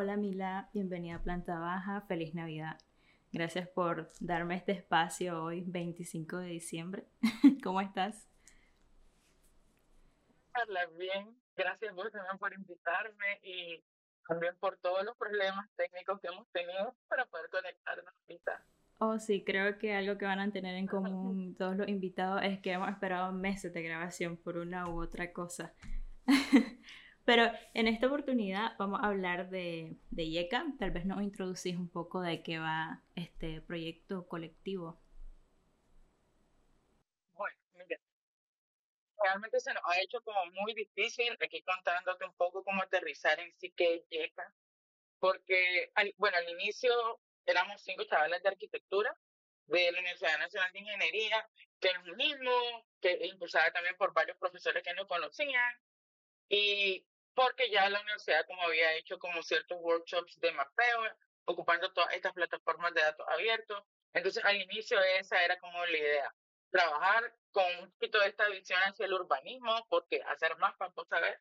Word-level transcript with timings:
Hola 0.00 0.16
Mila, 0.16 0.70
bienvenida 0.72 1.16
a 1.16 1.22
Planta 1.24 1.58
Baja, 1.58 2.02
feliz 2.02 2.32
Navidad. 2.32 2.78
Gracias 3.32 3.68
por 3.68 4.08
darme 4.20 4.54
este 4.54 4.70
espacio 4.70 5.42
hoy, 5.42 5.64
25 5.66 6.36
de 6.36 6.46
diciembre. 6.46 7.08
¿Cómo 7.64 7.80
estás? 7.80 8.28
Hola, 10.54 10.86
bien. 10.96 11.36
Gracias 11.56 11.92
vos 11.96 12.12
también 12.12 12.38
por 12.38 12.54
invitarme 12.54 13.40
y 13.42 13.82
también 14.28 14.54
por 14.60 14.76
todos 14.76 15.04
los 15.04 15.16
problemas 15.16 15.68
técnicos 15.74 16.20
que 16.20 16.28
hemos 16.28 16.46
tenido 16.52 16.94
para 17.08 17.26
poder 17.26 17.50
conectarnos 17.50 18.14
ahorita. 18.22 18.64
Oh, 18.98 19.18
sí, 19.18 19.42
creo 19.42 19.78
que 19.78 19.96
algo 19.96 20.16
que 20.16 20.26
van 20.26 20.38
a 20.38 20.52
tener 20.52 20.76
en 20.76 20.86
común 20.86 21.56
todos 21.56 21.76
los 21.76 21.88
invitados 21.88 22.42
es 22.44 22.60
que 22.60 22.70
hemos 22.70 22.88
esperado 22.88 23.32
meses 23.32 23.74
de 23.74 23.82
grabación 23.82 24.36
por 24.36 24.58
una 24.58 24.88
u 24.88 25.02
otra 25.02 25.32
cosa. 25.32 25.74
Pero 27.28 27.52
en 27.74 27.88
esta 27.88 28.06
oportunidad 28.06 28.74
vamos 28.78 29.00
a 29.02 29.08
hablar 29.08 29.50
de, 29.50 29.98
de 30.08 30.30
YECA. 30.30 30.64
Tal 30.78 30.92
vez 30.92 31.04
nos 31.04 31.20
introducís 31.20 31.76
un 31.76 31.90
poco 31.90 32.22
de 32.22 32.42
qué 32.42 32.58
va 32.58 33.02
este 33.16 33.60
proyecto 33.60 34.26
colectivo. 34.26 34.98
Bueno, 37.34 37.54
mira, 37.74 38.00
realmente 39.22 39.60
se 39.60 39.74
nos 39.74 39.82
ha 39.84 40.00
hecho 40.00 40.22
como 40.22 40.40
muy 40.62 40.72
difícil 40.72 41.36
aquí 41.44 41.60
contándote 41.60 42.24
un 42.24 42.32
poco 42.32 42.64
cómo 42.64 42.80
aterrizar 42.80 43.38
en 43.40 43.52
sí 43.58 43.72
que 43.72 43.96
es 43.96 44.08
YECA. 44.08 44.50
Porque, 45.18 45.92
bueno, 46.16 46.38
al 46.38 46.48
inicio 46.48 46.90
éramos 47.44 47.82
cinco 47.82 48.04
chavales 48.04 48.42
de 48.42 48.48
arquitectura 48.48 49.14
de 49.66 49.92
la 49.92 49.98
Universidad 49.98 50.38
Nacional 50.38 50.72
de 50.72 50.78
Ingeniería, 50.78 51.46
que 51.78 51.92
nos 51.92 52.08
unimos, 52.08 52.84
que 53.02 53.18
impulsada 53.26 53.70
también 53.70 53.98
por 53.98 54.14
varios 54.14 54.38
profesores 54.38 54.82
que 54.82 54.94
nos 54.94 55.06
conocían, 55.06 55.74
y 56.48 57.04
porque 57.34 57.70
ya 57.70 57.88
la 57.88 58.00
universidad 58.00 58.46
como 58.46 58.62
había 58.62 58.94
hecho 58.94 59.18
como 59.18 59.42
ciertos 59.42 59.78
workshops 59.80 60.38
de 60.40 60.52
mapeo, 60.52 61.02
ocupando 61.44 61.92
todas 61.92 62.12
estas 62.14 62.32
plataformas 62.32 62.92
de 62.94 63.02
datos 63.02 63.26
abiertos, 63.28 63.82
entonces 64.12 64.44
al 64.44 64.56
inicio 64.56 65.00
esa 65.18 65.42
era 65.42 65.58
como 65.58 65.84
la 65.86 65.96
idea, 65.96 66.34
trabajar 66.70 67.34
con 67.50 67.64
un 67.80 67.90
poquito 67.92 68.20
de 68.20 68.28
esta 68.28 68.48
visión 68.48 68.80
hacia 68.82 69.06
el 69.06 69.14
urbanismo, 69.14 69.86
porque 69.88 70.22
hacer 70.22 70.56
más 70.56 70.76
para 70.76 70.92
saber. 71.08 71.40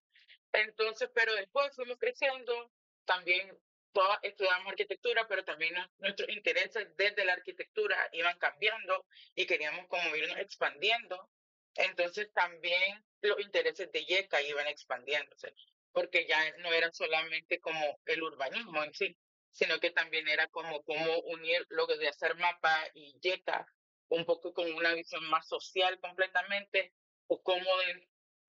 Entonces, 0.53 1.09
pero 1.13 1.33
después 1.35 1.75
fuimos 1.75 1.97
creciendo, 1.97 2.71
también 3.05 3.57
todos 3.91 4.17
estudiamos 4.21 4.67
arquitectura, 4.67 5.27
pero 5.27 5.43
también 5.43 5.75
nuestros 5.97 6.29
intereses 6.29 6.95
desde 6.97 7.25
la 7.25 7.33
arquitectura 7.33 7.97
iban 8.11 8.37
cambiando 8.37 9.05
y 9.35 9.45
queríamos 9.45 9.87
como 9.87 10.15
irnos 10.15 10.37
expandiendo. 10.37 11.29
Entonces 11.75 12.31
también 12.33 13.03
los 13.21 13.39
intereses 13.39 13.91
de 13.91 14.05
YECA 14.05 14.41
iban 14.41 14.67
expandiéndose, 14.67 15.53
porque 15.97 16.27
ya 16.27 16.37
no 16.59 16.71
era 16.71 16.91
solamente 16.91 17.59
como 17.59 17.99
el 18.05 18.21
urbanismo 18.21 18.83
en 18.83 18.93
sí, 18.93 19.17
sino 19.49 19.79
que 19.79 19.89
también 19.89 20.27
era 20.27 20.47
como 20.49 20.83
cómo 20.83 21.17
unir 21.21 21.65
lo 21.69 21.87
de 21.87 22.07
hacer 22.07 22.35
mapa 22.35 22.83
y 22.93 23.19
YECA 23.19 23.65
un 24.09 24.23
poco 24.23 24.53
con 24.53 24.71
una 24.75 24.93
visión 24.93 25.27
más 25.27 25.47
social 25.47 25.99
completamente, 25.99 26.93
o 27.25 27.41
como 27.41 27.65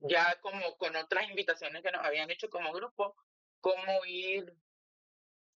ya 0.00 0.38
como 0.42 0.77
con 0.77 0.94
otras 0.94 1.30
invitaciones 1.30 1.82
que 1.82 1.90
nos 1.90 2.05
habían 2.05 2.30
hecho 2.30 2.50
como 2.50 2.70
grupo, 2.70 3.16
cómo 3.62 4.05
ir 4.05 4.52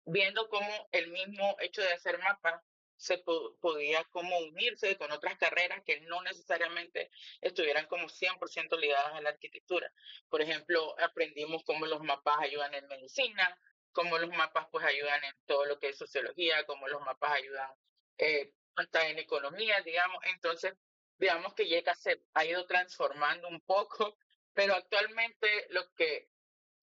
viendo 0.05 0.49
cómo 0.49 0.89
el 0.93 1.11
mismo 1.11 1.55
hecho 1.59 1.83
de 1.83 1.93
hacer 1.93 2.17
mapas 2.17 2.59
se 2.95 3.17
podía 3.17 4.03
como 4.05 4.37
unirse 4.39 4.97
con 4.97 5.11
otras 5.11 5.37
carreras 5.37 5.81
que 5.85 6.01
no 6.01 6.21
necesariamente 6.21 7.09
estuvieran 7.41 7.87
como 7.87 8.07
100% 8.07 8.79
ligadas 8.79 9.13
a 9.13 9.21
la 9.21 9.29
arquitectura. 9.29 9.91
Por 10.29 10.41
ejemplo, 10.41 10.95
aprendimos 10.99 11.63
cómo 11.65 11.85
los 11.85 12.01
mapas 12.01 12.39
ayudan 12.39 12.73
en 12.73 12.87
medicina, 12.87 13.59
cómo 13.91 14.17
los 14.17 14.29
mapas 14.31 14.67
pues 14.71 14.85
ayudan 14.85 15.23
en 15.23 15.35
todo 15.45 15.65
lo 15.65 15.79
que 15.79 15.89
es 15.89 15.97
sociología, 15.97 16.65
cómo 16.65 16.87
los 16.87 17.01
mapas 17.01 17.31
ayudan 17.33 17.69
eh, 18.17 18.53
hasta 18.75 19.07
en 19.07 19.19
economía, 19.19 19.81
digamos. 19.85 20.23
Entonces, 20.25 20.73
digamos 21.17 21.53
que 21.53 21.67
YECA 21.67 21.95
se 21.95 22.21
ha 22.33 22.45
ido 22.45 22.65
transformando 22.65 23.47
un 23.47 23.61
poco, 23.61 24.17
pero 24.53 24.75
actualmente 24.75 25.67
lo 25.69 25.91
que, 25.93 26.29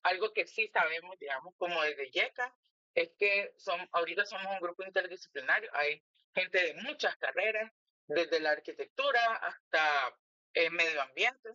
algo 0.03 0.33
que 0.33 0.47
sí 0.47 0.69
sabemos, 0.69 1.19
digamos, 1.19 1.55
como 1.57 1.83
desde 1.83 2.11
YECA, 2.11 2.55
es 2.95 3.11
que 3.19 3.55
son, 3.57 3.89
ahorita 3.93 4.25
somos 4.27 4.47
un 4.47 4.61
grupo 4.61 4.85
interdisciplinario, 4.85 5.71
hay 5.75 6.03
gente 6.35 6.59
de 6.59 6.75
muchas 6.83 7.17
carreras, 7.17 7.71
desde 8.07 8.41
la 8.41 8.51
arquitectura 8.51 9.37
hasta 9.37 10.17
el 10.55 10.73
medio 10.73 11.01
ambiente, 11.03 11.51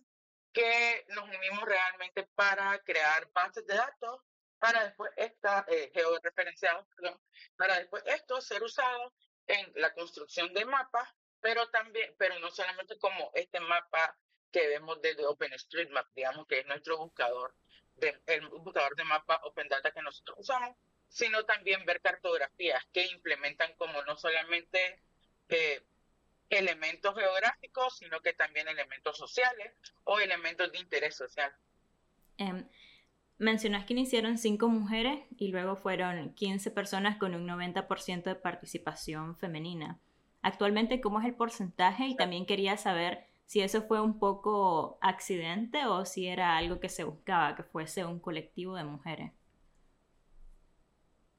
que 0.52 1.04
nos 1.08 1.24
unimos 1.24 1.64
realmente 1.64 2.24
para 2.34 2.78
crear 2.82 3.30
bases 3.32 3.66
de 3.66 3.74
datos, 3.74 4.22
para 4.58 4.84
después 4.84 5.12
esta, 5.16 5.66
eh, 5.68 5.90
georreferenciados, 5.92 6.86
perdón, 6.96 7.20
para 7.56 7.78
después 7.78 8.02
esto 8.06 8.40
ser 8.40 8.62
usado 8.62 9.12
en 9.46 9.70
la 9.76 9.92
construcción 9.92 10.52
de 10.54 10.64
mapas, 10.64 11.08
pero 11.40 11.68
también, 11.68 12.14
pero 12.18 12.38
no 12.38 12.50
solamente 12.50 12.98
como 12.98 13.30
este 13.34 13.60
mapa 13.60 14.16
que 14.50 14.66
vemos 14.66 15.00
desde 15.02 15.26
OpenStreetMap, 15.26 16.06
digamos 16.14 16.46
que 16.46 16.60
es 16.60 16.66
nuestro 16.66 16.96
buscador, 16.96 17.54
de, 17.96 18.18
el 18.26 18.48
buscador 18.48 18.96
de 18.96 19.04
mapa 19.04 19.40
Open 19.44 19.68
Data 19.68 19.90
que 19.90 20.02
nosotros 20.02 20.38
usamos, 20.40 20.76
sino 21.08 21.44
también 21.44 21.84
ver 21.84 22.00
cartografías 22.00 22.84
que 22.92 23.06
implementan 23.06 23.74
como 23.76 24.02
no 24.02 24.16
solamente 24.16 25.00
eh, 25.48 25.82
elementos 26.50 27.14
geográficos, 27.14 27.98
sino 27.98 28.20
que 28.20 28.32
también 28.32 28.68
elementos 28.68 29.16
sociales 29.16 29.72
o 30.04 30.18
elementos 30.18 30.70
de 30.72 30.78
interés 30.78 31.16
social. 31.16 31.52
Eh, 32.38 32.64
mencionas 33.38 33.84
que 33.84 33.94
iniciaron 33.94 34.38
cinco 34.38 34.68
mujeres 34.68 35.20
y 35.36 35.48
luego 35.48 35.76
fueron 35.76 36.34
15 36.34 36.70
personas 36.70 37.18
con 37.18 37.34
un 37.34 37.46
90% 37.46 38.24
de 38.24 38.34
participación 38.34 39.36
femenina. 39.36 39.98
Actualmente, 40.42 41.00
¿cómo 41.00 41.20
es 41.20 41.26
el 41.26 41.34
porcentaje? 41.34 42.06
Y 42.06 42.16
también 42.16 42.46
quería 42.46 42.76
saber 42.76 43.26
si 43.46 43.60
eso 43.60 43.82
fue 43.82 44.00
un 44.00 44.18
poco 44.18 44.98
accidente 45.00 45.86
o 45.86 46.04
si 46.04 46.26
era 46.26 46.56
algo 46.56 46.80
que 46.80 46.88
se 46.88 47.04
buscaba, 47.04 47.56
que 47.56 47.62
fuese 47.62 48.04
un 48.04 48.20
colectivo 48.20 48.76
de 48.76 48.84
mujeres. 48.84 49.32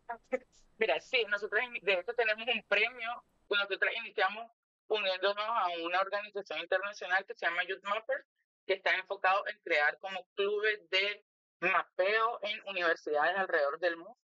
Mira, 0.78 1.00
sí, 1.00 1.26
nosotros 1.30 1.62
de 1.82 1.94
hecho 1.94 2.14
tenemos 2.14 2.48
un 2.48 2.64
premio, 2.64 3.24
pues 3.48 3.60
nosotros 3.62 3.92
iniciamos 3.98 4.52
uniéndonos 4.88 5.46
a 5.46 5.68
una 5.84 6.00
organización 6.00 6.60
internacional 6.60 7.26
que 7.26 7.34
se 7.34 7.46
llama 7.46 7.64
Youth 7.64 7.84
Mapper, 7.84 8.26
que 8.66 8.74
está 8.74 8.96
enfocado 8.96 9.48
en 9.48 9.60
crear 9.60 9.98
como 10.00 10.28
clubes 10.36 10.90
de 10.90 11.26
mapeo 11.60 12.40
en 12.44 12.62
universidades 12.68 13.38
alrededor 13.38 13.80
del 13.80 13.98
mundo. 13.98 14.18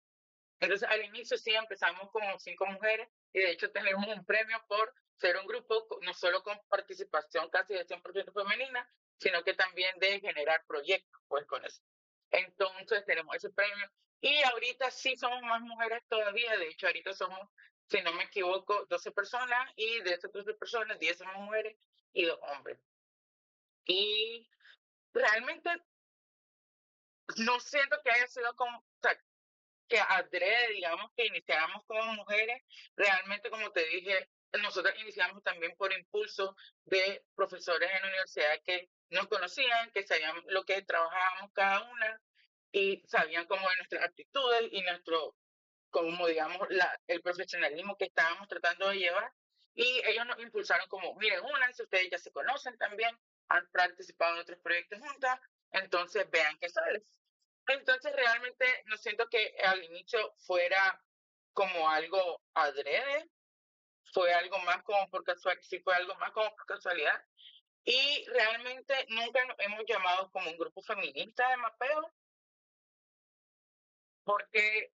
Entonces, 0.59 0.87
al 0.89 1.03
inicio 1.03 1.37
sí 1.37 1.53
empezamos 1.53 2.11
como 2.11 2.39
cinco 2.39 2.65
mujeres 2.67 3.07
y 3.33 3.39
de 3.39 3.51
hecho 3.51 3.71
tenemos 3.71 4.05
un 4.07 4.25
premio 4.25 4.63
por 4.67 4.93
ser 5.17 5.37
un 5.37 5.47
grupo 5.47 5.87
no 6.01 6.13
solo 6.13 6.43
con 6.43 6.59
participación 6.67 7.49
casi 7.49 7.73
de 7.73 7.85
100% 7.85 8.33
femenina, 8.33 8.87
sino 9.17 9.43
que 9.43 9.53
también 9.53 9.97
de 9.99 10.19
generar 10.19 10.63
proyectos, 10.67 11.21
pues 11.27 11.45
con 11.45 11.63
eso. 11.63 11.81
Entonces 12.31 13.05
tenemos 13.05 13.35
ese 13.35 13.49
premio 13.49 13.89
y 14.21 14.41
ahorita 14.43 14.91
sí 14.91 15.17
somos 15.17 15.41
más 15.41 15.61
mujeres 15.61 16.01
todavía, 16.07 16.57
de 16.57 16.67
hecho 16.67 16.87
ahorita 16.87 17.13
somos, 17.13 17.39
si 17.89 18.01
no 18.01 18.13
me 18.13 18.23
equivoco, 18.23 18.85
12 18.85 19.11
personas 19.11 19.71
y 19.75 19.99
de 20.01 20.13
esas 20.13 20.31
12 20.31 20.53
personas, 20.53 20.99
10 20.99 21.17
somos 21.17 21.35
mujeres 21.37 21.75
y 22.13 22.25
dos 22.25 22.39
hombres. 22.53 22.79
Y 23.85 24.47
realmente 25.13 25.69
no 27.37 27.59
siento 27.59 27.97
que 28.03 28.11
haya 28.11 28.27
sido 28.27 28.55
como, 28.55 28.77
o 28.77 28.99
sea, 29.01 29.19
que 29.87 29.99
adrede, 29.99 30.73
digamos, 30.73 31.11
que 31.15 31.25
iniciáramos 31.25 31.83
como 31.85 32.13
mujeres, 32.13 32.63
realmente 32.95 33.49
como 33.49 33.71
te 33.71 33.83
dije, 33.87 34.29
nosotros 34.61 34.93
iniciamos 34.99 35.43
también 35.43 35.75
por 35.77 35.91
impulso 35.93 36.55
de 36.85 37.23
profesores 37.35 37.89
en 37.91 38.01
la 38.01 38.07
universidad 38.07 38.61
que 38.63 38.89
nos 39.11 39.27
conocían, 39.27 39.91
que 39.91 40.03
sabían 40.03 40.35
lo 40.47 40.63
que 40.63 40.81
trabajábamos 40.81 41.51
cada 41.53 41.81
una 41.83 42.21
y 42.71 43.03
sabían 43.07 43.45
como 43.47 43.69
de 43.69 43.75
nuestras 43.75 44.03
actitudes 44.05 44.69
y 44.71 44.81
nuestro, 44.81 45.35
como 45.89 46.27
digamos, 46.27 46.67
el 47.07 47.21
profesionalismo 47.21 47.97
que 47.97 48.05
estábamos 48.05 48.47
tratando 48.47 48.89
de 48.89 48.97
llevar. 48.97 49.31
Y 49.73 50.01
ellos 50.05 50.25
nos 50.25 50.39
impulsaron 50.39 50.87
como, 50.87 51.15
miren, 51.15 51.41
si 51.73 51.83
ustedes 51.83 52.09
ya 52.09 52.17
se 52.17 52.31
conocen 52.31 52.77
también, 52.77 53.17
han 53.49 53.67
participado 53.71 54.35
en 54.35 54.41
otros 54.41 54.59
proyectos 54.59 54.99
juntas, 54.99 55.39
entonces 55.71 56.29
vean 56.29 56.57
qué 56.59 56.69
sale. 56.69 57.03
Entonces 57.67 58.13
realmente 58.13 58.65
no 58.85 58.97
siento 58.97 59.27
que 59.27 59.55
al 59.63 59.83
inicio 59.83 60.33
fuera 60.45 61.01
como 61.53 61.89
algo 61.89 62.41
adrede, 62.53 63.29
fue 64.13 64.33
algo 64.33 64.59
más 64.59 64.83
como 64.83 65.09
por 65.09 65.23
casualidad, 65.23 65.63
sí 65.63 65.79
fue 65.79 65.95
algo 65.95 66.15
más 66.15 66.31
como 66.31 66.53
por 66.55 66.65
casualidad. 66.65 67.23
Y 67.83 68.25
realmente 68.27 69.05
nunca 69.09 69.45
nos 69.45 69.57
hemos 69.59 69.83
llamado 69.87 70.29
como 70.31 70.49
un 70.49 70.57
grupo 70.57 70.81
feminista 70.81 71.49
de 71.49 71.57
mapeo, 71.57 72.13
porque, 74.23 74.93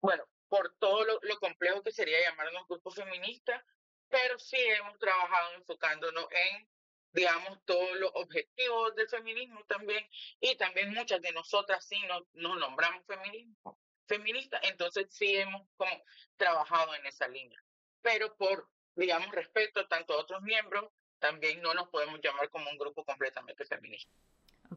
bueno, 0.00 0.24
por 0.48 0.74
todo 0.78 1.04
lo, 1.04 1.18
lo 1.22 1.38
complejo 1.40 1.82
que 1.82 1.92
sería 1.92 2.20
llamarnos 2.22 2.66
grupo 2.68 2.90
feminista, 2.90 3.64
pero 4.08 4.38
sí 4.38 4.56
hemos 4.56 4.98
trabajado 4.98 5.54
enfocándonos 5.54 6.26
en, 6.30 6.70
digamos, 7.12 7.58
todos 7.64 7.96
los 7.98 8.10
objetivos 8.14 8.94
del 8.94 9.08
feminismo 9.08 9.64
también, 9.66 10.08
y 10.40 10.56
también 10.56 10.94
muchas 10.94 11.20
de 11.20 11.32
nosotras 11.32 11.86
sí 11.86 12.00
nos, 12.06 12.22
nos 12.34 12.56
nombramos 12.58 13.04
feminismo. 13.06 13.78
feminista, 14.06 14.58
entonces 14.62 15.06
sí 15.10 15.36
hemos 15.36 15.68
como 15.76 16.02
trabajado 16.36 16.94
en 16.94 17.04
esa 17.06 17.28
línea. 17.28 17.62
Pero 18.00 18.34
por, 18.36 18.70
digamos, 18.94 19.30
respeto 19.32 19.86
tanto 19.88 20.14
a 20.14 20.20
otros 20.20 20.40
miembros, 20.42 20.90
también 21.18 21.60
no 21.62 21.74
nos 21.74 21.88
podemos 21.88 22.20
llamar 22.22 22.48
como 22.50 22.70
un 22.70 22.78
grupo 22.78 23.04
completamente 23.04 23.64
feminista. 23.64 24.10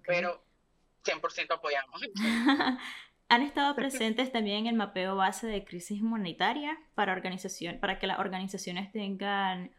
Pero 0.05 0.43
100% 1.03 1.51
apoyamos. 1.51 2.01
¿Han 3.29 3.43
estado 3.43 3.75
presentes 3.75 4.31
también 4.33 4.59
en 4.59 4.67
el 4.67 4.75
mapeo 4.75 5.15
base 5.15 5.47
de 5.47 5.63
crisis 5.63 6.01
monetaria 6.01 6.77
para, 6.95 7.13
organización, 7.13 7.79
para 7.79 7.99
que 7.99 8.07
las 8.07 8.19
organizaciones 8.19 8.91
tengan 8.91 9.73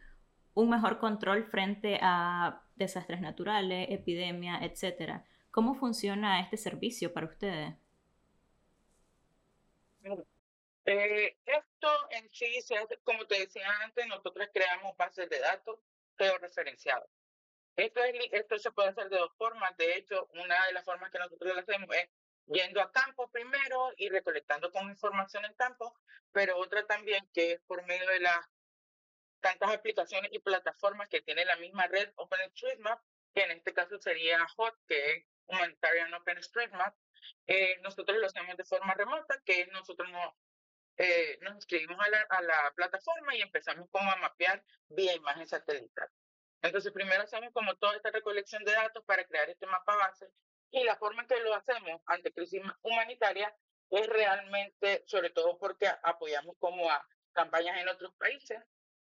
un 0.55 0.71
mejor 0.71 0.99
control 0.99 1.45
frente 1.45 1.99
a 2.03 2.63
desastres 2.77 3.21
naturales, 3.21 3.89
epidemias, 3.91 4.63
etcétera? 4.63 5.25
¿Cómo 5.51 5.75
funciona 5.75 6.41
este 6.41 6.57
servicio 6.57 7.13
para 7.13 7.27
ustedes? 7.27 7.75
Eh, 10.85 11.37
esto 11.47 11.89
en 12.11 12.29
sí, 12.33 12.59
como 13.05 13.27
te 13.27 13.39
decía 13.39 13.69
antes, 13.85 14.07
nosotros 14.07 14.49
creamos 14.53 14.97
bases 14.97 15.29
de 15.29 15.39
datos 15.39 15.79
georreferenciadas. 16.27 17.09
Esto, 17.77 18.01
esto 18.03 18.59
se 18.59 18.71
puede 18.73 18.91
hacer 18.91 19.09
de 19.09 19.19
dos 19.19 19.33
formas. 19.37 19.77
De 19.77 19.97
hecho, 19.97 20.29
una 20.35 20.67
de 20.67 20.73
las 20.75 20.85
formas 20.85 21.11
que 21.11 21.19
nosotros 21.19 21.55
lo 21.55 21.61
hacemos 21.61 21.89
es 21.97 22.09
yendo 22.47 22.81
a 22.81 22.91
campo 22.93 23.31
primero 23.31 23.93
y 23.97 24.09
recolectando 24.09 24.71
como 24.71 24.91
información 24.91 25.45
en 25.45 25.55
campo, 25.55 25.95
pero 26.33 26.59
otra 26.59 26.87
también 26.87 27.27
que 27.33 27.53
es 27.53 27.61
por 27.63 27.85
medio 27.87 28.07
de 28.09 28.21
las 28.21 28.47
tantas 29.41 29.71
aplicaciones 29.71 30.31
y 30.33 30.39
plataformas 30.39 31.09
que 31.09 31.23
tiene 31.23 31.45
la 31.45 31.57
misma 31.57 31.87
red 31.89 32.11
OpenStreetMap, 32.17 33.01
que 33.35 33.43
en 33.43 33.53
este 33.53 33.73
caso 33.73 33.99
sería 33.99 34.47
HOT, 34.57 34.75
que 34.87 35.13
es 35.13 35.27
Humanitarian 35.47 36.15
OpenStreetMap. 36.15 36.95
Eh, 37.47 37.79
nosotros 37.83 38.19
lo 38.19 38.27
hacemos 38.27 38.57
de 38.57 38.65
forma 38.65 38.95
remota, 38.95 39.41
que 39.45 39.67
nosotros 39.69 40.11
no, 40.11 40.37
eh, 41.03 41.39
nos 41.43 41.55
inscribimos 41.57 41.99
a 41.99 42.11
la, 42.11 42.21
a 42.31 42.43
la 42.43 42.73
plataforma 42.77 43.35
y 43.35 43.43
empezamos 43.43 43.89
como 43.91 44.11
a 44.11 44.17
mapear 44.17 44.63
vía 44.89 45.15
imagen 45.15 45.49
satelital. 45.49 46.09
Entonces, 46.63 46.93
primero 46.93 47.25
hacemos 47.25 47.53
como 47.53 47.75
toda 47.77 47.97
esta 47.97 48.11
recolección 48.11 48.63
de 48.65 48.73
datos 48.73 49.05
para 49.05 49.25
crear 49.25 49.51
este 49.51 49.67
mapa 49.67 49.97
base 49.97 50.29
y 50.71 50.85
la 50.85 50.97
forma 50.97 51.23
en 51.23 51.29
que 51.29 51.41
lo 51.41 51.55
hacemos 51.55 52.01
ante 52.07 52.33
crisis 52.33 52.63
humanitaria 52.83 53.53
es 53.91 54.07
realmente, 54.07 55.03
sobre 55.07 55.31
todo 55.31 55.59
porque 55.59 55.89
apoyamos 56.03 56.57
como 56.61 56.89
a 56.89 57.05
campañas 57.33 57.79
en 57.79 57.89
otros 57.89 58.15
países, 58.15 58.59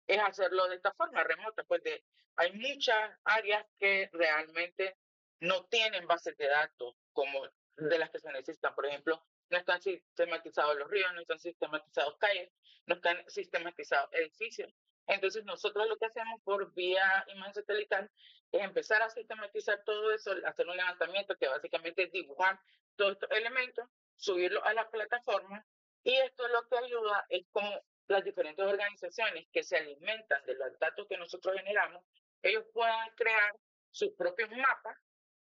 es 0.06 0.18
hacerlo 0.20 0.68
de 0.68 0.76
esta 0.76 0.94
forma 0.94 1.24
remota, 1.24 1.64
pues 1.64 1.82
de, 1.82 2.04
hay 2.36 2.52
muchas 2.52 3.10
áreas 3.24 3.66
que 3.78 4.08
realmente 4.12 4.96
no 5.40 5.64
tienen 5.66 6.06
bases 6.06 6.36
de 6.36 6.46
datos 6.46 6.94
como 7.12 7.42
de 7.76 7.98
las 7.98 8.10
que 8.10 8.20
se 8.20 8.32
necesitan. 8.32 8.74
Por 8.74 8.86
ejemplo, 8.86 9.22
no 9.50 9.58
están 9.58 9.80
sistematizados 9.80 10.76
los 10.76 10.90
ríos, 10.90 11.12
no 11.14 11.20
están 11.20 11.38
sistematizados 11.38 12.16
calles, 12.18 12.50
no 12.86 12.94
están 12.96 13.18
sistematizados 13.28 14.12
edificios. 14.12 14.72
Entonces 15.06 15.44
nosotros 15.44 15.88
lo 15.88 15.96
que 15.96 16.06
hacemos 16.06 16.40
por 16.42 16.72
vía 16.74 17.24
imagen 17.28 17.54
satelital 17.54 18.10
es 18.52 18.62
empezar 18.62 19.02
a 19.02 19.10
sistematizar 19.10 19.82
todo 19.84 20.12
eso, 20.12 20.32
hacer 20.44 20.66
un 20.66 20.76
levantamiento 20.76 21.36
que 21.36 21.48
básicamente 21.48 22.04
es 22.04 22.12
dibujar 22.12 22.60
todos 22.96 23.12
estos 23.12 23.30
elementos, 23.30 23.88
subirlo 24.16 24.62
a 24.64 24.74
la 24.74 24.90
plataforma 24.90 25.64
y 26.04 26.14
esto 26.14 26.46
lo 26.48 26.66
que 26.68 26.78
ayuda 26.78 27.26
es 27.28 27.46
como 27.50 27.70
las 28.08 28.24
diferentes 28.24 28.64
organizaciones 28.64 29.46
que 29.52 29.62
se 29.62 29.76
alimentan 29.76 30.44
de 30.46 30.54
los 30.54 30.78
datos 30.78 31.06
que 31.08 31.18
nosotros 31.18 31.54
generamos, 31.56 32.02
ellos 32.42 32.64
puedan 32.72 33.10
crear 33.16 33.54
sus 33.90 34.12
propios 34.12 34.50
mapas 34.50 34.96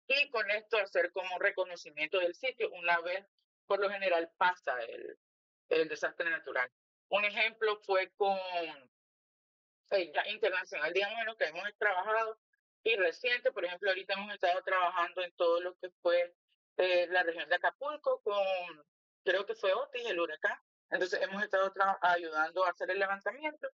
y 0.06 0.28
con 0.30 0.48
esto 0.50 0.78
hacer 0.78 1.12
como 1.12 1.38
reconocimiento 1.38 2.18
del 2.18 2.34
sitio 2.34 2.70
una 2.70 3.00
vez 3.00 3.24
por 3.72 3.80
lo 3.80 3.88
general 3.88 4.30
pasa 4.36 4.78
el, 4.82 5.18
el 5.70 5.88
desastre 5.88 6.28
natural. 6.28 6.70
Un 7.08 7.24
ejemplo 7.24 7.78
fue 7.86 8.10
con 8.18 8.38
ya 9.90 10.28
internacional, 10.28 10.92
digamos, 10.92 11.18
en 11.20 11.24
lo 11.24 11.36
que 11.38 11.46
hemos 11.46 11.74
trabajado 11.78 12.38
y 12.82 12.96
reciente, 12.96 13.50
por 13.50 13.64
ejemplo, 13.64 13.88
ahorita 13.88 14.12
hemos 14.12 14.34
estado 14.34 14.62
trabajando 14.62 15.22
en 15.22 15.32
todo 15.36 15.62
lo 15.62 15.74
que 15.78 15.88
fue 16.02 16.34
eh, 16.76 17.06
la 17.08 17.22
región 17.22 17.48
de 17.48 17.54
Acapulco 17.54 18.20
con, 18.20 18.84
creo 19.24 19.46
que 19.46 19.54
fue 19.54 19.72
Otis, 19.72 20.04
el 20.04 20.20
huracán. 20.20 20.58
Entonces 20.90 21.22
hemos 21.22 21.42
estado 21.42 21.72
ayudando 22.02 22.66
a 22.66 22.70
hacer 22.72 22.90
el 22.90 22.98
levantamiento 22.98 23.70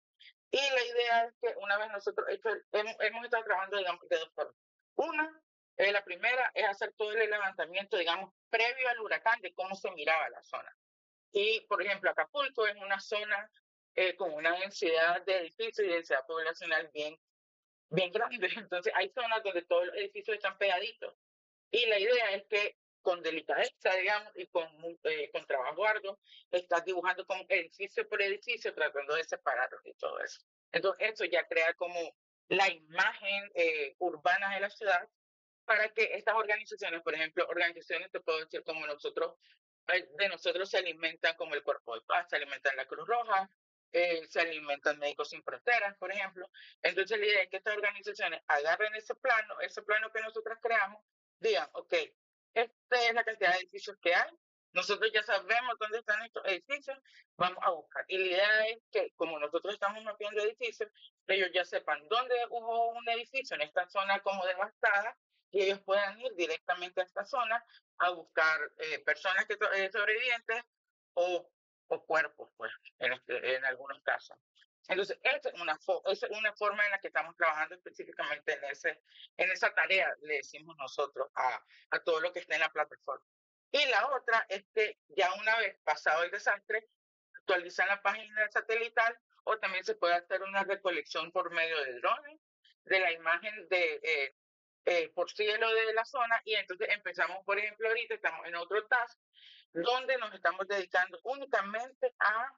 y 0.52 0.58
la 0.58 0.84
idea 0.84 1.24
es 1.24 1.34
que 1.42 1.56
una 1.60 1.76
vez 1.76 1.90
nosotros 1.90 2.24
hemos, 2.70 2.96
hemos, 3.00 3.24
estado 3.24 3.42
trabajando, 3.42 3.78
digamos, 3.78 4.08
de 4.08 4.16
dos 4.16 4.32
formas. 4.32 4.54
Una, 4.94 5.42
eh, 5.78 5.92
la 5.92 6.04
primera 6.04 6.50
es 6.54 6.64
hacer 6.66 6.92
todo 6.96 7.12
el 7.12 7.30
levantamiento, 7.30 7.96
digamos, 7.96 8.34
previo 8.50 8.88
al 8.88 9.00
huracán 9.00 9.40
de 9.40 9.54
cómo 9.54 9.76
se 9.76 9.90
miraba 9.92 10.28
la 10.28 10.42
zona. 10.42 10.76
Y, 11.32 11.60
por 11.68 11.80
ejemplo, 11.80 12.10
Acapulco 12.10 12.66
es 12.66 12.74
una 12.76 12.98
zona 12.98 13.48
eh, 13.94 14.16
con 14.16 14.34
una 14.34 14.58
densidad 14.58 15.24
de 15.24 15.36
edificios 15.38 15.86
y 15.86 15.90
densidad 15.90 16.26
poblacional 16.26 16.90
bien, 16.92 17.16
bien 17.90 18.10
grande. 18.10 18.48
Entonces, 18.56 18.92
hay 18.96 19.08
zonas 19.10 19.42
donde 19.44 19.62
todos 19.62 19.86
los 19.86 19.96
edificios 19.96 20.36
están 20.36 20.58
pegaditos. 20.58 21.14
Y 21.70 21.86
la 21.86 21.98
idea 22.00 22.32
es 22.32 22.44
que 22.48 22.76
con 23.00 23.22
delicadeza, 23.22 23.94
digamos, 23.94 24.32
y 24.34 24.48
con, 24.48 24.68
eh, 25.04 25.30
con 25.32 25.46
trabajo 25.46 25.86
arduo, 25.86 26.18
estás 26.50 26.84
dibujando 26.84 27.24
como 27.24 27.44
edificio 27.48 28.08
por 28.08 28.20
edificio, 28.20 28.74
tratando 28.74 29.14
de 29.14 29.22
separarlos 29.22 29.80
y 29.84 29.94
todo 29.94 30.18
eso. 30.20 30.40
Entonces, 30.72 31.12
eso 31.12 31.24
ya 31.24 31.46
crea 31.46 31.72
como 31.74 32.16
la 32.48 32.68
imagen 32.68 33.50
eh, 33.54 33.94
urbana 33.98 34.54
de 34.54 34.60
la 34.60 34.70
ciudad 34.70 35.08
para 35.68 35.90
que 35.90 36.14
estas 36.14 36.34
organizaciones, 36.34 37.02
por 37.02 37.14
ejemplo, 37.14 37.46
organizaciones, 37.46 38.10
te 38.10 38.20
puedo 38.20 38.38
decir, 38.38 38.64
como 38.64 38.86
nosotros, 38.86 39.34
de 39.86 40.28
nosotros 40.30 40.70
se 40.70 40.78
alimentan 40.78 41.36
como 41.36 41.54
el 41.54 41.62
Cuerpo 41.62 41.94
de 41.94 42.00
Paz, 42.06 42.26
se 42.30 42.36
alimentan 42.36 42.74
la 42.74 42.86
Cruz 42.86 43.06
Roja, 43.06 43.50
eh, 43.92 44.26
se 44.28 44.40
alimentan 44.40 44.98
médicos 44.98 45.28
sin 45.28 45.42
fronteras, 45.42 45.94
por 45.98 46.10
ejemplo. 46.10 46.48
Entonces 46.82 47.18
la 47.18 47.26
idea 47.26 47.42
es 47.42 47.50
que 47.50 47.58
estas 47.58 47.76
organizaciones 47.76 48.40
agarren 48.46 48.94
ese 48.94 49.14
plano, 49.16 49.60
ese 49.60 49.82
plano 49.82 50.10
que 50.10 50.22
nosotros 50.22 50.56
creamos, 50.62 51.02
digan, 51.38 51.68
ok, 51.72 51.94
esta 52.54 53.06
es 53.06 53.14
la 53.14 53.24
cantidad 53.24 53.52
de 53.52 53.58
edificios 53.58 53.98
que 54.00 54.14
hay, 54.14 54.30
nosotros 54.72 55.10
ya 55.12 55.22
sabemos 55.22 55.76
dónde 55.78 55.98
están 55.98 56.22
estos 56.22 56.46
edificios, 56.46 56.98
vamos 57.36 57.58
a 57.62 57.70
buscar. 57.72 58.06
Y 58.08 58.16
la 58.16 58.24
idea 58.24 58.66
es 58.68 58.78
que 58.90 59.12
como 59.16 59.38
nosotros 59.38 59.74
estamos 59.74 60.02
mapeando 60.02 60.42
edificios, 60.42 60.90
ellos 61.26 61.50
ya 61.52 61.64
sepan 61.66 62.08
dónde 62.08 62.34
hubo 62.48 62.90
un 62.92 63.06
edificio 63.10 63.54
en 63.56 63.62
esta 63.62 63.86
zona 63.90 64.20
como 64.20 64.46
devastada 64.46 65.14
y 65.50 65.62
ellos 65.62 65.80
puedan 65.80 66.20
ir 66.20 66.34
directamente 66.34 67.00
a 67.00 67.04
esta 67.04 67.24
zona 67.24 67.64
a 67.98 68.10
buscar 68.10 68.60
eh, 68.78 68.98
personas 69.00 69.46
que 69.46 69.54
eh, 69.54 69.90
sobrevivientes 69.92 70.62
o 71.14 71.50
o 71.88 72.04
cuerpos, 72.04 72.50
pues, 72.56 72.72
en, 72.98 73.12
este, 73.12 73.56
en 73.56 73.64
algunos 73.64 74.00
casos. 74.02 74.38
Entonces, 74.88 75.18
esa 75.22 75.50
es, 75.50 75.60
una 75.60 75.78
es 76.06 76.22
una 76.30 76.52
forma 76.54 76.84
en 76.84 76.92
la 76.92 76.98
que 76.98 77.08
estamos 77.08 77.36
trabajando 77.36 77.74
específicamente 77.74 78.54
en, 78.54 78.64
ese, 78.64 79.02
en 79.36 79.50
esa 79.50 79.74
tarea, 79.74 80.14
le 80.22 80.36
decimos 80.36 80.76
nosotros 80.78 81.28
a, 81.34 81.62
a 81.90 81.98
todo 82.00 82.20
lo 82.20 82.32
que 82.32 82.40
está 82.40 82.54
en 82.54 82.62
la 82.62 82.72
plataforma. 82.72 83.24
Y 83.70 83.84
la 83.86 84.06
otra 84.06 84.46
es 84.48 84.64
que 84.74 84.98
ya 85.08 85.30
una 85.34 85.58
vez 85.58 85.76
pasado 85.84 86.22
el 86.22 86.30
desastre, 86.30 86.88
actualizar 87.34 87.86
la 87.86 88.00
página 88.00 88.50
satelital 88.50 89.18
o 89.44 89.58
también 89.58 89.84
se 89.84 89.94
puede 89.94 90.14
hacer 90.14 90.42
una 90.42 90.64
recolección 90.64 91.32
por 91.32 91.50
medio 91.52 91.84
de 91.84 91.94
drones 92.00 92.40
de 92.84 93.00
la 93.00 93.12
imagen 93.12 93.68
de 93.68 94.00
eh, 94.02 94.34
eh, 94.84 95.10
por 95.14 95.30
cielo 95.30 95.72
de 95.72 95.92
la 95.92 96.04
zona 96.04 96.40
y 96.44 96.54
entonces 96.54 96.88
empezamos, 96.90 97.44
por 97.44 97.58
ejemplo, 97.58 97.88
ahorita 97.88 98.14
estamos 98.14 98.46
en 98.46 98.56
otro 98.56 98.86
task 98.86 99.18
donde 99.72 100.16
nos 100.18 100.32
estamos 100.34 100.66
dedicando 100.66 101.18
únicamente 101.24 102.14
a 102.18 102.52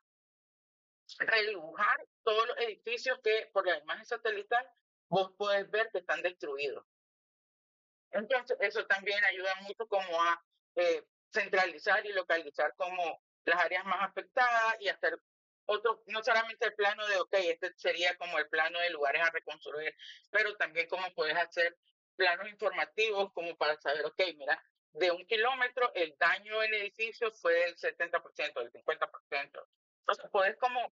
redibujar 1.18 2.06
todos 2.22 2.46
los 2.46 2.58
edificios 2.58 3.18
que 3.22 3.50
por 3.52 3.66
la 3.66 3.78
imagen 3.78 4.06
satelital 4.06 4.64
vos 5.08 5.32
puedes 5.36 5.68
ver 5.70 5.90
que 5.90 5.98
están 5.98 6.22
destruidos. 6.22 6.86
Entonces, 8.12 8.56
eso 8.60 8.86
también 8.86 9.22
ayuda 9.24 9.54
mucho 9.62 9.86
como 9.88 10.22
a 10.22 10.42
eh, 10.76 11.04
centralizar 11.32 12.04
y 12.06 12.12
localizar 12.12 12.74
como 12.76 13.22
las 13.44 13.60
áreas 13.60 13.84
más 13.84 14.08
afectadas 14.08 14.76
y 14.80 14.88
hacer 14.88 15.18
otro, 15.66 16.02
no 16.06 16.22
solamente 16.22 16.66
el 16.66 16.74
plano 16.74 17.06
de, 17.06 17.16
ok, 17.20 17.34
este 17.34 17.72
sería 17.76 18.16
como 18.16 18.38
el 18.38 18.48
plano 18.48 18.78
de 18.80 18.90
lugares 18.90 19.22
a 19.22 19.30
reconstruir, 19.30 19.94
pero 20.30 20.56
también 20.56 20.88
como 20.88 21.12
puedes 21.14 21.36
hacer 21.36 21.76
planos 22.20 22.50
informativos 22.50 23.32
como 23.32 23.56
para 23.56 23.80
saber, 23.80 24.04
ok, 24.04 24.20
mira, 24.36 24.62
de 24.92 25.10
un 25.10 25.24
kilómetro, 25.24 25.90
el 25.94 26.14
daño 26.18 26.62
en 26.62 26.74
edificio 26.74 27.32
fue 27.32 27.54
del 27.54 27.76
70%, 27.76 28.52
del 28.54 28.72
50%. 28.72 29.66
Entonces, 30.00 30.30
puedes 30.30 30.58
como, 30.58 30.92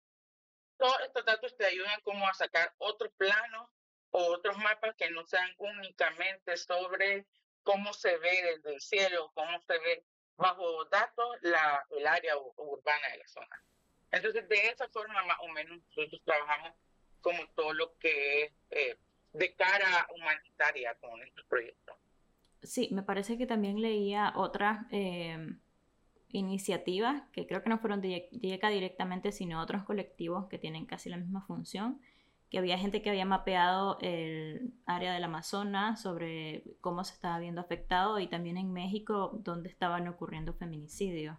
todos 0.77 0.99
estos 1.01 1.23
datos 1.23 1.55
te 1.55 1.67
ayudan 1.67 2.01
como 2.01 2.27
a 2.27 2.33
sacar 2.33 2.73
otros 2.79 3.11
planos 3.17 3.69
o 4.09 4.33
otros 4.33 4.57
mapas 4.57 4.95
que 4.95 5.11
no 5.11 5.23
sean 5.27 5.53
únicamente 5.59 6.57
sobre 6.57 7.27
cómo 7.61 7.93
se 7.93 8.17
ve 8.17 8.41
desde 8.41 8.73
el 8.73 8.81
cielo, 8.81 9.31
cómo 9.35 9.61
se 9.61 9.77
ve 9.77 10.03
bajo 10.37 10.85
datos 10.85 11.37
la, 11.41 11.85
el 11.91 12.07
área 12.07 12.35
urbana 12.35 13.09
de 13.09 13.17
la 13.19 13.27
zona. 13.27 13.63
Entonces, 14.09 14.49
de 14.49 14.69
esa 14.69 14.89
forma 14.89 15.23
más 15.25 15.37
o 15.41 15.49
menos 15.49 15.77
nosotros 15.95 16.19
trabajamos 16.25 16.73
como 17.21 17.47
todo 17.49 17.73
lo 17.73 17.95
que 17.99 18.45
es 18.45 18.51
eh, 18.71 18.97
de 19.33 19.53
cara 19.55 20.07
humanitaria 20.15 20.95
con 20.99 21.21
estos 21.21 21.45
proyectos. 21.45 21.95
Sí, 22.63 22.89
me 22.91 23.03
parece 23.03 23.37
que 23.37 23.47
también 23.47 23.81
leía 23.81 24.33
otra, 24.35 24.87
eh, 24.91 25.55
iniciativas 26.33 27.23
que 27.31 27.47
creo 27.47 27.63
que 27.63 27.69
no 27.69 27.79
fueron 27.79 28.01
de 28.01 28.29
IECA 28.31 28.69
directamente, 28.69 29.31
sino 29.31 29.61
otros 29.61 29.83
colectivos 29.83 30.47
que 30.47 30.57
tienen 30.57 30.85
casi 30.85 31.09
la 31.09 31.17
misma 31.17 31.41
función, 31.45 32.01
que 32.49 32.57
había 32.57 32.77
gente 32.77 33.01
que 33.01 33.09
había 33.09 33.25
mapeado 33.25 33.97
el 34.01 34.73
área 34.85 35.13
del 35.13 35.23
Amazonas 35.23 36.01
sobre 36.01 36.63
cómo 36.81 37.03
se 37.03 37.13
estaba 37.13 37.39
viendo 37.39 37.61
afectado 37.61 38.19
y 38.19 38.27
también 38.27 38.57
en 38.57 38.73
México 38.73 39.31
donde 39.33 39.69
estaban 39.69 40.07
ocurriendo 40.07 40.53
feminicidios. 40.53 41.37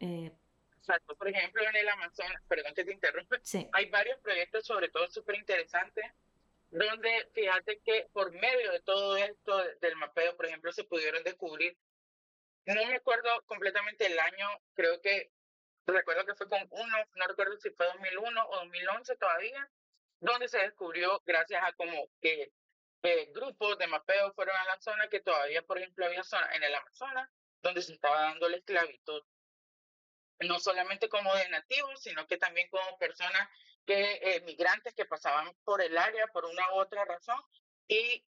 Eh, 0.00 0.32
Exacto, 0.78 1.14
por 1.14 1.28
ejemplo 1.28 1.62
en 1.62 1.76
el 1.76 1.88
Amazonas, 1.88 2.42
perdón 2.48 2.74
que 2.74 2.84
te 2.84 2.92
interrumpa, 2.92 3.36
hay 3.72 3.88
varios 3.90 4.18
proyectos 4.18 4.66
sobre 4.66 4.88
todo 4.88 5.08
súper 5.08 5.36
interesantes 5.36 6.04
donde 6.72 7.28
fíjate 7.32 7.80
que 7.84 8.08
por 8.12 8.32
medio 8.32 8.72
de 8.72 8.80
todo 8.80 9.16
esto 9.16 9.56
del 9.80 9.96
mapeo, 9.96 10.36
por 10.36 10.46
ejemplo, 10.46 10.72
se 10.72 10.84
pudieron 10.84 11.22
descubrir 11.22 11.76
no 12.66 12.86
me 12.86 12.94
acuerdo 12.94 13.28
completamente 13.46 14.06
el 14.06 14.18
año, 14.18 14.46
creo 14.74 15.00
que 15.00 15.32
recuerdo 15.86 16.24
que 16.24 16.34
fue 16.34 16.48
con 16.48 16.64
uno, 16.70 16.96
no 17.16 17.26
recuerdo 17.26 17.56
si 17.58 17.70
fue 17.70 17.86
2001 17.86 18.48
o 18.48 18.56
2011 18.56 19.16
todavía, 19.16 19.68
donde 20.20 20.48
se 20.48 20.58
descubrió 20.58 21.20
gracias 21.26 21.62
a 21.64 21.72
como 21.72 22.08
que 22.20 22.52
eh, 23.02 23.32
grupos 23.32 23.78
de 23.78 23.88
mapeo 23.88 24.32
fueron 24.34 24.56
a 24.56 24.64
la 24.64 24.80
zona 24.80 25.08
que 25.08 25.20
todavía, 25.20 25.62
por 25.62 25.78
ejemplo, 25.78 26.06
había 26.06 26.22
zona 26.22 26.48
en 26.54 26.62
el 26.62 26.74
Amazonas 26.74 27.28
donde 27.62 27.82
se 27.82 27.94
estaba 27.94 28.22
dando 28.22 28.48
la 28.48 28.56
esclavitud, 28.56 29.22
no 30.40 30.60
solamente 30.60 31.08
como 31.08 31.34
de 31.34 31.48
nativos, 31.48 32.00
sino 32.00 32.26
que 32.26 32.36
también 32.36 32.68
como 32.68 32.98
personas 32.98 33.48
que 33.86 34.20
eh, 34.22 34.40
migrantes 34.42 34.94
que 34.94 35.04
pasaban 35.04 35.52
por 35.64 35.82
el 35.82 35.96
área 35.98 36.26
por 36.28 36.44
una 36.44 36.72
u 36.72 36.78
otra 36.78 37.04
razón 37.04 37.40
y, 37.88 38.24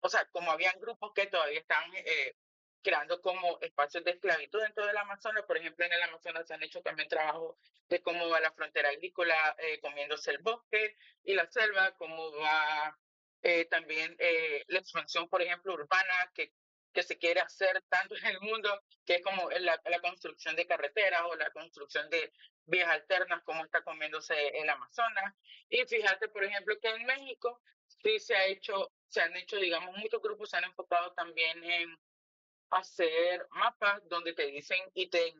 o 0.00 0.08
sea, 0.08 0.26
como 0.30 0.50
habían 0.50 0.78
grupos 0.80 1.12
que 1.14 1.26
todavía 1.26 1.60
estaban 1.60 1.90
eh, 1.94 2.36
creando 2.82 3.20
como 3.20 3.58
espacios 3.60 4.04
de 4.04 4.12
esclavitud 4.12 4.60
dentro 4.60 4.86
del 4.86 4.96
Amazonas. 4.96 5.44
Por 5.44 5.56
ejemplo, 5.56 5.84
en 5.84 5.92
el 5.92 6.02
Amazonas 6.02 6.46
se 6.46 6.54
han 6.54 6.62
hecho 6.62 6.80
también 6.82 7.08
trabajo 7.08 7.58
de 7.88 8.02
cómo 8.02 8.28
va 8.28 8.40
la 8.40 8.52
frontera 8.52 8.90
agrícola 8.90 9.56
eh, 9.58 9.80
comiéndose 9.80 10.30
el 10.30 10.38
bosque 10.38 10.96
y 11.24 11.34
la 11.34 11.46
selva, 11.50 11.94
cómo 11.96 12.32
va 12.36 12.96
eh, 13.42 13.64
también 13.66 14.16
eh, 14.18 14.64
la 14.68 14.78
expansión, 14.80 15.28
por 15.28 15.42
ejemplo, 15.42 15.74
urbana 15.74 16.32
que, 16.34 16.52
que 16.92 17.02
se 17.02 17.18
quiere 17.18 17.40
hacer 17.40 17.82
tanto 17.88 18.16
en 18.16 18.26
el 18.26 18.40
mundo, 18.40 18.82
que 19.04 19.16
es 19.16 19.22
como 19.22 19.50
la, 19.50 19.80
la 19.84 20.00
construcción 20.00 20.56
de 20.56 20.66
carreteras 20.66 21.22
o 21.26 21.36
la 21.36 21.50
construcción 21.50 22.08
de 22.10 22.32
vías 22.68 22.88
alternas, 22.88 23.42
como 23.44 23.64
está 23.64 23.82
comiéndose 23.82 24.34
el 24.58 24.68
Amazonas. 24.68 25.34
Y 25.68 25.84
fíjate, 25.86 26.28
por 26.28 26.44
ejemplo, 26.44 26.78
que 26.80 26.88
en 26.88 27.04
México 27.04 27.60
sí 27.86 28.18
se 28.18 28.34
ha 28.36 28.46
hecho, 28.46 28.92
se 29.08 29.20
han 29.20 29.36
hecho, 29.36 29.56
digamos, 29.56 29.96
muchos 29.96 30.22
grupos 30.22 30.50
se 30.50 30.56
han 30.56 30.64
enfocado 30.64 31.12
también 31.12 31.62
en 31.64 31.98
hacer 32.70 33.46
mapas 33.50 34.06
donde 34.08 34.34
te 34.34 34.46
dicen 34.46 34.78
y 34.94 35.08
te, 35.08 35.34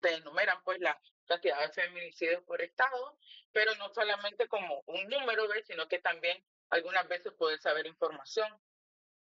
te 0.00 0.14
enumeran 0.14 0.62
pues 0.64 0.80
la 0.80 1.00
cantidad 1.26 1.60
de 1.60 1.72
feminicidios 1.72 2.42
por 2.44 2.60
estado, 2.60 3.18
pero 3.52 3.74
no 3.76 3.92
solamente 3.94 4.48
como 4.48 4.82
un 4.86 5.08
número, 5.08 5.44
sino 5.64 5.88
que 5.88 5.98
también 6.00 6.44
algunas 6.70 7.06
veces 7.08 7.32
puedes 7.38 7.62
saber 7.62 7.86
información 7.86 8.48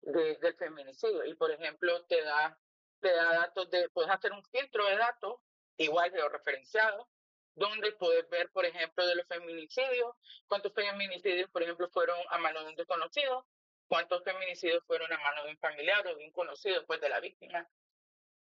de, 0.01 0.37
del 0.37 0.55
feminicidio 0.57 1.25
y 1.25 1.35
por 1.35 1.51
ejemplo 1.51 2.05
te 2.05 2.23
da 2.23 2.59
te 3.01 3.11
da 3.11 3.33
datos 3.35 3.71
de 3.71 3.89
puedes 3.91 4.11
hacer 4.11 4.33
un 4.33 4.45
filtro 4.45 4.87
de 4.87 4.97
datos 4.97 5.41
igual 5.79 6.11
georreferenciado 6.11 7.09
donde 7.55 7.93
puedes 7.93 8.29
ver 8.29 8.51
por 8.51 8.65
ejemplo 8.65 9.07
de 9.07 9.15
los 9.17 9.27
feminicidios 9.27 10.15
cuántos 10.47 10.73
feminicidios 10.73 11.49
por 11.51 11.63
ejemplo 11.63 11.89
fueron 11.91 12.19
a 12.31 12.39
mano 12.39 12.61
de 12.63 12.71
un 12.71 12.75
desconocido 12.77 13.47
cuántos 13.89 14.23
feminicidios 14.25 14.83
fueron 14.87 15.13
a 15.13 15.19
mano 15.19 15.45
de 15.45 15.51
un 15.51 15.59
familiar 15.59 16.07
o 16.07 16.17
de 16.17 16.25
un 16.25 16.33
conocido 16.33 16.85
pues, 16.87 17.01
de 17.01 17.09
la 17.09 17.21
víctima, 17.21 17.69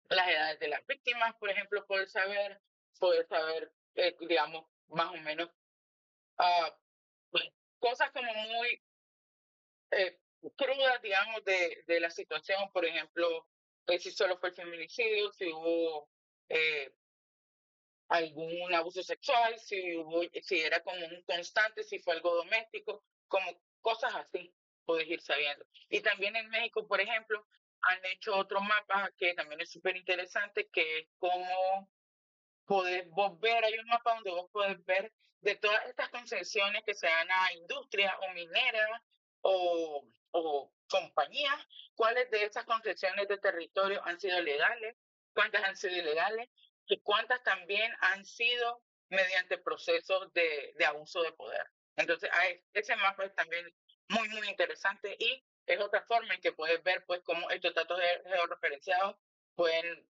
las 0.08 0.28
edades 0.28 0.58
de 0.60 0.68
las 0.68 0.86
víctimas, 0.86 1.34
por 1.36 1.50
ejemplo, 1.50 1.84
poder 1.86 2.08
saber, 2.08 2.60
poder 2.98 3.26
saber, 3.26 3.72
eh, 3.94 4.16
digamos, 4.20 4.64
más 4.88 5.10
o 5.10 5.16
menos, 5.18 5.50
uh, 6.38 7.38
cosas 7.78 8.10
como 8.12 8.32
muy 8.32 8.82
eh, 9.90 10.18
crudas, 10.56 11.02
digamos, 11.02 11.44
de, 11.44 11.84
de 11.86 12.00
la 12.00 12.10
situación, 12.10 12.70
por 12.72 12.84
ejemplo, 12.84 13.46
eh, 13.88 13.98
si 13.98 14.10
solo 14.12 14.38
fue 14.38 14.50
el 14.50 14.54
feminicidio, 14.54 15.32
si 15.32 15.52
hubo 15.52 16.08
eh, 16.48 16.94
algún 18.08 18.72
abuso 18.74 19.02
sexual, 19.02 19.58
si 19.58 19.96
hubo, 19.96 20.22
si 20.42 20.60
era 20.60 20.80
como 20.82 21.04
un 21.04 21.22
constante, 21.22 21.82
si 21.82 21.98
fue 21.98 22.14
algo 22.14 22.34
doméstico, 22.36 23.04
como 23.28 23.60
cosas 23.80 24.14
así 24.14 24.54
puedes 24.84 25.08
ir 25.08 25.20
sabiendo. 25.20 25.64
Y 25.88 26.00
también 26.00 26.36
en 26.36 26.48
México, 26.48 26.86
por 26.86 27.00
ejemplo, 27.00 27.46
han 27.82 28.04
hecho 28.06 28.36
otro 28.36 28.60
mapa 28.60 29.10
que 29.18 29.34
también 29.34 29.60
es 29.60 29.70
súper 29.70 29.96
interesante, 29.96 30.68
que 30.72 31.00
es 31.00 31.08
como 31.18 31.90
poder 32.64 33.06
vos 33.10 33.38
ver, 33.40 33.64
hay 33.64 33.78
un 33.78 33.86
mapa 33.86 34.14
donde 34.14 34.30
vos 34.30 34.50
podés 34.50 34.84
ver 34.84 35.12
de 35.40 35.54
todas 35.56 35.86
estas 35.86 36.08
concesiones 36.10 36.82
que 36.84 36.94
se 36.94 37.06
dan 37.06 37.30
a 37.30 37.52
industria 37.54 38.16
o 38.18 38.32
minera 38.32 39.02
o, 39.42 40.04
o 40.32 40.72
compañías, 40.88 41.66
cuáles 41.94 42.30
de 42.30 42.44
esas 42.44 42.64
concesiones 42.64 43.28
de 43.28 43.38
territorio 43.38 44.04
han 44.04 44.18
sido 44.18 44.40
legales, 44.40 44.96
cuántas 45.32 45.62
han 45.62 45.76
sido 45.76 45.96
ilegales 45.96 46.48
y 46.86 47.00
cuántas 47.00 47.42
también 47.42 47.92
han 48.00 48.24
sido 48.24 48.82
mediante 49.08 49.58
procesos 49.58 50.32
de, 50.32 50.74
de 50.76 50.84
abuso 50.84 51.22
de 51.22 51.32
poder. 51.32 51.66
Entonces, 51.96 52.30
ese 52.72 52.96
mapa 52.96 53.24
es 53.24 53.34
también 53.34 53.74
muy, 54.08 54.28
muy 54.28 54.48
interesante 54.48 55.16
y 55.18 55.44
es 55.66 55.80
otra 55.80 56.02
forma 56.02 56.34
en 56.34 56.40
que 56.40 56.52
puedes 56.52 56.82
ver 56.82 57.04
pues 57.06 57.20
cómo 57.24 57.50
estos 57.50 57.74
datos 57.74 58.00
georreferenciados 58.24 59.16
pueden 59.54 60.08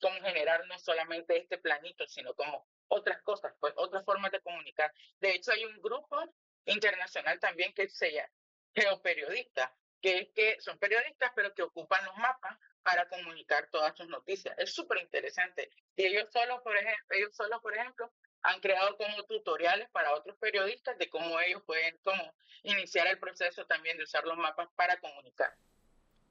cómo 0.00 0.20
generar 0.20 0.66
no 0.66 0.78
solamente 0.78 1.36
este 1.36 1.58
planito, 1.58 2.06
sino 2.06 2.34
como 2.34 2.68
otras 2.88 3.22
cosas, 3.22 3.52
pues 3.60 3.72
otras 3.76 4.04
formas 4.04 4.30
de 4.32 4.40
comunicar. 4.40 4.92
De 5.20 5.34
hecho, 5.34 5.52
hay 5.52 5.64
un 5.64 5.80
grupo 5.80 6.22
internacional 6.64 7.38
también 7.40 7.72
que 7.74 7.88
se 7.88 8.12
llama 8.12 8.32
Geoperiodistas, 8.74 9.70
que 10.00 10.18
es 10.18 10.28
que 10.34 10.60
son 10.60 10.78
periodistas, 10.78 11.32
pero 11.34 11.54
que 11.54 11.62
ocupan 11.62 12.04
los 12.04 12.16
mapas 12.16 12.58
para 12.88 13.06
comunicar 13.06 13.68
todas 13.70 13.94
sus 13.94 14.08
noticias. 14.08 14.54
Es 14.56 14.74
súper 14.74 15.02
interesante. 15.02 15.68
Y 15.94 16.06
ellos 16.06 16.26
solo, 16.32 16.62
por 16.62 16.74
ejemplo, 16.74 17.06
ellos 17.10 17.36
solo, 17.36 17.60
por 17.60 17.76
ejemplo, 17.76 18.10
han 18.40 18.60
creado 18.60 18.96
como 18.96 19.24
tutoriales 19.24 19.90
para 19.90 20.14
otros 20.14 20.38
periodistas 20.38 20.96
de 20.96 21.10
cómo 21.10 21.38
ellos 21.38 21.62
pueden 21.66 21.98
como 22.02 22.32
iniciar 22.62 23.06
el 23.08 23.18
proceso 23.18 23.66
también 23.66 23.98
de 23.98 24.04
usar 24.04 24.24
los 24.24 24.38
mapas 24.38 24.70
para 24.74 24.98
comunicar. 25.00 25.54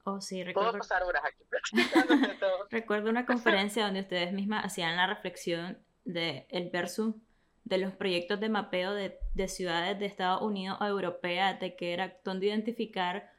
Oh, 0.02 0.20
sí, 0.20 0.42
recuerdo. 0.42 0.70
Puedo 0.70 0.80
pasar 0.80 1.04
horas 1.04 1.22
aquí. 1.24 1.44
recuerdo 2.70 3.08
una 3.08 3.24
conferencia 3.24 3.84
donde 3.84 4.00
ustedes 4.00 4.32
mismas 4.32 4.64
hacían 4.64 4.96
la 4.96 5.06
reflexión 5.06 5.78
de 6.04 6.48
el 6.50 6.70
versus 6.70 7.14
de 7.62 7.78
los 7.78 7.92
proyectos 7.92 8.40
de 8.40 8.48
mapeo 8.48 8.94
de, 8.94 9.16
de 9.34 9.46
ciudades 9.46 9.96
de 10.00 10.06
Estados 10.06 10.42
Unidos 10.42 10.76
o 10.80 10.86
europeas, 10.86 11.60
de 11.60 11.76
que 11.76 11.92
era 11.92 12.18
donde 12.24 12.46
identificar 12.46 13.30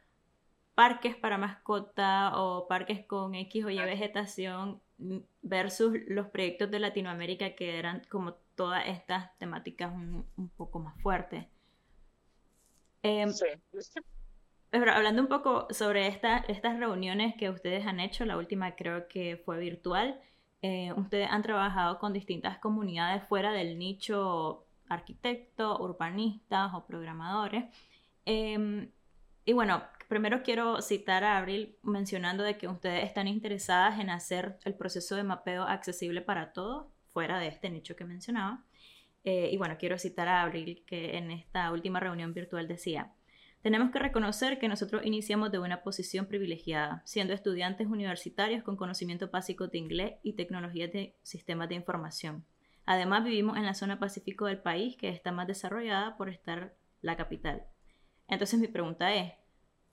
parques 0.79 1.13
para 1.13 1.37
mascota 1.37 2.31
o 2.37 2.65
parques 2.65 3.05
con 3.05 3.35
X 3.35 3.65
o 3.65 3.69
Y 3.69 3.79
vegetación 3.79 4.79
versus 5.41 5.91
los 6.07 6.27
proyectos 6.27 6.71
de 6.71 6.79
Latinoamérica 6.79 7.53
que 7.53 7.77
eran 7.77 8.01
como 8.09 8.35
todas 8.55 8.87
estas 8.87 9.37
temáticas 9.39 9.91
un, 9.93 10.25
poco 10.55 10.79
más 10.79 10.95
fuertes. 11.01 11.45
Em, 13.03 13.29
pero 14.69 14.93
hablando 14.93 15.21
un 15.21 15.27
poco 15.27 15.67
sobre 15.69 16.07
esta, 16.07 16.37
estas 16.47 16.79
reuniones 16.79 17.35
que 17.35 17.49
ustedes 17.49 17.85
han 17.85 17.99
hecho, 17.99 18.23
la 18.23 18.37
última 18.37 18.77
creo 18.77 19.09
que 19.09 19.35
fue 19.43 19.59
virtual, 19.59 20.17
eh, 20.61 20.93
ustedes 20.93 21.27
han 21.29 21.41
trabajado 21.41 21.99
con 21.99 22.13
distintas 22.13 22.57
comunidades 22.59 23.27
fuera 23.27 23.51
del 23.51 23.77
nicho 23.77 24.63
arquitectos, 24.87 25.77
urbanistas 25.81 26.73
o 26.73 26.85
programadores. 26.85 27.65
Em, 28.23 28.89
y 29.43 29.51
bueno, 29.51 29.81
primero 30.09 30.41
quiero 30.43 30.81
citar 30.81 31.23
a 31.23 31.37
Abril 31.37 31.77
mencionando 31.83 32.43
de 32.43 32.57
que 32.57 32.67
ustedes 32.67 33.05
están 33.05 33.29
interesadas 33.29 33.99
en 33.99 34.09
hacer 34.09 34.57
el 34.65 34.73
proceso 34.73 35.15
de 35.15 35.23
mapeo 35.23 35.63
accesible 35.63 36.21
para 36.21 36.51
todos 36.51 36.87
fuera 37.13 37.39
de 37.39 37.47
este 37.47 37.69
nicho 37.69 37.95
que 37.95 38.03
mencionaba. 38.03 38.65
Eh, 39.23 39.49
y 39.51 39.57
bueno, 39.57 39.77
quiero 39.79 39.97
citar 39.97 40.27
a 40.27 40.41
Abril 40.41 40.83
que 40.85 41.17
en 41.17 41.31
esta 41.31 41.71
última 41.71 41.99
reunión 41.99 42.33
virtual 42.33 42.67
decía, 42.67 43.13
tenemos 43.61 43.91
que 43.91 43.99
reconocer 43.99 44.57
que 44.57 44.67
nosotros 44.67 45.05
iniciamos 45.05 45.51
de 45.51 45.59
una 45.59 45.83
posición 45.83 46.25
privilegiada, 46.25 47.03
siendo 47.05 47.33
estudiantes 47.33 47.87
universitarios 47.87 48.63
con 48.63 48.77
conocimiento 48.77 49.29
básico 49.29 49.67
de 49.67 49.77
inglés 49.77 50.13
y 50.23 50.33
tecnologías 50.33 50.91
de 50.91 51.15
sistemas 51.21 51.69
de 51.69 51.75
información. 51.75 52.45
Además, 52.85 53.23
vivimos 53.23 53.57
en 53.57 53.65
la 53.65 53.75
zona 53.75 53.99
pacífico 53.99 54.45
del 54.45 54.57
país 54.57 54.97
que 54.97 55.09
está 55.09 55.31
más 55.31 55.45
desarrollada 55.45 56.17
por 56.17 56.29
estar 56.29 56.73
la 57.01 57.15
capital. 57.15 57.67
Entonces 58.29 58.59
mi 58.59 58.67
pregunta 58.67 59.13
es, 59.13 59.33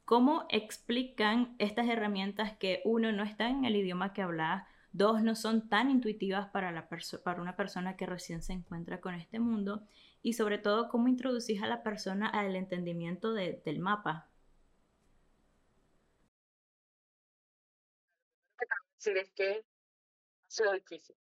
¿cómo 0.06 0.46
explican 0.48 1.54
estas 1.58 1.86
herramientas 1.88 2.56
que 2.56 2.80
uno 2.86 3.12
no 3.12 3.22
está 3.25 3.50
en 3.50 3.66
el 3.66 3.76
idioma 3.76 4.14
que 4.14 4.22
habla 4.22 4.66
Dos, 4.96 5.22
no 5.22 5.34
son 5.36 5.68
tan 5.68 5.90
intuitivas 5.90 6.48
para, 6.48 6.72
la 6.72 6.88
para 7.22 7.42
una 7.42 7.54
persona 7.54 7.98
que 7.98 8.06
recién 8.06 8.42
se 8.42 8.54
encuentra 8.54 8.98
con 8.98 9.14
este 9.14 9.38
mundo. 9.38 9.86
Y 10.22 10.32
sobre 10.32 10.56
todo, 10.56 10.88
cómo 10.88 11.08
introducís 11.08 11.62
a 11.62 11.66
la 11.66 11.82
persona 11.82 12.28
al 12.30 12.56
entendimiento 12.56 13.34
del 13.34 13.78
mapa. 13.78 14.30
decir 18.96 19.18
es 19.18 19.30
que 19.32 19.64
sido 20.48 20.72
difícil. 20.72 21.14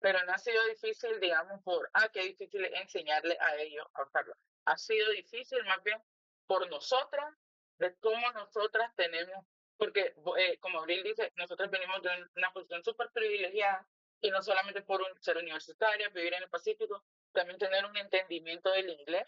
Pero 0.00 0.18
no 0.24 0.32
ha 0.32 0.38
sido 0.38 0.64
difícil, 0.68 1.20
digamos, 1.20 1.62
por, 1.62 1.90
ah, 1.92 2.08
qué 2.08 2.22
difícil 2.22 2.64
enseñarle 2.64 3.36
a 3.38 3.56
ellos 3.56 3.86
a 3.92 4.02
usarlo. 4.02 4.34
Ha 4.64 4.78
sido 4.78 5.10
difícil 5.10 5.62
más 5.66 5.84
bien 5.84 6.00
por 6.46 6.68
nosotras, 6.70 7.34
de 7.80 7.96
cómo 7.96 8.30
nosotras 8.32 8.94
tenemos, 8.94 9.44
porque 9.76 10.14
eh, 10.38 10.58
como 10.60 10.80
Abril 10.80 11.02
dice, 11.02 11.32
nosotros 11.36 11.70
venimos 11.70 12.02
de 12.02 12.10
una 12.36 12.52
posición 12.52 12.84
súper 12.84 13.10
privilegiada 13.10 13.88
y 14.20 14.30
no 14.30 14.42
solamente 14.42 14.82
por 14.82 15.02
ser 15.20 15.38
universitaria, 15.38 16.10
vivir 16.10 16.34
en 16.34 16.42
el 16.42 16.50
Pacífico, 16.50 17.02
también 17.32 17.58
tener 17.58 17.84
un 17.86 17.96
entendimiento 17.96 18.70
del 18.70 18.90
inglés, 18.90 19.24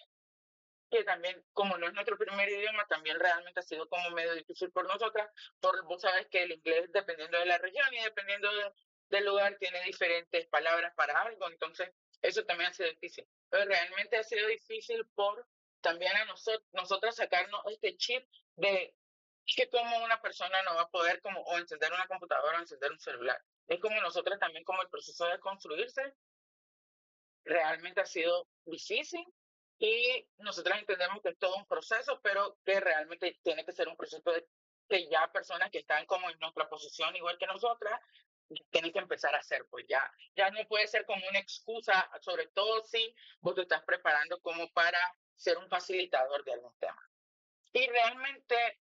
que 0.90 1.02
también, 1.04 1.42
como 1.54 1.78
no 1.78 1.86
es 1.86 1.94
nuestro 1.94 2.18
primer 2.18 2.46
idioma, 2.50 2.86
también 2.86 3.18
realmente 3.18 3.60
ha 3.60 3.62
sido 3.62 3.88
como 3.88 4.10
medio 4.10 4.34
difícil 4.34 4.70
por 4.70 4.86
nosotras, 4.86 5.30
por 5.58 5.82
vos 5.86 6.02
sabes 6.02 6.26
que 6.26 6.42
el 6.42 6.52
inglés, 6.52 6.92
dependiendo 6.92 7.38
de 7.38 7.46
la 7.46 7.56
región 7.56 7.86
y 7.94 8.02
dependiendo 8.02 8.50
del 9.08 9.24
lugar, 9.24 9.56
tiene 9.58 9.82
diferentes 9.84 10.46
palabras 10.48 10.92
para 10.94 11.18
algo, 11.22 11.48
entonces 11.48 11.90
eso 12.20 12.44
también 12.44 12.70
ha 12.70 12.74
sido 12.74 12.90
difícil. 12.90 13.26
Pero 13.48 13.64
realmente 13.64 14.18
ha 14.18 14.22
sido 14.22 14.46
difícil 14.48 15.06
por 15.14 15.46
también 15.80 16.16
a 16.16 16.24
nosotros, 16.26 16.66
nosotros 16.72 17.16
sacarnos 17.16 17.60
este 17.66 17.96
chip 17.96 18.26
de 18.56 18.94
que 19.56 19.68
como 19.68 20.04
una 20.04 20.20
persona 20.20 20.62
no 20.62 20.74
va 20.74 20.82
a 20.82 20.90
poder 20.90 21.20
como 21.20 21.40
o 21.40 21.58
encender 21.58 21.92
una 21.92 22.06
computadora 22.06 22.58
o 22.58 22.60
encender 22.60 22.90
un 22.90 23.00
celular. 23.00 23.42
Es 23.66 23.80
como 23.80 24.00
nosotros 24.00 24.38
también 24.38 24.64
como 24.64 24.82
el 24.82 24.88
proceso 24.88 25.26
de 25.26 25.40
construirse 25.40 26.14
realmente 27.44 28.00
ha 28.00 28.06
sido 28.06 28.48
difícil 28.64 29.24
y 29.78 30.28
nosotros 30.38 30.78
entendemos 30.78 31.20
que 31.22 31.30
es 31.30 31.38
todo 31.38 31.56
un 31.56 31.66
proceso, 31.66 32.20
pero 32.22 32.56
que 32.64 32.78
realmente 32.78 33.40
tiene 33.42 33.64
que 33.64 33.72
ser 33.72 33.88
un 33.88 33.96
proceso 33.96 34.30
de 34.30 34.46
que 34.88 35.08
ya 35.08 35.30
personas 35.32 35.70
que 35.70 35.78
están 35.78 36.06
como 36.06 36.30
en 36.30 36.38
nuestra 36.38 36.68
posición 36.68 37.14
igual 37.16 37.38
que 37.38 37.46
nosotras 37.46 38.00
tienen 38.70 38.92
que 38.92 38.98
empezar 38.98 39.34
a 39.34 39.38
hacer, 39.38 39.66
pues 39.70 39.86
ya, 39.88 40.12
ya 40.36 40.50
no 40.50 40.66
puede 40.68 40.86
ser 40.86 41.06
como 41.06 41.26
una 41.26 41.38
excusa, 41.38 42.10
sobre 42.20 42.48
todo 42.48 42.84
si 42.84 43.14
vos 43.40 43.54
te 43.54 43.62
estás 43.62 43.82
preparando 43.84 44.40
como 44.40 44.70
para 44.72 44.98
ser 45.34 45.56
un 45.58 45.68
facilitador 45.68 46.44
de 46.44 46.52
algún 46.52 46.76
tema. 46.78 47.11
Y 47.72 47.86
realmente 47.88 48.80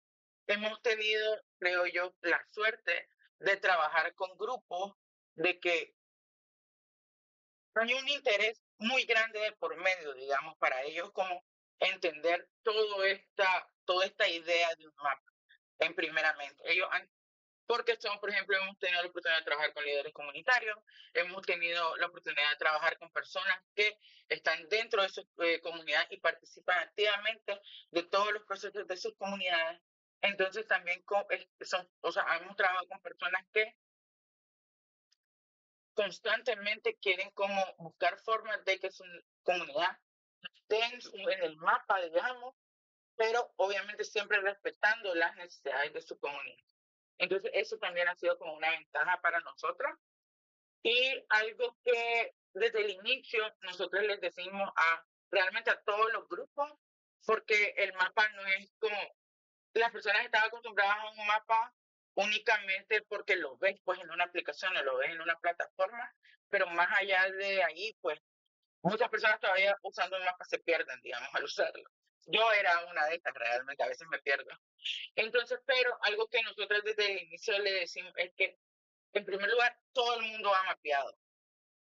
hemos 0.47 0.81
tenido, 0.81 1.41
creo 1.57 1.85
yo, 1.87 2.13
la 2.21 2.45
suerte 2.51 3.09
de 3.39 3.57
trabajar 3.57 4.13
con 4.15 4.37
grupos 4.37 4.95
de 5.35 5.59
que 5.59 5.95
hay 7.75 7.93
un 7.93 8.07
interés 8.07 8.61
muy 8.77 9.03
grande 9.05 9.51
por 9.59 9.75
medio, 9.77 10.13
digamos, 10.13 10.57
para 10.57 10.81
ellos 10.83 11.11
como 11.11 11.43
entender 11.79 12.49
todo 12.63 13.03
esta, 13.03 13.69
toda 13.85 14.05
esta 14.05 14.27
idea 14.27 14.73
de 14.75 14.87
un 14.87 14.95
mapa, 14.95 15.33
en 15.79 15.93
primeramente. 15.93 16.63
Ellos 16.71 16.87
porque 17.67 17.95
son, 17.99 18.19
por 18.19 18.29
ejemplo, 18.29 18.57
hemos 18.57 18.77
tenido 18.79 19.01
la 19.01 19.09
oportunidad 19.09 19.39
de 19.39 19.45
trabajar 19.45 19.73
con 19.73 19.85
líderes 19.85 20.13
comunitarios, 20.13 20.77
hemos 21.13 21.41
tenido 21.43 21.95
la 21.97 22.07
oportunidad 22.07 22.49
de 22.51 22.57
trabajar 22.57 22.97
con 22.97 23.11
personas 23.11 23.59
que 23.75 23.97
están 24.29 24.67
dentro 24.69 25.01
de 25.01 25.09
su 25.09 25.27
eh, 25.39 25.59
comunidad 25.61 26.05
y 26.09 26.17
participan 26.17 26.79
activamente 26.79 27.59
de 27.91 28.03
todos 28.03 28.31
los 28.33 28.43
procesos 28.43 28.87
de 28.87 28.97
sus 28.97 29.15
comunidades. 29.15 29.81
Entonces 30.21 30.67
también 30.67 31.01
con, 31.03 31.23
son, 31.61 31.87
o 32.01 32.11
sea, 32.11 32.25
hemos 32.37 32.55
trabajado 32.55 32.87
con 32.87 33.01
personas 33.01 33.45
que 33.53 33.75
constantemente 35.93 36.97
quieren 36.97 37.31
como 37.31 37.75
buscar 37.77 38.19
formas 38.19 38.63
de 38.65 38.79
que 38.79 38.91
su 38.91 39.03
comunidad 39.43 39.97
esté 40.55 40.83
en, 40.83 41.43
el 41.43 41.55
mapa, 41.57 42.01
digamos, 42.01 42.55
pero 43.15 43.53
obviamente 43.55 44.03
siempre 44.03 44.41
respetando 44.41 45.15
las 45.15 45.35
necesidades 45.37 45.93
de 45.93 46.01
su 46.01 46.19
comunidad. 46.19 46.63
Entonces, 47.17 47.51
eso 47.53 47.77
también 47.77 48.07
ha 48.07 48.15
sido 48.15 48.37
como 48.37 48.53
una 48.53 48.69
ventaja 48.71 49.19
para 49.21 49.39
nosotros. 49.41 49.91
Y 50.83 51.25
algo 51.29 51.77
que 51.83 52.35
desde 52.53 52.81
el 52.81 52.91
inicio 52.91 53.43
nosotros 53.61 54.03
les 54.03 54.21
decimos 54.21 54.71
a 54.75 55.05
realmente 55.31 55.71
a 55.71 55.81
todos 55.81 56.11
los 56.13 56.27
grupos, 56.29 56.71
porque 57.25 57.73
el 57.77 57.93
mapa 57.93 58.27
no 58.29 58.45
es 58.45 58.71
como, 58.79 58.97
las 59.73 59.91
personas 59.91 60.23
estaban 60.23 60.47
acostumbradas 60.47 60.97
a 60.97 61.09
un 61.09 61.27
mapa 61.27 61.73
únicamente 62.15 63.01
porque 63.03 63.35
lo 63.35 63.57
ves 63.57 63.79
pues 63.83 63.99
en 63.99 64.09
una 64.09 64.25
aplicación 64.25 64.75
o 64.77 64.83
lo 64.83 64.97
ves 64.97 65.11
en 65.11 65.21
una 65.21 65.37
plataforma, 65.39 66.13
pero 66.49 66.67
más 66.67 66.87
allá 66.97 67.29
de 67.31 67.63
ahí, 67.63 67.97
pues 68.01 68.21
muchas 68.81 69.09
personas 69.09 69.39
todavía 69.39 69.77
usando 69.81 70.17
el 70.17 70.23
mapa 70.23 70.45
se 70.45 70.59
pierden, 70.59 71.01
digamos, 71.01 71.29
al 71.33 71.43
usarlo. 71.43 71.89
Yo 72.25 72.51
era 72.53 72.85
una 72.85 73.05
de 73.05 73.15
estas, 73.15 73.33
realmente, 73.33 73.83
a 73.83 73.87
veces 73.87 74.07
me 74.07 74.19
pierdo. 74.19 74.49
Entonces, 75.15 75.59
pero 75.65 75.97
algo 76.01 76.27
que 76.27 76.41
nosotros 76.41 76.83
desde 76.83 77.11
el 77.11 77.23
inicio 77.23 77.57
le 77.59 77.71
decimos 77.73 78.13
es 78.17 78.33
que, 78.35 78.57
en 79.13 79.25
primer 79.25 79.49
lugar, 79.49 79.77
todo 79.93 80.15
el 80.15 80.23
mundo 80.23 80.53
ha 80.53 80.63
mapeado. 80.63 81.17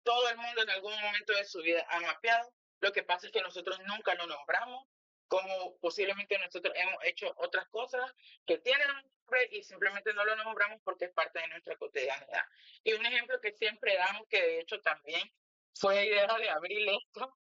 Todo 0.02 0.28
el 0.28 0.36
mundo 0.36 0.62
en 0.62 0.70
algún 0.70 1.00
momento 1.00 1.32
de 1.32 1.44
su 1.44 1.60
vida 1.60 1.86
ha 1.88 2.00
mapeado. 2.00 2.52
Lo 2.80 2.92
que 2.92 3.02
pasa 3.02 3.26
es 3.26 3.32
que 3.32 3.42
nosotros 3.42 3.78
nunca 3.86 4.14
lo 4.14 4.26
nombramos, 4.26 4.86
como 5.28 5.78
posiblemente 5.80 6.38
nosotros 6.38 6.74
hemos 6.76 7.04
hecho 7.04 7.32
otras 7.36 7.68
cosas 7.68 8.10
que 8.46 8.58
tienen 8.58 8.88
un 8.88 9.02
nombre 9.02 9.48
y 9.50 9.62
simplemente 9.62 10.12
no 10.14 10.24
lo 10.24 10.36
nombramos 10.36 10.80
porque 10.82 11.06
es 11.06 11.12
parte 11.12 11.40
de 11.40 11.48
nuestra 11.48 11.76
cotidianidad. 11.76 12.44
Y 12.84 12.92
un 12.94 13.04
ejemplo 13.04 13.40
que 13.40 13.52
siempre 13.52 13.96
damos, 13.96 14.26
que 14.28 14.40
de 14.40 14.60
hecho 14.60 14.80
también 14.80 15.30
fue 15.74 16.06
idea 16.06 16.38
de 16.38 16.50
Abril 16.50 16.88
esto, 16.88 17.36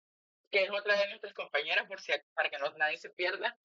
que 0.51 0.65
es 0.65 0.71
otra 0.71 0.97
de 0.97 1.09
nuestras 1.09 1.35
compañeras, 1.35 1.87
por 1.87 2.01
si, 2.01 2.13
para 2.35 2.51
que 2.51 2.59
no, 2.59 2.71
nadie 2.73 2.99
se 2.99 3.11
pierda, 3.11 3.57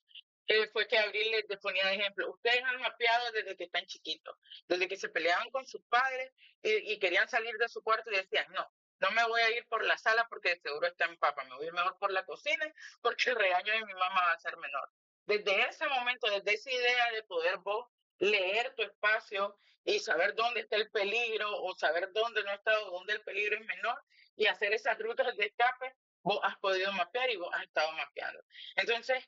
eh, 0.48 0.68
fue 0.74 0.88
que 0.88 0.98
Abril 0.98 1.32
les 1.32 1.60
ponía 1.60 1.86
de 1.88 1.96
ejemplo, 1.96 2.32
ustedes 2.32 2.64
han 2.64 2.82
mapeado 2.82 3.32
desde 3.32 3.56
que 3.56 3.66
están 3.66 3.86
chiquitos, 3.86 4.36
desde 4.68 4.88
que 4.88 4.98
se 4.98 5.10
peleaban 5.10 5.50
con 5.52 5.66
sus 5.66 5.82
padres 5.84 6.34
y, 6.62 6.94
y 6.94 7.00
querían 7.00 7.30
salir 7.30 7.56
de 7.58 7.70
su 7.70 7.84
cuarto 7.84 8.12
y 8.12 8.16
decían, 8.16 8.52
no, 8.52 8.68
no 9.02 9.12
me 9.12 9.24
voy 9.26 9.42
a 9.42 9.52
ir 9.52 9.68
por 9.68 9.84
la 9.84 9.98
sala 9.98 10.28
porque 10.30 10.60
seguro 10.62 10.88
está 10.88 11.06
en 11.06 11.18
papa, 11.18 11.44
me 11.46 11.56
voy 11.56 11.66
a 11.66 11.68
ir 11.68 11.74
mejor 11.74 11.98
por 11.98 12.12
la 12.12 12.24
cocina 12.24 12.72
porque 13.02 13.32
el 13.32 13.36
regaño 13.36 13.74
de 13.74 13.86
mi 13.86 13.94
mamá 13.94 14.22
va 14.26 14.32
a 14.34 14.40
ser 14.40 14.56
menor. 14.58 14.90
Desde 15.26 15.70
ese 15.70 15.88
momento, 15.88 16.30
desde 16.30 16.54
esa 16.54 16.72
idea 16.72 17.12
de 17.12 17.24
poder 17.24 17.58
vos 17.58 17.88
leer 18.20 18.74
tu 18.76 18.84
espacio 18.84 19.58
y 19.84 20.00
saber 20.00 20.36
dónde 20.36 20.62
está 20.62 20.76
el 20.76 20.92
peligro 20.92 21.64
o 21.64 21.74
saber 21.76 22.12
dónde 22.14 22.44
no 22.44 22.52
está 22.54 22.80
o 22.84 22.92
dónde 22.92 23.14
el 23.14 23.22
peligro 23.22 23.58
es 23.58 23.66
menor 23.66 24.00
y 24.36 24.46
hacer 24.46 24.72
esas 24.74 24.98
rutas 25.00 25.36
de 25.36 25.46
escape, 25.46 25.96
vos 26.24 26.40
has 26.44 26.58
podido 26.58 26.92
mapear 26.94 27.30
y 27.30 27.38
vos 27.38 27.50
has 27.54 27.64
estado 27.64 27.92
mapeando. 27.94 28.44
Entonces, 28.76 29.24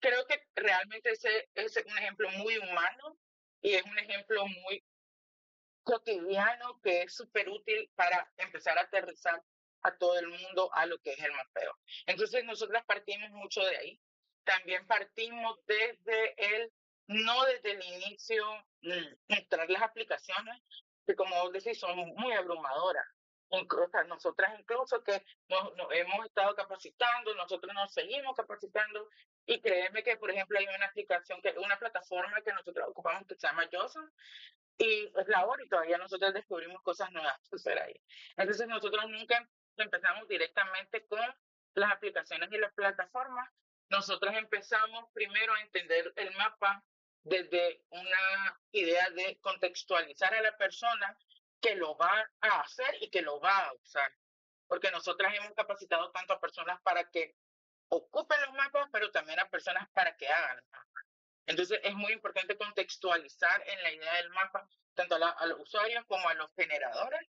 creo 0.00 0.26
que 0.26 0.42
realmente 0.56 1.10
ese 1.10 1.48
es 1.54 1.76
un 1.86 1.98
ejemplo 1.98 2.28
muy 2.30 2.58
humano 2.58 3.18
y 3.60 3.74
es 3.74 3.84
un 3.84 3.98
ejemplo 3.98 4.46
muy 4.46 4.84
cotidiano 5.84 6.80
que 6.82 7.02
es 7.02 7.14
súper 7.14 7.48
útil 7.48 7.90
para 7.94 8.30
empezar 8.36 8.78
a 8.78 8.82
aterrizar 8.82 9.42
a 9.82 9.96
todo 9.96 10.18
el 10.18 10.28
mundo 10.28 10.70
a 10.74 10.86
lo 10.86 10.98
que 10.98 11.12
es 11.12 11.18
el 11.18 11.32
mapeo. 11.32 11.76
Entonces, 12.06 12.44
nosotras 12.44 12.84
partimos 12.84 13.30
mucho 13.30 13.64
de 13.64 13.76
ahí. 13.76 14.00
También 14.44 14.86
partimos 14.86 15.58
desde 15.66 16.56
el, 16.56 16.72
no 17.08 17.44
desde 17.46 17.72
el 17.72 17.84
inicio, 17.84 18.44
mm, 18.82 19.34
mostrar 19.34 19.68
las 19.70 19.82
aplicaciones, 19.82 20.62
que 21.06 21.14
como 21.16 21.34
vos 21.42 21.52
decís, 21.52 21.78
son 21.78 21.96
muy 21.96 22.32
abrumadoras. 22.32 23.06
Incluso, 23.54 24.02
nosotras 24.04 24.58
incluso 24.58 25.04
que 25.04 25.22
nos, 25.48 25.72
hemos 25.90 26.24
estado 26.24 26.54
capacitando, 26.54 27.34
nosotros 27.34 27.74
nos 27.74 27.92
seguimos 27.92 28.34
capacitando 28.34 29.10
y 29.44 29.60
créeme 29.60 30.02
que, 30.02 30.16
por 30.16 30.30
ejemplo, 30.30 30.58
hay 30.58 30.66
una 30.74 30.86
aplicación, 30.86 31.42
que 31.42 31.54
una 31.58 31.78
plataforma 31.78 32.40
que 32.40 32.52
nosotros 32.54 32.88
ocupamos 32.88 33.26
que 33.26 33.34
se 33.34 33.46
llama 33.46 33.68
Johnson, 33.70 34.10
y 34.78 35.12
es 35.14 35.28
labor 35.28 35.60
y 35.62 35.68
todavía 35.68 35.98
nosotros 35.98 36.32
descubrimos 36.32 36.80
cosas 36.82 37.12
nuevas 37.12 37.38
hacer 37.52 37.78
ahí. 37.78 38.00
Entonces 38.38 38.66
nosotros 38.68 39.04
nunca 39.10 39.46
empezamos 39.76 40.26
directamente 40.28 41.04
con 41.06 41.20
las 41.74 41.92
aplicaciones 41.92 42.50
y 42.52 42.56
las 42.58 42.72
plataformas. 42.72 43.50
Nosotros 43.90 44.34
empezamos 44.34 45.10
primero 45.12 45.52
a 45.52 45.60
entender 45.60 46.10
el 46.16 46.34
mapa 46.36 46.82
desde 47.24 47.84
una 47.90 48.58
idea 48.72 49.10
de 49.10 49.38
contextualizar 49.42 50.34
a 50.34 50.40
la 50.40 50.56
persona 50.56 51.18
que 51.62 51.76
lo 51.76 51.96
va 51.96 52.30
a 52.40 52.60
hacer 52.60 52.96
y 53.00 53.08
que 53.08 53.22
lo 53.22 53.40
va 53.40 53.56
a 53.56 53.72
usar. 53.72 54.12
Porque 54.66 54.90
nosotras 54.90 55.32
hemos 55.34 55.54
capacitado 55.54 56.10
tanto 56.10 56.34
a 56.34 56.40
personas 56.40 56.80
para 56.82 57.08
que 57.10 57.34
ocupen 57.88 58.40
los 58.42 58.52
mapas, 58.54 58.88
pero 58.92 59.10
también 59.10 59.38
a 59.38 59.48
personas 59.48 59.88
para 59.92 60.16
que 60.16 60.28
hagan 60.28 60.56
los 60.56 60.66
mapas. 60.70 61.04
Entonces 61.46 61.80
es 61.82 61.94
muy 61.94 62.12
importante 62.12 62.56
contextualizar 62.56 63.62
en 63.66 63.82
la 63.82 63.92
idea 63.92 64.14
del 64.16 64.30
mapa 64.30 64.68
tanto 64.94 65.14
a, 65.16 65.46
los 65.46 65.60
usuarios 65.60 66.04
como 66.06 66.28
a 66.28 66.34
los 66.34 66.52
generadores. 66.54 67.28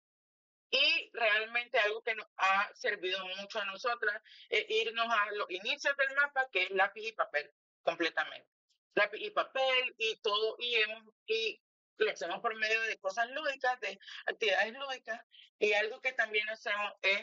Y 0.69 1.09
realmente 1.13 1.79
algo 1.79 2.01
que 2.03 2.15
nos 2.15 2.27
ha 2.35 2.69
servido 2.75 3.25
mucho 3.37 3.59
a 3.59 3.65
nosotras 3.65 4.21
es 4.49 4.65
irnos 4.69 5.07
a 5.09 5.31
los 5.31 5.49
inicios 5.49 5.95
del 5.95 6.13
mapa, 6.15 6.49
que 6.51 6.63
es 6.63 6.71
lápiz 6.71 7.07
y 7.07 7.11
papel, 7.13 7.49
completamente. 7.83 8.49
Lápiz 8.93 9.21
y 9.21 9.29
papel 9.29 9.95
y 9.97 10.17
todo, 10.17 10.57
y, 10.59 10.75
hemos, 10.75 11.03
y 11.25 11.61
lo 11.97 12.11
hacemos 12.11 12.39
por 12.41 12.55
medio 12.55 12.81
de 12.83 12.97
cosas 12.97 13.29
lúdicas, 13.31 13.79
de 13.79 13.99
actividades 14.25 14.73
lúdicas. 14.73 15.21
Y 15.59 15.73
algo 15.73 16.01
que 16.01 16.13
también 16.13 16.47
hacemos 16.49 16.93
es, 17.01 17.21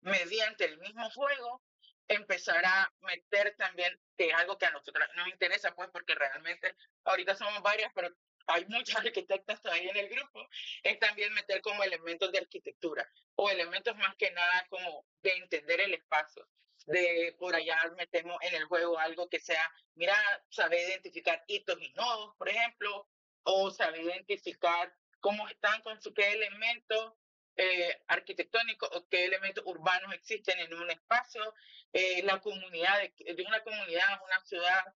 mediante 0.00 0.64
el 0.64 0.78
mismo 0.78 1.10
juego, 1.10 1.62
empezar 2.08 2.64
a 2.64 2.92
meter 3.00 3.54
también, 3.56 3.98
que 4.16 4.28
es 4.28 4.34
algo 4.34 4.58
que 4.58 4.66
a 4.66 4.70
nosotros 4.70 5.06
nos 5.16 5.28
interesa, 5.28 5.74
pues 5.74 5.88
porque 5.92 6.14
realmente 6.14 6.74
ahorita 7.04 7.34
somos 7.34 7.62
varias, 7.62 7.90
pero 7.94 8.14
hay 8.46 8.64
muchos 8.66 8.96
arquitectos 9.06 9.60
todavía 9.60 9.90
en 9.90 9.96
el 9.96 10.08
grupo, 10.08 10.46
es 10.82 10.98
también 10.98 11.32
meter 11.34 11.60
como 11.62 11.82
elementos 11.82 12.30
de 12.32 12.38
arquitectura 12.38 13.08
o 13.36 13.50
elementos 13.50 13.96
más 13.96 14.14
que 14.16 14.30
nada 14.32 14.66
como 14.68 15.06
de 15.22 15.32
entender 15.36 15.80
el 15.80 15.94
espacio. 15.94 16.46
De 16.86 17.36
por 17.38 17.54
allá 17.54 17.78
metemos 17.96 18.36
en 18.42 18.56
el 18.56 18.64
juego 18.64 18.98
algo 18.98 19.28
que 19.28 19.38
sea, 19.38 19.70
mira, 19.94 20.16
saber 20.48 20.80
identificar 20.88 21.44
hitos 21.46 21.80
y 21.80 21.92
nodos, 21.92 22.34
por 22.36 22.48
ejemplo, 22.48 23.08
o 23.44 23.70
saber 23.70 24.00
identificar 24.00 24.94
cómo 25.20 25.48
están 25.48 25.80
con 25.82 26.00
su 26.00 26.12
qué 26.12 26.32
elementos 26.32 27.14
eh, 27.56 28.02
arquitectónicos 28.08 28.88
o 28.92 29.06
qué 29.08 29.24
elementos 29.24 29.64
urbanos 29.66 30.12
existen 30.14 30.58
en 30.58 30.74
un 30.74 30.90
espacio, 30.90 31.54
eh, 31.92 32.22
la 32.22 32.40
comunidad 32.40 32.98
de, 33.00 33.34
de, 33.34 33.42
una 33.44 33.62
comunidad, 33.62 34.22
una 34.24 34.40
ciudad, 34.40 34.94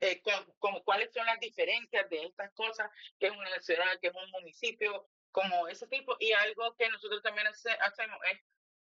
eh, 0.00 0.22
como 0.58 0.82
cuáles 0.82 1.12
son 1.12 1.26
las 1.26 1.38
diferencias 1.40 2.08
de 2.08 2.24
estas 2.24 2.50
cosas, 2.52 2.90
que 3.18 3.26
es 3.26 3.32
una 3.32 3.60
ciudad, 3.60 3.98
que 4.00 4.08
es 4.08 4.14
un 4.14 4.30
municipio, 4.30 5.08
como 5.30 5.68
ese 5.68 5.86
tipo. 5.86 6.16
Y 6.18 6.32
algo 6.32 6.74
que 6.76 6.88
nosotros 6.88 7.22
también 7.22 7.46
hacemos 7.46 8.18
es, 8.32 8.40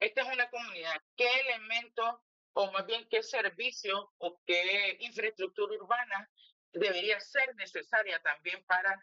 esta 0.01 0.23
es 0.23 0.29
una 0.29 0.51
comunidad, 0.51 1.01
¿qué 1.17 1.29
elementos 1.41 2.17
o 2.55 2.73
más 2.73 2.87
bien 2.87 3.07
qué 3.11 3.23
servicio 3.23 4.13
o 4.19 4.41
qué 4.47 4.97
infraestructura 5.01 5.75
urbana 5.77 6.31
debería 6.77 7.19
ser 7.21 7.55
necesaria 7.57 8.19
también 8.21 8.65
para 8.67 9.03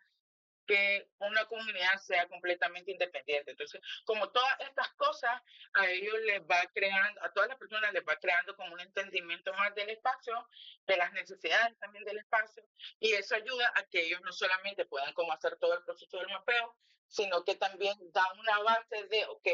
que 0.65 1.09
una 1.19 1.45
comunidad 1.45 1.97
sea 2.01 2.27
completamente 2.27 2.91
independiente. 2.91 3.51
Entonces, 3.51 3.81
como 4.05 4.29
todas 4.29 4.59
estas 4.61 4.93
cosas, 4.93 5.41
a 5.73 5.87
ellos 5.87 6.15
les 6.21 6.41
va 6.41 6.61
creando, 6.73 7.21
a 7.21 7.31
todas 7.33 7.49
las 7.49 7.57
personas 7.57 7.91
les 7.93 8.03
va 8.03 8.15
creando 8.17 8.55
como 8.55 8.73
un 8.73 8.79
entendimiento 8.79 9.53
más 9.53 9.75
del 9.75 9.89
espacio, 9.89 10.47
de 10.87 10.97
las 10.97 11.11
necesidades 11.13 11.77
también 11.79 12.05
del 12.05 12.19
espacio, 12.19 12.63
y 12.99 13.13
eso 13.13 13.35
ayuda 13.35 13.71
a 13.75 13.83
que 13.83 14.05
ellos 14.05 14.21
no 14.21 14.31
solamente 14.31 14.85
puedan 14.85 15.13
como 15.13 15.33
hacer 15.33 15.57
todo 15.57 15.73
el 15.73 15.83
proceso 15.83 16.17
del 16.17 16.29
mapeo, 16.29 16.77
sino 17.07 17.43
que 17.43 17.55
también 17.55 17.95
da 18.11 18.25
una 18.39 18.59
base 18.59 19.03
de, 19.07 19.25
ok, 19.25 19.47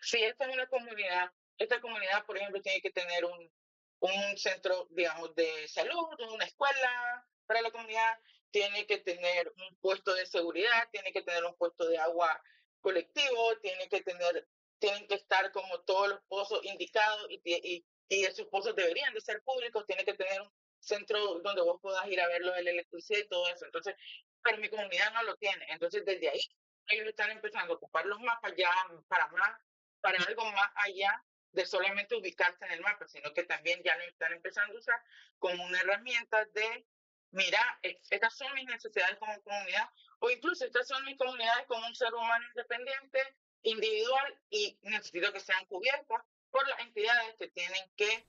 si 0.00 0.22
esta 0.22 0.46
es 0.46 0.54
una 0.54 0.66
comunidad, 0.68 1.32
esta 1.58 1.80
comunidad, 1.80 2.24
por 2.26 2.36
ejemplo, 2.36 2.62
tiene 2.62 2.80
que 2.80 2.90
tener 2.90 3.24
un, 3.24 3.52
un 4.00 4.38
centro, 4.38 4.86
digamos, 4.90 5.34
de 5.34 5.66
salud, 5.68 6.08
una 6.30 6.44
escuela 6.44 7.26
para 7.46 7.62
la 7.62 7.70
comunidad, 7.70 8.18
tiene 8.50 8.86
que 8.86 8.98
tener 8.98 9.52
un 9.56 9.76
puesto 9.80 10.14
de 10.14 10.26
seguridad, 10.26 10.88
tiene 10.92 11.12
que 11.12 11.22
tener 11.22 11.44
un 11.44 11.56
puesto 11.56 11.86
de 11.88 11.98
agua 11.98 12.40
colectivo, 12.80 13.58
tiene 13.60 13.88
que 13.88 14.02
tener, 14.02 14.48
tienen 14.78 15.06
que 15.08 15.14
estar 15.16 15.50
como 15.52 15.80
todos 15.82 16.08
los 16.08 16.20
pozos 16.28 16.64
indicados 16.64 17.26
y, 17.30 17.40
y, 17.44 17.86
y 18.08 18.24
esos 18.24 18.46
pozos 18.46 18.76
deberían 18.76 19.12
de 19.14 19.20
ser 19.20 19.42
públicos, 19.42 19.86
tiene 19.86 20.04
que 20.04 20.14
tener 20.14 20.40
un 20.40 20.50
centro 20.78 21.40
donde 21.40 21.62
vos 21.62 21.80
puedas 21.80 22.06
ir 22.06 22.20
a 22.20 22.28
ver 22.28 22.42
lo 22.42 22.52
de 22.52 22.62
la 22.62 22.70
electricidad 22.70 23.20
y 23.20 23.28
todo 23.28 23.48
eso. 23.48 23.64
Entonces, 23.64 23.94
pero 24.42 24.58
mi 24.58 24.68
comunidad 24.68 25.12
no 25.12 25.22
lo 25.22 25.36
tiene. 25.36 25.66
Entonces, 25.70 26.04
desde 26.04 26.28
ahí, 26.28 26.40
ellos 26.88 27.08
están 27.08 27.30
empezando 27.30 27.72
a 27.72 27.76
ocupar 27.76 28.04
los 28.06 28.20
mapas 28.20 28.52
ya 28.56 28.70
para 29.08 29.28
más, 29.28 29.58
para 30.00 30.22
algo 30.22 30.44
más 30.52 30.70
allá 30.76 31.24
de 31.52 31.64
solamente 31.64 32.14
ubicarse 32.14 32.64
en 32.66 32.72
el 32.72 32.80
mapa, 32.80 33.06
sino 33.08 33.32
que 33.32 33.44
también 33.44 33.80
ya 33.82 33.96
lo 33.96 34.04
están 34.04 34.32
empezando 34.32 34.74
a 34.74 34.78
usar 34.78 35.02
como 35.38 35.64
una 35.64 35.80
herramienta 35.80 36.44
de 36.46 36.86
mira, 37.34 37.78
estas 37.82 38.34
son 38.36 38.52
mis 38.54 38.66
necesidades 38.66 39.18
como 39.18 39.40
comunidad, 39.42 39.90
o 40.20 40.30
incluso 40.30 40.64
estas 40.64 40.86
son 40.86 41.04
mis 41.04 41.18
comunidades 41.18 41.66
como 41.66 41.86
un 41.86 41.94
ser 41.94 42.14
humano 42.14 42.44
independiente, 42.48 43.36
individual, 43.62 44.38
y 44.50 44.78
necesito 44.82 45.32
que 45.32 45.40
sean 45.40 45.64
cubiertas 45.66 46.22
por 46.50 46.66
las 46.68 46.78
entidades 46.80 47.34
que 47.36 47.48
tienen 47.48 47.90
que 47.96 48.26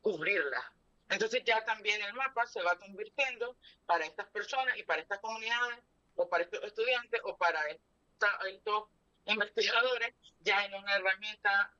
cubrirlas. 0.00 0.64
Entonces 1.10 1.42
ya 1.44 1.62
también 1.64 2.00
el 2.02 2.14
mapa 2.14 2.46
se 2.46 2.62
va 2.62 2.78
convirtiendo 2.78 3.56
para 3.84 4.06
estas 4.06 4.26
personas 4.28 4.76
y 4.78 4.82
para 4.82 5.02
estas 5.02 5.20
comunidades, 5.20 5.78
o 6.14 6.28
para 6.28 6.44
estos 6.44 6.62
estudiantes, 6.64 7.20
o 7.24 7.36
para 7.36 7.60
estos 7.68 8.84
investigadores, 9.26 10.14
ya 10.40 10.64
en 10.64 10.74
una 10.74 10.96
herramienta 10.96 11.74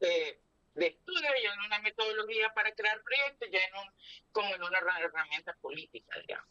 de 0.00 0.40
de 0.78 0.86
estudio, 0.86 1.28
ya 1.42 1.52
en 1.52 1.60
una 1.60 1.78
metodología 1.80 2.52
para 2.54 2.72
crear 2.72 3.02
proyectos, 3.02 3.48
ya 3.50 3.58
en 3.58 3.74
un, 3.76 3.94
como 4.32 4.54
en 4.54 4.62
una 4.62 4.78
herramienta 4.78 5.54
política, 5.60 6.18
digamos. 6.20 6.48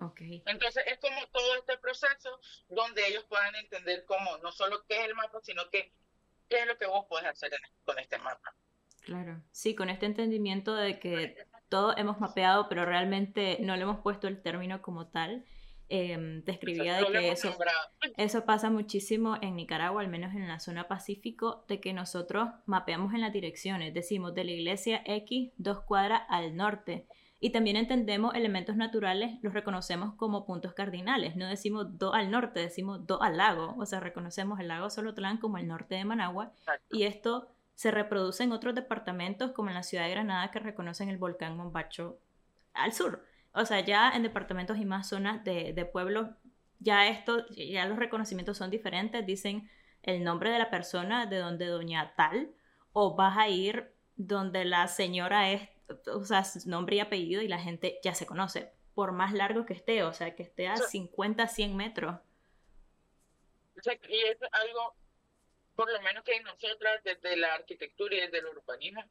Okay. 0.00 0.42
Entonces 0.46 0.82
es 0.86 0.98
como 0.98 1.26
todo 1.28 1.56
este 1.56 1.76
proceso 1.76 2.40
donde 2.68 3.06
ellos 3.06 3.24
puedan 3.24 3.54
entender 3.56 4.04
cómo, 4.06 4.38
no 4.38 4.50
solo 4.50 4.84
qué 4.88 4.98
es 4.98 5.06
el 5.06 5.14
mapa, 5.14 5.40
sino 5.42 5.68
que 5.68 5.92
qué 6.48 6.60
es 6.60 6.66
lo 6.66 6.76
que 6.76 6.86
vos 6.86 7.06
podés 7.06 7.26
hacer 7.26 7.52
con 7.84 7.98
este 7.98 8.18
mapa. 8.18 8.54
Claro, 9.02 9.42
sí, 9.52 9.74
con 9.74 9.88
este 9.88 10.06
entendimiento 10.06 10.74
de 10.74 10.98
que 10.98 11.46
todo 11.68 11.96
hemos 11.96 12.18
mapeado, 12.18 12.68
pero 12.68 12.84
realmente 12.84 13.58
no 13.60 13.76
le 13.76 13.82
hemos 13.82 14.00
puesto 14.00 14.26
el 14.26 14.42
término 14.42 14.82
como 14.82 15.08
tal 15.08 15.44
eh, 15.90 16.42
describía 16.44 16.96
de 16.96 17.06
que 17.06 17.32
eso, 17.32 17.54
eso 18.16 18.44
pasa 18.44 18.70
muchísimo 18.70 19.36
en 19.42 19.56
Nicaragua, 19.56 20.00
al 20.00 20.08
menos 20.08 20.34
en 20.34 20.46
la 20.48 20.60
zona 20.60 20.88
Pacífico, 20.88 21.64
de 21.68 21.80
que 21.80 21.92
nosotros 21.92 22.48
mapeamos 22.64 23.12
en 23.12 23.20
las 23.20 23.32
direcciones, 23.32 23.92
decimos 23.92 24.34
de 24.34 24.44
la 24.44 24.52
iglesia 24.52 25.02
X 25.04 25.52
dos 25.58 25.80
cuadras 25.80 26.22
al 26.28 26.56
norte. 26.56 27.06
Y 27.42 27.50
también 27.50 27.76
entendemos 27.76 28.34
elementos 28.34 28.76
naturales, 28.76 29.38
los 29.42 29.54
reconocemos 29.54 30.14
como 30.14 30.44
puntos 30.44 30.74
cardinales. 30.74 31.36
No 31.36 31.48
decimos 31.48 31.98
dos 31.98 32.14
al 32.14 32.30
norte, 32.30 32.60
decimos 32.60 33.06
dos 33.06 33.18
al 33.22 33.38
lago. 33.38 33.74
O 33.78 33.86
sea, 33.86 33.98
reconocemos 33.98 34.60
el 34.60 34.68
lago 34.68 34.90
Solotlán 34.90 35.38
como 35.38 35.56
el 35.56 35.66
norte 35.66 35.94
de 35.94 36.04
Managua. 36.04 36.52
Y 36.90 37.04
esto 37.04 37.48
se 37.74 37.90
reproduce 37.90 38.44
en 38.44 38.52
otros 38.52 38.74
departamentos, 38.74 39.52
como 39.52 39.70
en 39.70 39.74
la 39.74 39.82
ciudad 39.82 40.04
de 40.04 40.10
Granada, 40.10 40.50
que 40.50 40.58
reconocen 40.58 41.08
el 41.08 41.16
volcán 41.16 41.56
Mombacho 41.56 42.18
al 42.74 42.92
sur. 42.92 43.24
O 43.52 43.64
sea, 43.64 43.80
ya 43.80 44.10
en 44.12 44.22
departamentos 44.22 44.78
y 44.78 44.84
más 44.84 45.08
zonas 45.08 45.42
de, 45.44 45.72
de 45.72 45.84
pueblos, 45.84 46.28
ya 46.78 47.08
esto, 47.08 47.46
ya 47.50 47.84
los 47.86 47.98
reconocimientos 47.98 48.56
son 48.56 48.70
diferentes, 48.70 49.24
dicen 49.26 49.70
el 50.02 50.24
nombre 50.24 50.50
de 50.50 50.58
la 50.58 50.70
persona 50.70 51.26
de 51.26 51.38
donde 51.38 51.66
doña 51.66 52.14
tal, 52.16 52.54
o 52.92 53.14
vas 53.14 53.36
a 53.36 53.48
ir 53.48 53.92
donde 54.16 54.64
la 54.64 54.88
señora 54.88 55.50
es, 55.50 55.68
o 56.06 56.24
sea, 56.24 56.44
nombre 56.66 56.96
y 56.96 57.00
apellido 57.00 57.42
y 57.42 57.48
la 57.48 57.58
gente 57.58 57.98
ya 58.02 58.14
se 58.14 58.26
conoce, 58.26 58.72
por 58.94 59.12
más 59.12 59.32
largo 59.32 59.66
que 59.66 59.74
esté, 59.74 60.02
o 60.02 60.12
sea, 60.12 60.34
que 60.34 60.42
esté 60.42 60.68
a 60.68 60.76
50, 60.76 61.46
100 61.46 61.76
metros. 61.76 62.16
Y 64.08 64.22
es 64.26 64.38
algo, 64.52 64.94
por 65.74 65.90
lo 65.90 66.00
menos 66.02 66.22
que 66.24 66.40
nosotras 66.40 67.02
desde 67.02 67.36
la 67.36 67.54
arquitectura 67.54 68.14
y 68.14 68.20
desde 68.20 68.38
el 68.38 68.46
urbanismo, 68.46 69.02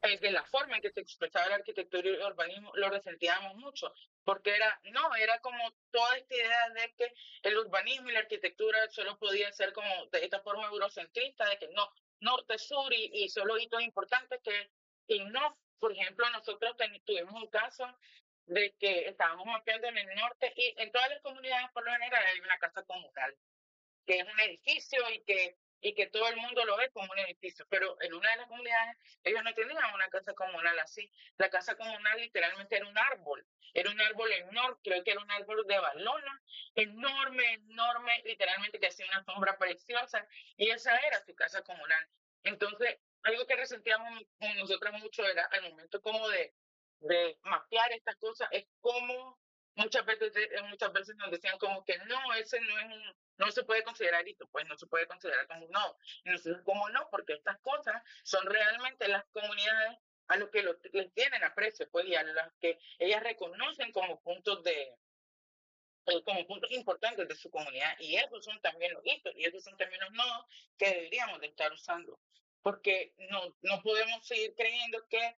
de 0.00 0.30
la 0.30 0.44
forma 0.44 0.76
en 0.76 0.82
que 0.82 0.90
se 0.90 1.00
expresaba 1.00 1.48
la 1.48 1.56
arquitectura 1.56 2.08
y 2.08 2.14
el 2.14 2.22
urbanismo, 2.22 2.70
lo 2.74 2.88
resentíamos 2.88 3.56
mucho, 3.56 3.92
porque 4.24 4.54
era, 4.54 4.80
no, 4.92 5.14
era 5.16 5.40
como 5.40 5.58
toda 5.90 6.16
esta 6.16 6.34
idea 6.34 6.70
de 6.70 6.94
que 6.94 7.12
el 7.42 7.58
urbanismo 7.58 8.08
y 8.08 8.12
la 8.12 8.20
arquitectura 8.20 8.78
solo 8.90 9.18
podía 9.18 9.52
ser 9.52 9.72
como 9.72 10.06
de 10.06 10.24
esta 10.24 10.40
forma 10.40 10.68
eurocentrista, 10.68 11.48
de 11.48 11.58
que 11.58 11.68
no, 11.68 11.90
norte-sur 12.20 12.92
y, 12.92 13.10
y 13.12 13.28
solo 13.28 13.58
hitos 13.58 13.82
importantes 13.82 14.40
que, 14.42 14.70
y 15.08 15.24
no, 15.24 15.58
por 15.78 15.92
ejemplo, 15.92 16.28
nosotros 16.30 16.76
tuvimos 17.04 17.34
un 17.34 17.48
caso 17.48 17.86
de 18.46 18.74
que 18.78 19.08
estábamos 19.08 19.46
mapeando 19.46 19.88
en 19.88 19.98
el 19.98 20.16
norte 20.16 20.52
y 20.56 20.74
en 20.78 20.90
todas 20.90 21.10
las 21.10 21.20
comunidades 21.22 21.70
por 21.72 21.84
lo 21.84 21.92
general 21.92 22.24
hay 22.24 22.40
una 22.40 22.58
casa 22.58 22.82
comunal, 22.84 23.36
que 24.06 24.18
es 24.18 24.24
un 24.24 24.40
edificio 24.40 24.98
y 25.10 25.22
que 25.24 25.56
y 25.80 25.94
que 25.94 26.06
todo 26.06 26.28
el 26.28 26.36
mundo 26.36 26.64
lo 26.64 26.76
ve 26.76 26.90
como 26.90 27.10
un 27.12 27.18
edificio, 27.20 27.66
pero 27.68 27.96
en 28.00 28.14
una 28.14 28.30
de 28.30 28.36
las 28.38 28.48
comunidades 28.48 28.96
ellos 29.24 29.42
no 29.44 29.54
tenían 29.54 29.94
una 29.94 30.08
casa 30.08 30.32
comunal 30.34 30.78
así. 30.80 31.10
La 31.36 31.50
casa 31.50 31.76
comunal 31.76 32.20
literalmente 32.20 32.76
era 32.76 32.86
un 32.86 32.98
árbol, 32.98 33.46
era 33.74 33.90
un 33.90 34.00
árbol 34.00 34.32
enorme, 34.32 34.76
creo 34.82 35.04
que 35.04 35.12
era 35.12 35.20
un 35.20 35.30
árbol 35.30 35.64
de 35.66 35.78
balona, 35.78 36.42
enorme, 36.74 37.54
enorme, 37.54 38.22
literalmente 38.24 38.80
que 38.80 38.88
hacía 38.88 39.06
una 39.06 39.24
sombra 39.24 39.56
preciosa, 39.58 40.26
y 40.56 40.70
esa 40.70 40.96
era 40.98 41.20
su 41.24 41.34
casa 41.34 41.62
comunal. 41.62 42.08
Entonces, 42.42 42.98
algo 43.22 43.46
que 43.46 43.56
resentíamos 43.56 44.22
nosotros 44.56 44.92
mucho 45.00 45.24
era 45.26 45.44
al 45.46 45.62
momento 45.70 46.00
como 46.00 46.28
de, 46.28 46.54
de 47.00 47.38
mapear 47.42 47.92
estas 47.92 48.16
cosas, 48.16 48.48
es 48.52 48.66
como 48.80 49.38
muchas 49.78 50.04
veces, 50.04 50.32
muchas 50.68 50.92
veces 50.92 51.16
nos 51.16 51.30
decían 51.30 51.56
como 51.58 51.84
que 51.84 51.96
no, 51.98 52.34
ese 52.34 52.60
no 52.60 52.78
es 52.78 52.84
un, 52.86 53.16
no 53.38 53.50
se 53.50 53.64
puede 53.64 53.82
considerar 53.84 54.26
hito, 54.26 54.46
pues 54.48 54.66
no 54.66 54.76
se 54.76 54.86
puede 54.86 55.06
considerar 55.06 55.46
como 55.46 55.64
un 55.64 55.70
no. 55.70 55.96
Y 56.24 56.30
nosotros, 56.30 56.62
¿cómo 56.64 56.88
no? 56.90 57.08
Porque 57.10 57.34
estas 57.34 57.58
cosas 57.60 58.02
son 58.24 58.44
realmente 58.46 59.08
las 59.08 59.24
comunidades 59.32 59.98
a 60.26 60.36
los 60.36 60.50
que 60.50 60.62
les 60.92 61.14
tienen 61.14 61.42
aprecio, 61.44 61.88
pues, 61.90 62.06
y 62.06 62.14
a 62.14 62.22
las 62.22 62.52
que 62.60 62.78
ellas 62.98 63.22
reconocen 63.22 63.92
como 63.92 64.20
puntos 64.20 64.62
de, 64.62 64.94
eh, 66.06 66.22
como 66.24 66.46
puntos 66.46 66.70
importantes 66.72 67.28
de 67.28 67.36
su 67.36 67.50
comunidad. 67.50 67.96
Y 68.00 68.16
esos 68.16 68.44
son 68.44 68.60
también 68.60 68.92
los 68.92 69.02
hitos, 69.06 69.32
y 69.36 69.44
esos 69.44 69.62
son 69.62 69.76
también 69.76 70.00
los 70.02 70.12
nodos 70.12 70.46
que 70.76 70.90
deberíamos 70.90 71.40
de 71.40 71.46
estar 71.46 71.72
usando. 71.72 72.20
Porque 72.62 73.14
no, 73.30 73.56
no 73.62 73.82
podemos 73.82 74.26
seguir 74.26 74.54
creyendo 74.54 75.06
que 75.08 75.36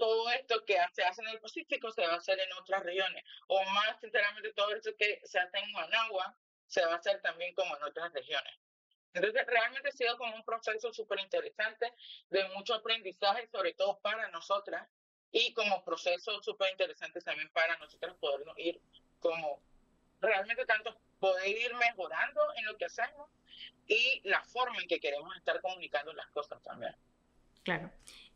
todo 0.00 0.30
esto 0.30 0.64
que 0.64 0.78
se 0.94 1.04
hace 1.04 1.20
en 1.20 1.28
el 1.28 1.40
Pacífico 1.40 1.92
se 1.92 2.06
va 2.06 2.14
a 2.14 2.16
hacer 2.16 2.40
en 2.40 2.52
otras 2.54 2.82
regiones. 2.82 3.22
O 3.46 3.62
más, 3.66 4.00
sinceramente, 4.00 4.52
todo 4.54 4.74
esto 4.74 4.90
que 4.98 5.20
se 5.24 5.38
hace 5.38 5.58
en 5.58 5.70
Managua 5.72 6.34
se 6.66 6.84
va 6.84 6.94
a 6.94 6.96
hacer 6.96 7.20
también 7.20 7.54
como 7.54 7.76
en 7.76 7.82
otras 7.82 8.10
regiones. 8.12 8.54
Entonces, 9.12 9.46
realmente 9.46 9.90
ha 9.90 9.92
sido 9.92 10.16
como 10.16 10.34
un 10.34 10.44
proceso 10.44 10.92
súper 10.94 11.20
interesante 11.20 11.92
de 12.30 12.48
mucho 12.50 12.74
aprendizaje, 12.74 13.46
sobre 13.52 13.74
todo 13.74 13.98
para 14.00 14.28
nosotras, 14.30 14.88
y 15.32 15.52
como 15.52 15.84
proceso 15.84 16.42
súper 16.42 16.70
interesante 16.70 17.20
también 17.20 17.50
para 17.50 17.76
nosotras 17.76 18.16
podernos 18.18 18.58
ir 18.58 18.80
como 19.20 19.62
realmente 20.20 20.64
tanto 20.64 20.98
poder 21.18 21.48
ir 21.48 21.74
mejorando 21.74 22.40
en 22.56 22.64
lo 22.64 22.76
que 22.76 22.86
hacemos 22.86 23.30
y 23.86 24.22
la 24.24 24.42
forma 24.44 24.80
en 24.80 24.88
que 24.88 24.98
queremos 24.98 25.36
estar 25.36 25.60
comunicando 25.60 26.12
las 26.14 26.28
cosas 26.30 26.62
también. 26.62 26.96
Claro. 27.62 27.92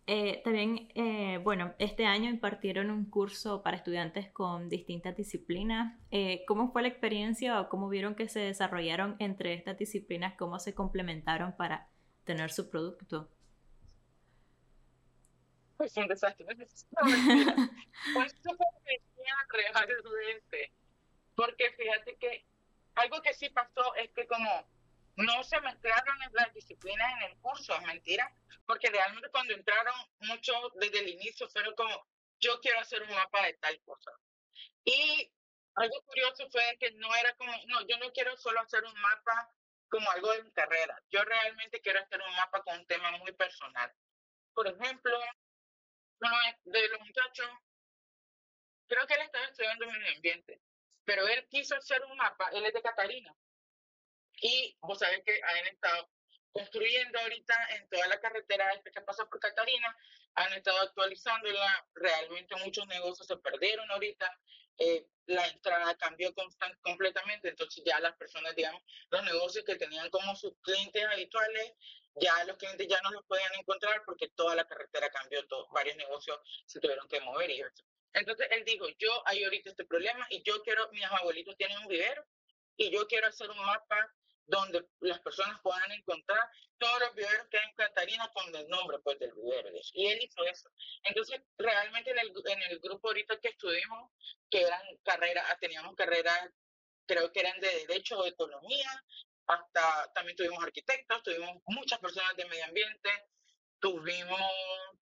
Eh, 0.06 0.42
también, 0.44 0.88
eh, 0.94 1.38
bueno, 1.38 1.74
este 1.78 2.04
año 2.04 2.28
impartieron 2.28 2.90
un 2.90 3.08
curso 3.08 3.62
para 3.62 3.78
estudiantes 3.78 4.30
con 4.30 4.68
distintas 4.68 5.16
disciplinas. 5.16 5.98
Eh, 6.10 6.44
¿Cómo 6.46 6.72
fue 6.72 6.82
la 6.82 6.88
experiencia 6.88 7.58
o 7.60 7.70
cómo 7.70 7.88
vieron 7.88 8.14
que 8.14 8.28
se 8.28 8.40
desarrollaron 8.40 9.16
entre 9.18 9.54
estas 9.54 9.78
disciplinas? 9.78 10.34
¿Cómo 10.36 10.58
se 10.58 10.74
complementaron 10.74 11.56
para 11.56 11.88
tener 12.24 12.52
su 12.52 12.68
producto? 12.68 13.30
Pues 15.78 15.96
un 15.96 16.06
desastre. 16.06 16.46
pues 18.14 18.34
realmente. 19.50 20.72
Porque 21.34 21.70
fíjate 21.72 22.16
que 22.16 22.44
algo 22.94 23.22
que 23.22 23.32
sí 23.32 23.48
pasó 23.48 23.94
es 23.96 24.10
que 24.10 24.26
como 24.26 24.48
no 25.16 25.44
se 25.44 25.60
mezclaron 25.60 26.18
las 26.32 26.52
disciplinas 26.52 27.12
en 27.14 27.30
el 27.30 27.38
curso, 27.38 27.74
es 27.74 27.82
mentira, 27.82 28.32
porque 28.66 28.90
realmente 28.90 29.28
cuando 29.30 29.54
entraron 29.54 29.94
muchos 30.20 30.56
desde 30.76 31.00
el 31.00 31.08
inicio 31.10 31.48
fueron 31.48 31.74
como, 31.74 32.06
yo 32.40 32.60
quiero 32.60 32.80
hacer 32.80 33.02
un 33.02 33.10
mapa 33.10 33.46
de 33.46 33.54
tal 33.54 33.80
cosa. 33.82 34.10
Y 34.84 35.30
algo 35.76 36.02
curioso 36.02 36.48
fue 36.50 36.76
que 36.80 36.90
no 36.92 37.14
era 37.14 37.34
como, 37.36 37.52
no, 37.66 37.86
yo 37.86 37.98
no 37.98 38.12
quiero 38.12 38.36
solo 38.36 38.60
hacer 38.60 38.84
un 38.84 39.00
mapa 39.00 39.50
como 39.88 40.10
algo 40.10 40.32
de 40.32 40.42
mi 40.42 40.50
carrera, 40.52 41.00
yo 41.10 41.22
realmente 41.22 41.80
quiero 41.80 42.00
hacer 42.00 42.20
un 42.20 42.34
mapa 42.34 42.62
con 42.62 42.78
un 42.78 42.86
tema 42.86 43.12
muy 43.18 43.32
personal. 43.32 43.92
Por 44.52 44.66
ejemplo, 44.66 45.16
uno 46.20 46.36
de 46.64 46.88
los 46.88 47.00
muchachos, 47.00 47.48
creo 48.88 49.06
que 49.06 49.14
él 49.14 49.22
estaba 49.22 49.44
estudiando 49.46 49.84
el 49.84 50.14
ambiente, 50.16 50.60
pero 51.04 51.26
él 51.28 51.46
quiso 51.48 51.76
hacer 51.76 52.02
un 52.04 52.16
mapa, 52.16 52.48
él 52.52 52.64
es 52.64 52.72
de 52.72 52.82
Catarina, 52.82 53.34
y 54.44 54.76
vos 54.82 54.98
sabés 54.98 55.22
que 55.24 55.40
han 55.42 55.66
estado 55.68 56.10
construyendo 56.52 57.18
ahorita 57.18 57.54
en 57.70 57.88
toda 57.88 58.06
la 58.08 58.20
carretera 58.20 58.70
que 58.84 59.00
pasa 59.00 59.24
por 59.24 59.40
Catarina, 59.40 59.96
han 60.34 60.52
estado 60.52 60.80
actualizándola, 60.80 61.88
realmente 61.94 62.54
muchos 62.56 62.86
negocios 62.86 63.26
se 63.26 63.38
perdieron 63.38 63.90
ahorita, 63.90 64.30
eh, 64.78 65.06
la 65.26 65.46
entrada 65.48 65.96
cambió 65.96 66.34
constant, 66.34 66.78
completamente, 66.82 67.48
entonces 67.48 67.82
ya 67.86 67.98
las 68.00 68.14
personas, 68.16 68.54
digamos, 68.54 68.82
los 69.08 69.24
negocios 69.24 69.64
que 69.64 69.76
tenían 69.76 70.10
como 70.10 70.36
sus 70.36 70.52
clientes 70.60 71.02
habituales, 71.06 71.72
ya 72.16 72.44
los 72.44 72.58
clientes 72.58 72.86
ya 72.86 73.00
no 73.00 73.12
los 73.12 73.24
podían 73.24 73.54
encontrar 73.54 74.02
porque 74.04 74.28
toda 74.36 74.54
la 74.54 74.68
carretera 74.68 75.08
cambió, 75.08 75.42
todo, 75.46 75.66
varios 75.72 75.96
negocios 75.96 76.38
se 76.66 76.80
tuvieron 76.80 77.08
que 77.08 77.18
mover 77.20 77.50
y 77.50 77.62
eso. 77.62 77.82
Entonces 78.12 78.46
él 78.50 78.62
dijo, 78.66 78.86
yo 78.98 79.26
hay 79.26 79.42
ahorita 79.42 79.70
este 79.70 79.86
problema 79.86 80.26
y 80.28 80.42
yo 80.42 80.62
quiero, 80.62 80.86
mis 80.92 81.04
abuelitos 81.04 81.56
tienen 81.56 81.78
un 81.78 81.88
vivero 81.88 82.22
y 82.76 82.90
yo 82.90 83.06
quiero 83.06 83.28
hacer 83.28 83.48
un 83.48 83.58
mapa 83.58 84.12
donde 84.46 84.86
las 85.00 85.20
personas 85.20 85.60
puedan 85.62 85.90
encontrar 85.92 86.40
todos 86.78 87.00
los 87.00 87.14
viveros 87.14 87.46
que 87.48 87.58
hay 87.58 87.64
en 87.68 87.74
Catarina 87.76 88.30
con 88.32 88.54
el 88.54 88.68
nombre 88.68 88.98
pues 88.98 89.18
del 89.18 89.32
vivero. 89.32 89.70
Y 89.92 90.06
él 90.06 90.18
hizo 90.22 90.44
eso. 90.44 90.70
Entonces, 91.04 91.40
realmente 91.56 92.10
en 92.10 92.18
el, 92.18 92.32
en 92.46 92.62
el 92.62 92.78
grupo 92.80 93.08
ahorita 93.08 93.38
que 93.40 93.48
estuvimos, 93.48 94.10
que 94.50 94.62
eran 94.62 94.82
carreras, 95.02 95.58
teníamos 95.60 95.94
carreras, 95.94 96.50
creo 97.06 97.32
que 97.32 97.40
eran 97.40 97.58
de 97.60 97.86
Derecho 97.86 98.18
o 98.18 98.24
de 98.24 98.30
Economía, 98.30 99.04
hasta 99.46 100.12
también 100.14 100.36
tuvimos 100.36 100.62
arquitectos, 100.62 101.22
tuvimos 101.22 101.62
muchas 101.66 101.98
personas 101.98 102.34
de 102.36 102.46
medio 102.46 102.64
ambiente, 102.64 103.10
tuvimos 103.78 104.40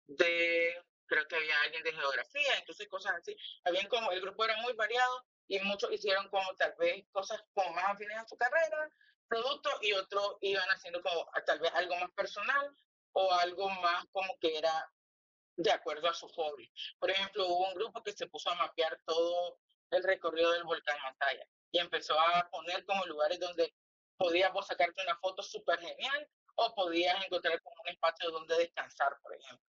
de, 0.08 0.84
creo 1.06 1.28
que 1.28 1.36
había 1.36 1.62
alguien 1.62 1.84
de 1.84 1.94
geografía, 1.94 2.58
entonces 2.58 2.88
cosas 2.88 3.14
así. 3.16 3.36
Habían 3.66 3.88
como, 3.88 4.12
el 4.12 4.22
grupo 4.22 4.46
era 4.46 4.58
muy 4.62 4.74
variado 4.74 5.26
y 5.48 5.60
muchos 5.60 5.92
hicieron 5.92 6.30
como 6.30 6.56
tal 6.56 6.74
vez 6.80 7.06
cosas 7.12 7.42
como 7.54 7.74
más 7.74 7.90
afines 7.90 8.18
a 8.18 8.28
su 8.28 8.38
carrera, 8.38 8.90
productos 9.32 9.74
y 9.82 9.94
otros 9.94 10.36
iban 10.42 10.68
haciendo 10.72 11.02
como 11.02 11.26
tal 11.46 11.60
vez 11.60 11.72
algo 11.74 11.96
más 11.96 12.12
personal 12.12 12.76
o 13.14 13.32
algo 13.32 13.70
más 13.70 14.06
como 14.12 14.38
que 14.40 14.58
era 14.58 14.92
de 15.56 15.72
acuerdo 15.72 16.10
a 16.10 16.14
su 16.14 16.28
hobby. 16.28 16.70
Por 17.00 17.10
ejemplo, 17.12 17.48
hubo 17.48 17.70
un 17.70 17.74
grupo 17.76 18.04
que 18.04 18.12
se 18.12 18.28
puso 18.28 18.50
a 18.50 18.56
mapear 18.56 19.00
todo 19.06 19.58
el 19.92 20.04
recorrido 20.04 20.52
del 20.52 20.66
volcán 20.66 20.98
Mataya 21.02 21.48
y 21.72 21.80
empezó 21.80 22.20
a 22.20 22.50
poner 22.52 22.86
como 22.86 23.06
lugares 23.06 23.40
donde 23.40 23.74
podías 24.18 24.52
vos 24.52 24.68
sacarte 24.68 25.02
una 25.02 25.18
foto 25.20 25.42
súper 25.42 25.80
genial 25.80 26.30
o 26.56 26.76
podías 26.76 27.24
encontrar 27.24 27.62
como 27.62 27.82
un 27.84 27.88
espacio 27.88 28.32
donde 28.32 28.58
descansar, 28.58 29.18
por 29.22 29.34
ejemplo, 29.34 29.66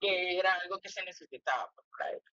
que 0.00 0.38
era 0.38 0.54
algo 0.54 0.80
que 0.80 0.88
se 0.88 1.04
necesitaba 1.04 1.70
pues, 1.72 1.86
para 1.96 2.10
ellos. 2.10 2.32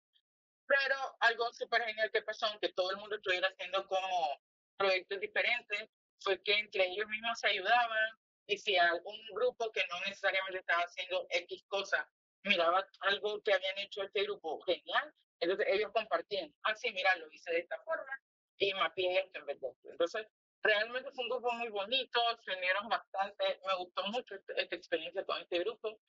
Pero 0.68 0.96
algo 1.22 1.52
súper 1.54 1.82
genial 1.86 2.12
que 2.12 2.22
pasó, 2.22 2.46
aunque 2.46 2.70
todo 2.74 2.92
el 2.92 2.98
mundo 2.98 3.16
estuviera 3.16 3.48
haciendo 3.48 3.88
como 3.88 4.42
proyectos 4.78 5.20
diferentes, 5.20 5.90
fue 6.20 6.42
que 6.42 6.54
entre 6.54 6.88
ellos 6.88 7.08
mismos 7.08 7.40
se 7.40 7.48
ayudaban 7.48 8.20
y 8.48 8.58
si 8.58 8.78
algún 8.78 9.20
grupo 9.34 9.72
que 9.72 9.86
no 9.88 10.00
necesariamente 10.02 10.60
estaba 10.60 10.84
haciendo 10.84 11.28
X 11.30 11.66
cosa 11.68 12.10
miraba 12.44 12.88
algo 13.02 13.42
que 13.44 13.54
habían 13.54 13.78
hecho 13.80 14.04
este 14.04 14.24
grupo 14.24 14.62
genial, 14.62 15.14
entonces 15.40 15.68
ellos 15.70 15.92
compartían, 15.94 16.54
ah, 16.64 16.76
sí, 16.76 16.92
mira, 16.92 17.16
lo 17.18 17.32
hice 17.32 17.52
de 17.52 17.60
esta 17.60 17.78
forma 17.82 18.22
y 18.58 18.74
mapeé 18.74 19.20
esto 19.20 19.40
en 19.40 19.46
vez 19.46 19.60
de 19.60 19.68
esto. 19.68 19.90
Entonces, 19.92 20.28
realmente 20.64 21.12
fue 21.12 21.26
un 21.26 21.30
grupo 21.30 21.52
muy 21.54 21.70
bonito, 21.70 22.20
se 22.44 22.56
unieron 22.56 22.88
bastante, 22.88 23.60
me 23.68 23.76
gustó 23.76 24.04
mucho 24.08 24.36
esta, 24.36 24.76
experiencia 24.76 25.26
con 25.26 25.42
este 25.42 25.60
grupo 25.60 26.00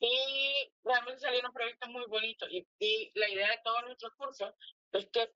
y 0.00 0.72
realmente 0.84 1.20
salieron 1.20 1.52
proyectos 1.52 1.88
muy 1.90 2.04
bonitos 2.06 2.48
y, 2.50 2.66
y 2.78 3.12
la 3.14 3.28
idea 3.28 3.50
de 3.50 3.60
todos 3.62 3.82
nuestros 3.84 4.14
cursos 4.14 4.54
es 4.92 5.06
que 5.10 5.32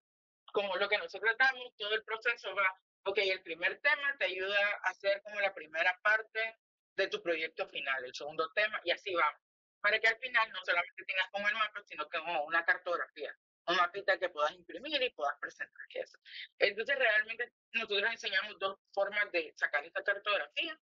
como 0.52 0.74
lo 0.76 0.88
que 0.88 0.98
nosotros 0.98 1.37
damos, 1.38 1.76
todo 1.76 1.94
el 1.94 2.02
proceso 2.05 2.55
va 2.55 2.74
Ok, 3.09 3.19
el 3.19 3.40
primer 3.42 3.79
tema 3.79 4.16
te 4.19 4.25
ayuda 4.25 4.59
a 4.83 4.90
hacer 4.90 5.23
como 5.23 5.40
la 5.40 5.55
primera 5.55 5.97
parte 6.03 6.57
de 6.97 7.07
tu 7.07 7.23
proyecto 7.23 7.69
final, 7.69 8.05
el 8.05 8.12
segundo 8.12 8.51
tema, 8.53 8.81
y 8.83 8.90
así 8.90 9.14
va. 9.14 9.33
Para 9.81 10.01
que 10.01 10.09
al 10.09 10.19
final 10.19 10.51
no 10.51 10.59
solamente 10.64 11.05
tengas 11.05 11.31
como 11.31 11.47
el 11.47 11.55
mapa, 11.55 11.85
sino 11.85 12.09
que 12.09 12.19
como 12.19 12.42
una 12.47 12.64
cartografía, 12.64 13.33
un 13.69 13.77
mapita 13.77 14.19
que 14.19 14.29
puedas 14.31 14.51
imprimir 14.51 15.01
y 15.01 15.11
puedas 15.11 15.38
presentar 15.40 15.87
eso. 15.95 16.19
Entonces, 16.59 16.99
realmente 16.99 17.53
nosotros 17.75 18.11
enseñamos 18.11 18.59
dos 18.59 18.77
formas 18.92 19.31
de 19.31 19.55
sacar 19.57 19.85
esta 19.85 20.03
cartografía. 20.03 20.77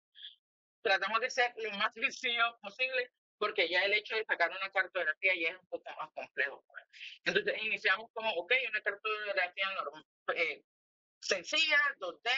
Tratamos 0.82 1.20
de 1.20 1.30
ser 1.30 1.54
lo 1.56 1.70
más 1.78 1.94
sencillo 1.94 2.58
posible, 2.60 3.12
porque 3.38 3.66
ya 3.66 3.82
el 3.84 3.94
hecho 3.94 4.14
de 4.14 4.26
sacar 4.26 4.50
una 4.50 4.70
cartografía 4.70 5.32
ya 5.36 5.48
es 5.54 5.58
un 5.58 5.68
poco 5.68 5.90
más 5.96 6.10
complejo. 6.12 6.62
Pues. 6.66 6.84
Entonces, 7.24 7.62
iniciamos 7.62 8.10
como, 8.12 8.30
ok, 8.34 8.52
una 8.68 8.82
cartografía 8.82 9.70
normal, 9.72 10.04
eh, 10.34 10.62
sencilla, 11.20 11.78
2D, 11.98 12.30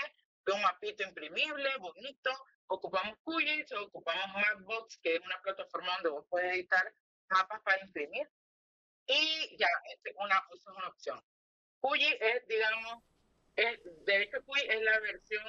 de 0.47 0.53
un 0.53 0.63
mapito 0.63 1.03
imprimible, 1.05 1.71
bonito. 1.79 2.31
Ocupamos 2.67 3.17
QGIS 3.25 3.73
o 3.73 3.85
ocupamos 3.85 4.27
Mapbox, 4.35 4.99
que 4.99 5.17
es 5.17 5.21
una 5.21 5.41
plataforma 5.43 5.95
donde 5.95 6.11
vos 6.11 6.27
puedes 6.29 6.53
editar 6.55 6.93
mapas 7.29 7.61
para 7.63 7.85
imprimir. 7.85 8.29
Y 9.07 9.57
ya, 9.59 9.69
este, 9.93 10.15
una, 10.17 10.37
esa 10.55 10.71
es 10.71 10.77
una 10.77 10.89
opción. 10.89 11.23
QGIS 11.81 12.17
es, 12.21 12.47
digamos, 12.49 13.05
es, 13.57 13.81
de 14.05 14.23
hecho 14.23 14.39
QGIS 14.45 14.65
es 14.69 14.83
la 14.83 15.01
versión 15.01 15.45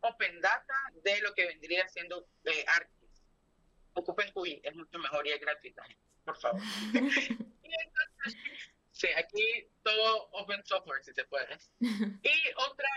open 0.00 0.40
data 0.40 0.74
de 1.02 1.20
lo 1.22 1.32
que 1.34 1.46
vendría 1.46 1.88
siendo 1.88 2.28
eh, 2.44 2.64
ArcGIS. 2.68 3.22
Ocupen 3.94 4.30
QGIS, 4.32 4.60
es 4.64 4.74
mucho 4.74 4.98
mejor 4.98 5.26
y 5.26 5.32
es 5.32 5.40
gratuita, 5.40 5.84
por 6.24 6.36
favor. 6.38 6.60
y 6.92 6.98
entonces, 6.98 8.73
Sí, 8.94 9.08
aquí 9.16 9.68
todo 9.82 10.28
open 10.32 10.64
software, 10.64 11.02
si 11.04 11.12
se 11.12 11.24
puede. 11.24 11.58
Y 12.22 12.52
otra 12.56 12.88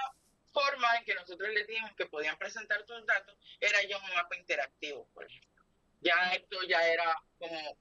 forma 0.54 0.96
en 0.96 1.06
que 1.06 1.16
nosotros 1.16 1.50
les 1.50 1.68
dijimos 1.68 1.92
que 1.96 2.06
podían 2.06 2.38
presentar 2.38 2.86
sus 2.86 3.06
datos 3.06 3.36
era 3.60 3.82
ya 3.84 3.98
un 3.98 4.14
mapa 4.14 4.38
interactivo, 4.38 5.10
por 5.14 5.26
ejemplo. 5.26 5.64
Ya 6.00 6.14
esto 6.34 6.62
ya 6.68 6.88
era 6.88 7.20
como 7.40 7.78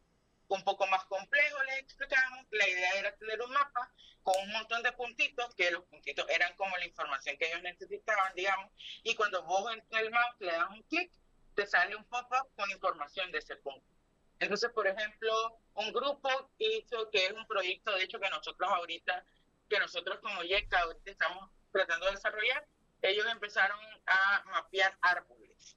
un 0.48 0.64
poco 0.64 0.86
más 0.86 1.04
complejo, 1.04 1.62
les 1.64 1.80
explicamos. 1.80 2.46
La 2.50 2.66
idea 2.66 2.92
era 2.98 3.14
tener 3.16 3.40
un 3.42 3.50
mapa 3.50 3.92
con 4.22 4.34
un 4.42 4.52
montón 4.52 4.82
de 4.82 4.92
puntitos, 4.92 5.54
que 5.54 5.70
los 5.70 5.84
puntitos 5.84 6.26
eran 6.30 6.56
como 6.56 6.74
la 6.78 6.86
información 6.86 7.36
que 7.36 7.48
ellos 7.48 7.62
necesitaban, 7.62 8.34
digamos. 8.34 8.72
Y 9.02 9.14
cuando 9.14 9.42
vos 9.44 9.70
en 9.72 9.84
el 9.98 10.10
mouse 10.10 10.36
le 10.40 10.52
das 10.52 10.70
un 10.70 10.82
clic, 10.84 11.12
te 11.54 11.66
sale 11.66 11.94
un 11.94 12.04
pop-up 12.04 12.50
con 12.56 12.70
información 12.70 13.30
de 13.30 13.38
ese 13.38 13.56
punto. 13.56 13.95
Entonces, 14.38 14.70
por 14.70 14.86
ejemplo, 14.86 15.58
un 15.74 15.92
grupo 15.92 16.28
hizo 16.58 17.10
que 17.10 17.26
es 17.26 17.32
un 17.32 17.46
proyecto, 17.46 17.92
de 17.92 18.04
hecho, 18.04 18.20
que 18.20 18.28
nosotros 18.28 18.70
ahorita, 18.70 19.24
que 19.68 19.78
nosotros 19.78 20.18
como 20.20 20.42
YECA 20.42 20.80
ahorita 20.80 21.10
estamos 21.10 21.50
tratando 21.72 22.06
de 22.06 22.12
desarrollar, 22.12 22.66
ellos 23.02 23.26
empezaron 23.30 23.78
a 24.06 24.44
mapear 24.46 24.96
árboles. 25.00 25.76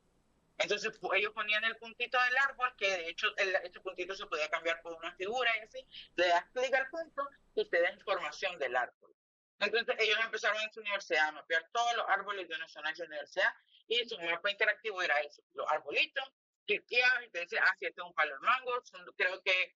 Entonces, 0.57 0.99
ellos 1.15 1.31
ponían 1.33 1.63
el 1.63 1.77
puntito 1.77 2.21
del 2.21 2.37
árbol, 2.37 2.73
que 2.77 2.89
de 2.89 3.09
hecho 3.09 3.27
el, 3.37 3.55
este 3.63 3.79
puntito 3.79 4.13
se 4.13 4.25
podía 4.25 4.49
cambiar 4.49 4.81
por 4.81 4.93
una 4.93 5.13
figura 5.15 5.49
y 5.57 5.59
así, 5.61 5.87
le 6.15 6.27
das 6.27 6.45
clic 6.53 6.73
al 6.73 6.89
punto 6.89 7.29
y 7.55 7.65
te 7.69 7.81
da 7.81 7.91
información 7.91 8.59
del 8.59 8.75
árbol. 8.75 9.15
Entonces, 9.59 9.95
ellos 9.99 10.19
empezaron 10.23 10.61
en 10.61 10.73
su 10.73 10.81
universidad 10.81 11.29
a 11.29 11.31
mapear 11.31 11.69
todos 11.71 11.95
los 11.95 12.05
árboles 12.09 12.47
de 12.47 12.55
una 12.55 12.67
zona 12.67 12.89
de 12.89 12.95
su 12.95 13.03
universidad 13.03 13.53
y 13.87 14.07
su 14.07 14.19
mapa 14.19 14.51
interactivo 14.51 15.01
era 15.01 15.19
eso, 15.21 15.41
los 15.53 15.69
arbolitos 15.69 16.29
cliqueas 16.69 17.23
y 17.25 17.29
te 17.29 17.39
dice, 17.41 17.57
ah, 17.59 17.75
sí, 17.79 17.85
este 17.87 18.01
es 18.01 18.07
un 18.07 18.13
palo 18.13 18.33
de 18.35 18.39
mango. 18.41 18.83
creo 19.17 19.41
que 19.41 19.75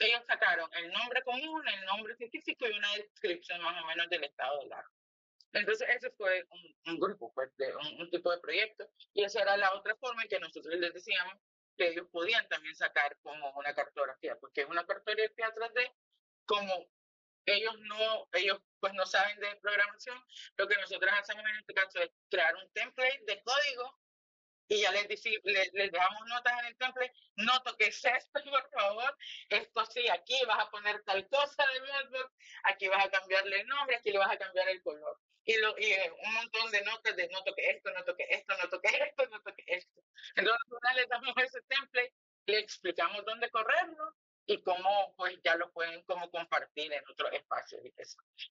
ellos 0.00 0.22
sacaron 0.26 0.70
el 0.74 0.90
nombre 0.92 1.22
común, 1.22 1.66
el 1.66 1.84
nombre 1.84 2.16
científico 2.16 2.66
y 2.66 2.78
una 2.78 2.94
descripción 2.94 3.60
más 3.60 3.82
o 3.82 3.86
menos 3.86 4.08
del 4.08 4.24
estado 4.24 4.60
del 4.60 4.72
árbol. 4.72 4.92
Entonces, 5.52 5.86
ese 5.90 6.10
fue 6.12 6.46
un, 6.86 6.98
grupo, 6.98 7.30
pues, 7.34 7.54
de 7.56 7.74
un, 7.76 8.08
tipo 8.10 8.30
de 8.30 8.38
proyecto. 8.38 8.88
Y 9.12 9.24
esa 9.24 9.42
era 9.42 9.56
la 9.56 9.74
otra 9.74 9.94
forma 9.96 10.22
en 10.22 10.28
que 10.28 10.40
nosotros 10.40 10.74
les 10.76 10.94
decíamos 10.94 11.34
que 11.76 11.88
ellos 11.88 12.06
podían 12.10 12.48
también 12.48 12.74
sacar 12.74 13.18
como 13.22 13.50
una 13.52 13.74
cartografía, 13.74 14.38
porque 14.38 14.62
es 14.62 14.68
una 14.68 14.86
cartografía 14.86 15.52
3D, 15.54 15.92
como 16.46 16.88
ellos 17.44 17.78
no, 17.80 18.28
ellos 18.32 18.60
pues 18.80 18.94
no 18.94 19.04
saben 19.04 19.38
de 19.40 19.56
programación, 19.56 20.18
lo 20.56 20.68
que 20.68 20.76
nosotros 20.76 21.10
hacemos 21.18 21.44
en 21.44 21.56
este 21.56 21.74
caso 21.74 21.98
es 22.00 22.10
crear 22.30 22.54
un 22.56 22.72
template 22.72 23.22
de 23.26 23.42
código 23.42 24.01
y 24.72 24.80
ya 24.80 24.90
les, 24.90 25.06
les, 25.44 25.72
les, 25.74 25.92
dejamos 25.92 26.26
notas 26.26 26.58
en 26.60 26.66
el 26.66 26.76
template, 26.76 27.14
no 27.36 27.62
toques 27.62 28.02
esto, 28.04 28.40
por 28.50 28.70
favor, 28.70 29.16
esto 29.50 29.86
sí, 29.86 30.08
aquí 30.08 30.38
vas 30.46 30.60
a 30.60 30.70
poner 30.70 31.02
tal 31.04 31.28
cosa 31.28 31.66
de 31.74 31.80
Modbox, 31.80 32.32
aquí 32.64 32.88
vas 32.88 33.04
a 33.04 33.10
cambiarle 33.10 33.60
el 33.60 33.66
nombre, 33.66 33.96
aquí 33.96 34.10
le 34.10 34.18
vas 34.18 34.32
a 34.32 34.38
cambiar 34.38 34.68
el 34.70 34.82
color. 34.82 35.20
Y, 35.44 35.56
lo, 35.58 35.76
y 35.76 35.92
un 36.24 36.34
montón 36.34 36.70
de 36.70 36.82
notas 36.82 37.16
de 37.16 37.28
no 37.28 37.42
toque 37.42 37.70
esto, 37.70 37.90
no 37.90 38.04
toque 38.04 38.26
esto, 38.30 38.56
no 38.62 38.68
toque 38.70 38.88
esto, 38.88 39.26
no 39.28 39.42
toque 39.42 39.64
esto. 39.66 40.00
Entonces, 40.36 40.62
una 40.70 40.94
les 40.94 41.08
damos 41.08 41.34
ese 41.36 41.60
template, 41.62 42.14
le 42.46 42.58
explicamos 42.58 43.24
dónde 43.26 43.50
correrlo 43.50 44.14
y 44.46 44.62
cómo 44.62 45.14
pues 45.16 45.38
ya 45.44 45.56
lo 45.56 45.70
pueden 45.72 46.02
como 46.04 46.30
compartir 46.30 46.92
en 46.92 47.02
otros 47.10 47.32
espacios. 47.32 47.82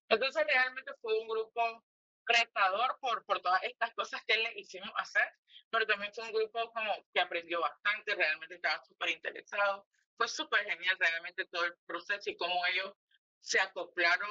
Entonces 0.10 0.46
realmente 0.46 0.92
fue 1.02 1.18
un 1.20 1.28
grupo 1.28 1.84
retador 2.32 2.98
por, 3.00 3.26
por 3.26 3.42
todas 3.42 3.62
estas 3.64 3.94
cosas 3.94 4.24
que 4.26 4.38
le 4.38 4.60
hicimos 4.60 4.92
hacer, 4.96 5.28
pero 5.70 5.86
también 5.86 6.14
fue 6.14 6.26
un 6.26 6.34
grupo 6.34 6.72
como 6.74 7.06
que 7.14 7.20
aprendió 7.20 7.62
bastante, 7.62 8.16
realmente 8.16 8.56
estaba 8.56 8.84
súper 8.84 9.10
interesado. 9.10 9.88
Fue 10.18 10.28
súper 10.28 10.64
genial 10.66 10.98
realmente 11.00 11.46
todo 11.46 11.66
el 11.66 11.76
proceso 11.86 12.30
y 12.30 12.38
cómo 12.38 12.66
ellos 12.68 12.94
se 13.40 13.60
acoplaron, 13.60 14.30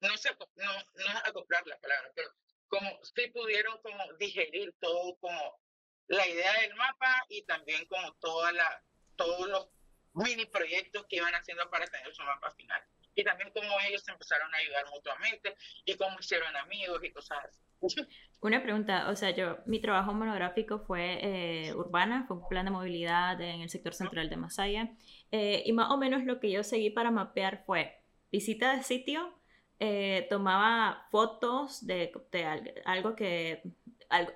no, 0.00 0.16
se, 0.16 0.30
no, 0.30 0.72
no 0.94 1.06
es 1.06 1.16
acoplar 1.24 1.66
la 1.66 1.78
palabra, 1.78 2.12
pero 2.14 2.30
como 2.68 3.04
sí 3.04 3.28
pudieron 3.28 3.80
como 3.82 4.12
digerir 4.14 4.74
todo 4.80 5.16
como 5.18 5.60
la 6.06 6.26
idea 6.26 6.52
del 6.60 6.74
mapa 6.74 7.24
y 7.28 7.42
también 7.42 7.84
como 7.86 8.14
toda 8.14 8.52
la, 8.52 8.84
todos 9.16 9.48
los 9.48 9.68
mini 10.14 10.46
proyectos 10.46 11.06
que 11.08 11.16
iban 11.16 11.34
haciendo 11.34 11.68
para 11.70 11.86
tener 11.86 12.14
su 12.14 12.22
mapa 12.22 12.50
final. 12.52 12.82
Y 13.14 13.24
también 13.24 13.50
cómo 13.52 13.68
ellos 13.88 14.02
se 14.02 14.12
empezaron 14.12 14.52
a 14.54 14.58
ayudar 14.58 14.84
mutuamente 14.90 15.54
y 15.84 15.94
cómo 15.94 16.18
hicieron 16.18 16.56
amigos 16.56 17.02
y 17.04 17.10
cosas 17.10 17.38
así. 17.44 17.60
Una 18.40 18.62
pregunta, 18.62 19.08
o 19.10 19.16
sea, 19.16 19.30
yo, 19.30 19.58
mi 19.66 19.80
trabajo 19.80 20.14
monográfico 20.14 20.80
fue 20.80 21.18
eh, 21.22 21.74
urbana, 21.74 22.24
fue 22.26 22.36
un 22.36 22.48
plan 22.48 22.64
de 22.64 22.70
movilidad 22.70 23.40
en 23.40 23.60
el 23.60 23.70
sector 23.70 23.94
central 23.94 24.28
de 24.30 24.36
Masaya, 24.36 24.90
eh, 25.30 25.62
y 25.64 25.72
más 25.72 25.90
o 25.90 25.96
menos 25.96 26.24
lo 26.24 26.40
que 26.40 26.50
yo 26.50 26.62
seguí 26.62 26.90
para 26.90 27.10
mapear 27.10 27.64
fue 27.66 28.00
visita 28.30 28.76
de 28.76 28.82
sitio, 28.82 29.38
eh, 29.78 30.26
tomaba 30.30 31.08
fotos 31.10 31.84
de, 31.86 32.12
de, 32.30 32.82
algo 32.84 33.16
que 33.16 33.62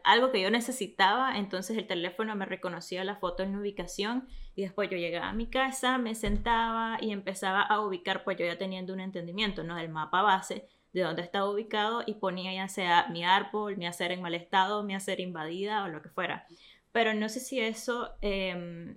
algo 0.05 0.33
que 0.33 0.41
yo 0.41 0.51
necesitaba, 0.51 1.39
entonces 1.39 1.77
el 1.77 1.87
teléfono 1.87 2.35
me 2.35 2.47
reconocía 2.47 3.05
la 3.05 3.17
foto 3.17 3.43
en 3.43 3.53
la 3.53 3.59
ubicación 3.59 4.29
y 4.55 4.63
después 4.63 4.91
yo 4.91 4.97
llegaba 4.97 5.29
a 5.29 5.33
mi 5.33 5.47
casa, 5.49 5.99
me 5.99 6.15
sentaba 6.15 6.99
y 7.01 7.13
empezaba 7.13 7.63
a 7.63 7.81
ubicar, 7.81 8.25
pues 8.25 8.39
yo 8.39 8.47
ya 8.47 8.59
teniendo 8.59 8.93
un 8.93 9.01
entendimiento, 9.01 9.63
¿no? 9.65 9.77
Del 9.77 9.91
mapa 9.91 10.23
base, 10.23 10.67
de 10.93 11.03
dónde 11.03 11.23
estaba 11.23 11.51
ubicado 11.51 12.03
y 12.07 12.15
ponía 12.15 12.55
ya 12.55 12.69
sea 12.69 13.07
mi 13.09 13.25
árbol, 13.25 13.77
mi 13.77 13.87
hacer 13.87 14.13
en 14.13 14.23
mal 14.23 14.35
estado, 14.35 14.83
mi 14.83 14.95
hacer 14.95 15.21
invadida 15.21 15.85
o 15.85 15.89
lo 15.89 16.01
que 16.03 16.09
fuera. 16.09 16.47
Pero 16.93 17.13
no 17.13 17.29
sé 17.29 17.41
si 17.41 17.61
eso, 17.61 18.15
em, 18.23 18.97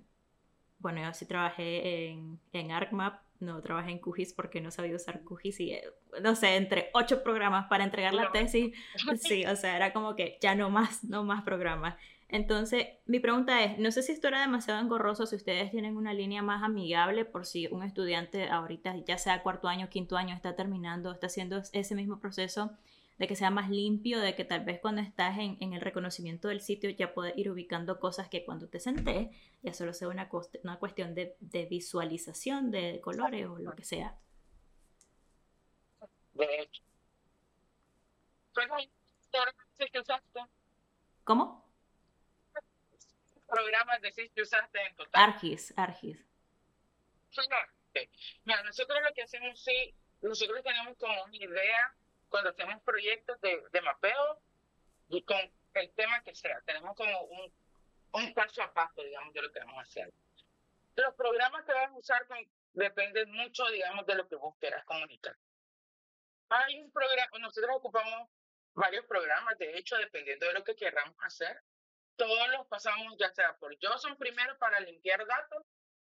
bueno, 0.78 1.02
yo 1.02 1.12
sí 1.12 1.26
trabajé 1.26 2.08
en, 2.08 2.40
en 2.52 2.72
ArcMap, 2.72 3.20
no 3.40 3.60
trabajé 3.60 3.90
en 3.90 3.98
QGIS 3.98 4.34
porque 4.34 4.60
no 4.60 4.70
sabía 4.70 4.96
usar 4.96 5.22
QGIS 5.22 5.60
y, 5.60 5.72
eh, 5.72 5.84
no 6.22 6.34
sé, 6.34 6.56
entre 6.56 6.90
ocho 6.94 7.22
programas 7.22 7.66
para 7.68 7.84
entregar 7.84 8.14
la 8.14 8.30
tesis, 8.32 8.74
sí, 9.20 9.44
o 9.46 9.56
sea, 9.56 9.76
era 9.76 9.92
como 9.92 10.14
que 10.14 10.38
ya 10.40 10.54
no 10.54 10.70
más, 10.70 11.04
no 11.04 11.24
más 11.24 11.42
programas. 11.42 11.96
Entonces, 12.28 12.86
mi 13.06 13.18
pregunta 13.18 13.64
es, 13.64 13.78
no 13.78 13.90
sé 13.90 14.02
si 14.02 14.12
esto 14.12 14.28
era 14.28 14.40
demasiado 14.40 14.80
engorroso, 14.80 15.26
si 15.26 15.34
ustedes 15.34 15.70
tienen 15.72 15.96
una 15.96 16.14
línea 16.14 16.42
más 16.42 16.62
amigable 16.62 17.24
por 17.24 17.44
si 17.44 17.66
un 17.66 17.82
estudiante 17.82 18.48
ahorita, 18.48 18.96
ya 19.04 19.18
sea 19.18 19.42
cuarto 19.42 19.66
año, 19.66 19.88
quinto 19.88 20.16
año, 20.16 20.34
está 20.34 20.54
terminando, 20.54 21.10
está 21.10 21.26
haciendo 21.26 21.60
ese 21.72 21.94
mismo 21.96 22.20
proceso 22.20 22.70
de 23.20 23.28
que 23.28 23.36
sea 23.36 23.50
más 23.50 23.68
limpio, 23.68 24.18
de 24.18 24.34
que 24.34 24.46
tal 24.46 24.64
vez 24.64 24.80
cuando 24.80 25.02
estás 25.02 25.36
en, 25.36 25.58
en 25.60 25.74
el 25.74 25.82
reconocimiento 25.82 26.48
del 26.48 26.62
sitio 26.62 26.88
ya 26.88 27.12
puedes 27.12 27.36
ir 27.36 27.50
ubicando 27.50 28.00
cosas 28.00 28.30
que 28.30 28.46
cuando 28.46 28.70
te 28.70 28.80
sentés 28.80 29.28
ya 29.62 29.74
solo 29.74 29.92
sea 29.92 30.08
una, 30.08 30.30
una 30.64 30.78
cuestión 30.78 31.14
de, 31.14 31.36
de, 31.38 31.66
visualización 31.66 32.70
de 32.70 32.98
colores 33.02 33.46
o 33.46 33.58
lo 33.58 33.76
que 33.76 33.84
sea. 33.84 34.16
De 36.32 36.62
hecho. 36.62 36.82
¿Cómo? 41.24 41.68
programas 43.46 44.00
decís 44.00 44.30
que 44.32 44.40
usaste 44.40 44.80
en 44.80 44.96
total? 44.96 45.24
Argis, 45.24 45.74
Argis. 45.76 46.24
Mira, 48.44 48.62
nosotros 48.62 48.98
lo 49.06 49.12
que 49.12 49.22
hacemos, 49.22 49.62
sí, 49.62 49.94
nosotros 50.22 50.62
tenemos 50.62 50.96
como 50.96 51.24
una 51.24 51.36
idea 51.36 51.94
cuando 52.30 52.50
hacemos 52.50 52.80
proyectos 52.82 53.40
de, 53.40 53.62
de 53.70 53.80
mapeo 53.82 54.40
y 55.08 55.22
con 55.22 55.38
el 55.74 55.92
tema 55.92 56.22
que 56.22 56.34
sea, 56.34 56.60
tenemos 56.64 56.96
como 56.96 57.20
un, 57.22 57.52
un 58.12 58.34
paso 58.34 58.62
a 58.62 58.72
paso, 58.72 59.02
digamos, 59.02 59.34
de 59.34 59.42
lo 59.42 59.52
que 59.52 59.58
vamos 59.60 59.78
a 59.78 59.82
hacer. 59.82 60.12
Los 60.96 61.14
programas 61.14 61.64
que 61.64 61.72
vamos 61.72 61.96
a 61.96 61.98
usar 61.98 62.26
dependen 62.72 63.30
mucho, 63.32 63.66
digamos, 63.68 64.06
de 64.06 64.14
lo 64.14 64.28
que 64.28 64.36
vos 64.36 64.56
quieras 64.58 64.84
comunicar. 64.84 65.36
Hay 66.48 66.80
un 66.80 66.90
programa, 66.90 67.38
nosotros 67.38 67.76
ocupamos 67.76 68.28
varios 68.74 69.04
programas, 69.06 69.58
de 69.58 69.76
hecho, 69.76 69.96
dependiendo 69.96 70.46
de 70.46 70.54
lo 70.54 70.64
que 70.64 70.74
queramos 70.74 71.16
hacer, 71.22 71.62
todos 72.16 72.48
los 72.50 72.66
pasamos 72.66 73.16
ya 73.18 73.30
sea 73.32 73.56
por 73.56 73.74
JSON 73.78 74.16
primero 74.16 74.56
para 74.58 74.80
limpiar 74.80 75.26
datos 75.26 75.64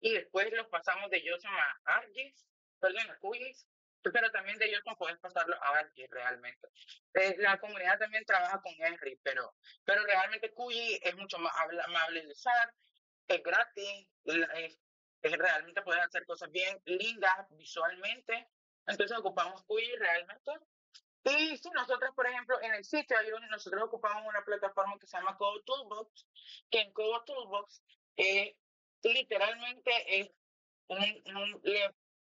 y 0.00 0.12
después 0.12 0.52
los 0.52 0.66
pasamos 0.68 1.10
de 1.10 1.22
JSON 1.22 1.50
a 1.50 1.80
ArcGIS, 1.84 2.46
perdón, 2.78 3.10
a 3.10 3.18
QGIS, 3.18 3.66
pero 4.12 4.30
también 4.30 4.58
de 4.58 4.66
ellos 4.66 4.82
no 4.86 4.96
puedes 4.96 5.18
pasarlo 5.18 5.56
a 5.62 5.78
alguien 5.78 6.08
realmente. 6.10 6.68
Eh, 7.14 7.36
la 7.38 7.58
comunidad 7.58 7.98
también 7.98 8.24
trabaja 8.24 8.60
con 8.60 8.72
Henry, 8.78 9.18
pero, 9.22 9.54
pero 9.84 10.04
realmente 10.04 10.52
QI 10.52 11.00
es 11.02 11.16
mucho 11.16 11.38
más 11.38 11.52
amable 11.86 12.22
de 12.22 12.32
usar, 12.32 12.72
es 13.28 13.42
gratis, 13.42 14.08
es, 14.24 14.78
realmente 15.22 15.82
puedes 15.82 16.04
hacer 16.04 16.26
cosas 16.26 16.50
bien 16.50 16.80
lindas 16.84 17.46
visualmente. 17.50 18.48
Entonces 18.86 19.16
ocupamos 19.16 19.64
QI 19.64 19.96
realmente. 19.96 20.52
Y 21.24 21.56
si 21.56 21.70
nosotros, 21.70 22.10
por 22.14 22.26
ejemplo, 22.26 22.60
en 22.60 22.74
el 22.74 22.84
sitio, 22.84 23.16
nosotros 23.50 23.84
ocupamos 23.84 24.24
una 24.26 24.44
plataforma 24.44 24.98
que 24.98 25.06
se 25.06 25.16
llama 25.16 25.38
Code 25.38 25.62
Toolbox, 25.64 26.26
que 26.70 26.80
en 26.80 26.92
Code 26.92 27.24
Toolbox 27.24 27.82
eh, 28.18 28.54
literalmente 29.02 30.20
es 30.20 30.30
un, 30.88 30.98
un, 31.00 31.62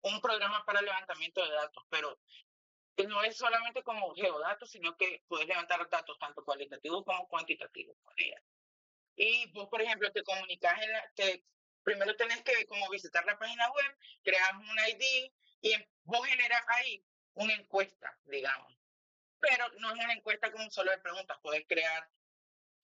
un 0.03 0.21
programa 0.21 0.65
para 0.65 0.83
levantamiento 0.83 1.45
de 1.45 1.55
datos, 1.55 1.85
pero 1.89 2.19
no 3.07 3.23
es 3.23 3.37
solamente 3.37 3.83
como 3.83 4.15
geodatos, 4.15 4.71
sino 4.71 4.97
que 4.97 5.23
puedes 5.29 5.49
levantar 5.49 5.89
datos 5.89 6.19
tanto 6.19 6.45
cualitativos 6.45 7.05
como 7.05 7.27
cuantitativos 7.29 7.97
con 8.03 8.15
ella. 8.17 8.41
Y 9.17 9.51
vos, 9.53 9.69
por 9.69 9.83
ejemplo, 9.83 10.11
te 10.13 10.23
comunicas, 10.23 10.81
en 10.83 10.93
la, 10.93 11.13
te, 11.15 11.45
primero 11.83 12.15
tenés 12.17 12.43
que 12.43 12.67
como 12.67 12.89
visitar 12.91 13.25
la 13.25 13.39
página 13.39 13.71
web, 13.71 13.97
creas 14.23 14.53
un 14.53 14.79
ID 14.89 15.31
y 15.63 15.75
vos 16.05 16.27
generas 16.27 16.63
ahí 16.69 17.05
una 17.35 17.55
encuesta, 17.55 18.19
digamos. 18.25 18.73
Pero 19.41 19.69
no 19.79 19.89
es 19.95 20.05
una 20.05 20.13
encuesta 20.13 20.53
como 20.53 20.71
solo 20.71 20.91
de 20.91 20.99
preguntas, 20.99 21.39
puedes 21.43 21.67
crear 21.67 22.09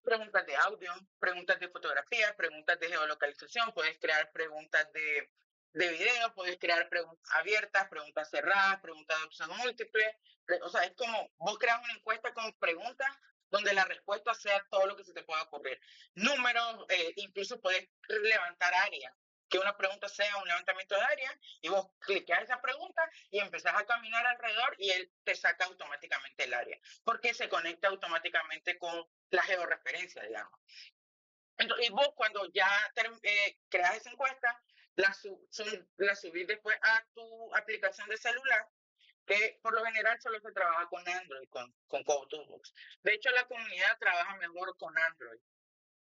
preguntas 0.02 0.46
de 0.46 0.57
audio, 0.57 0.92
preguntas 1.18 1.61
de 1.61 1.68
fotografía, 1.68 2.35
preguntas 2.37 2.78
de 2.81 2.88
geolocalización, 2.88 3.72
puedes 3.72 3.99
crear 3.99 4.30
preguntas 4.32 4.90
de 4.93 5.30
de 5.73 5.89
video, 5.89 6.35
puedes 6.35 6.59
crear 6.59 6.89
preguntas 6.89 7.31
abiertas, 7.35 7.89
preguntas 7.89 8.31
cerradas, 8.31 8.81
preguntas 8.81 9.19
de 9.19 9.25
opción 9.25 9.57
múltiple. 9.59 10.19
O 10.62 10.69
sea, 10.69 10.85
es 10.85 10.93
como 10.97 11.31
vos 11.39 11.59
creas 11.59 11.81
una 11.83 11.95
encuesta 11.95 12.33
con 12.33 12.53
preguntas 12.55 13.09
donde 13.51 13.73
la 13.73 13.85
respuesta 13.85 14.35
sea 14.35 14.64
todo 14.71 14.87
lo 14.87 14.97
que 14.97 15.05
se 15.05 15.12
te 15.12 15.23
pueda 15.23 15.43
ocurrir. 15.43 15.81
Números, 16.14 16.87
eh, 16.91 17.12
incluso 17.16 17.61
puedes 17.61 17.89
levantar 18.09 18.75
áreas, 18.75 19.14
que 19.49 19.59
una 19.59 19.77
pregunta 19.77 20.09
sea 20.09 20.37
un 20.37 20.47
levantamiento 20.47 20.95
de 20.95 21.03
área 21.03 21.41
y 21.62 21.69
vos 21.69 21.89
cliqueas 22.01 22.43
esa 22.43 22.61
pregunta 22.61 23.03
y 23.31 23.39
empezás 23.39 23.75
a 23.75 23.87
caminar 23.87 24.27
alrededor 24.27 24.75
y 24.79 24.91
él 24.91 25.11
te 25.25 25.35
saca 25.35 25.64
automáticamente 25.64 26.45
el 26.45 26.55
área, 26.55 26.79
porque 27.05 27.33
se 27.33 27.49
conecta 27.49 27.89
automáticamente 27.89 28.79
con 28.79 29.07
la 29.31 29.43
georreferencia, 29.43 30.23
digamos. 30.23 30.61
Entonces, 31.57 31.89
y 31.89 31.91
vos 31.91 32.11
cuando 32.14 32.47
ya 32.53 32.69
eh, 33.23 33.59
creas 33.69 33.97
esa 33.97 34.11
encuesta, 34.11 34.62
la, 34.99 35.16
la 35.99 36.14
subir 36.16 36.46
después 36.46 36.76
a 36.82 37.05
tu 37.14 37.55
aplicación 37.55 38.09
de 38.09 38.16
celular, 38.16 38.66
que 39.26 39.59
por 39.62 39.72
lo 39.72 39.84
general 39.84 40.20
solo 40.20 40.40
se 40.40 40.53
trabaja 40.53 40.88
con 40.88 41.07
Android, 41.09 41.49
con, 41.51 41.72
con 41.86 42.03
Code 42.03 42.44
De 43.03 43.14
hecho, 43.14 43.30
la 43.30 43.46
comunidad 43.46 43.96
trabaja 43.99 44.36
mejor 44.36 44.76
con 44.76 44.96
Android. 44.99 45.40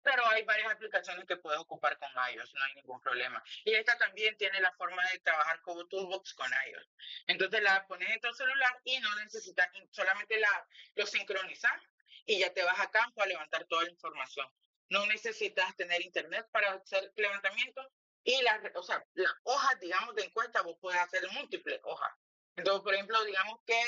pero 0.03 0.25
hay 0.27 0.43
varias 0.43 0.71
aplicaciones 0.71 1.25
que 1.25 1.37
puedes 1.37 1.59
ocupar 1.59 1.97
con 1.97 2.09
iOS, 2.33 2.53
no 2.53 2.63
hay 2.65 2.75
ningún 2.75 3.01
problema. 3.01 3.41
Y 3.63 3.73
esta 3.73 3.97
también 3.97 4.37
tiene 4.37 4.59
la 4.61 4.71
forma 4.73 5.01
de 5.11 5.19
trabajar 5.19 5.61
como 5.61 5.87
Toolbox 5.87 6.33
con 6.35 6.51
iOS. 6.51 6.89
Entonces 7.27 7.63
la 7.63 7.87
pones 7.87 8.09
en 8.11 8.19
tu 8.19 8.31
celular 8.33 8.79
y 8.83 8.99
no 8.99 9.15
necesitas, 9.15 9.69
solamente 9.91 10.39
la, 10.39 10.67
lo 10.95 11.05
sincronizas 11.07 11.81
y 12.25 12.39
ya 12.39 12.53
te 12.53 12.63
vas 12.63 12.79
a 12.79 12.91
campo 12.91 13.23
a 13.23 13.25
levantar 13.25 13.65
toda 13.65 13.83
la 13.85 13.89
información. 13.89 14.47
No 14.89 15.07
necesitas 15.07 15.75
tener 15.77 16.01
internet 16.01 16.47
para 16.51 16.73
hacer 16.73 17.11
levantamiento 17.15 17.89
y 18.23 18.41
las, 18.41 18.61
o 18.75 18.83
sea, 18.83 19.05
las 19.13 19.33
hojas, 19.43 19.79
digamos, 19.79 20.15
de 20.15 20.23
encuesta 20.23 20.61
vos 20.61 20.77
puedes 20.79 20.99
hacer 21.01 21.27
múltiples 21.31 21.79
hojas. 21.83 22.11
Entonces, 22.55 22.83
por 22.83 22.93
ejemplo, 22.93 23.23
digamos 23.25 23.59
que 23.65 23.79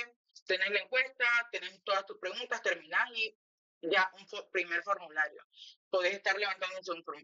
tenés 0.46 0.70
la 0.72 0.80
encuesta, 0.80 1.26
tenés 1.52 1.82
todas 1.84 2.06
tus 2.06 2.18
preguntas, 2.20 2.62
terminás 2.62 3.10
y 3.14 3.38
ya 3.82 4.12
un 4.14 4.52
primer 4.52 4.84
formulario. 4.84 5.44
Podés 5.90 6.16
estar 6.16 6.38
levantando 6.38 6.76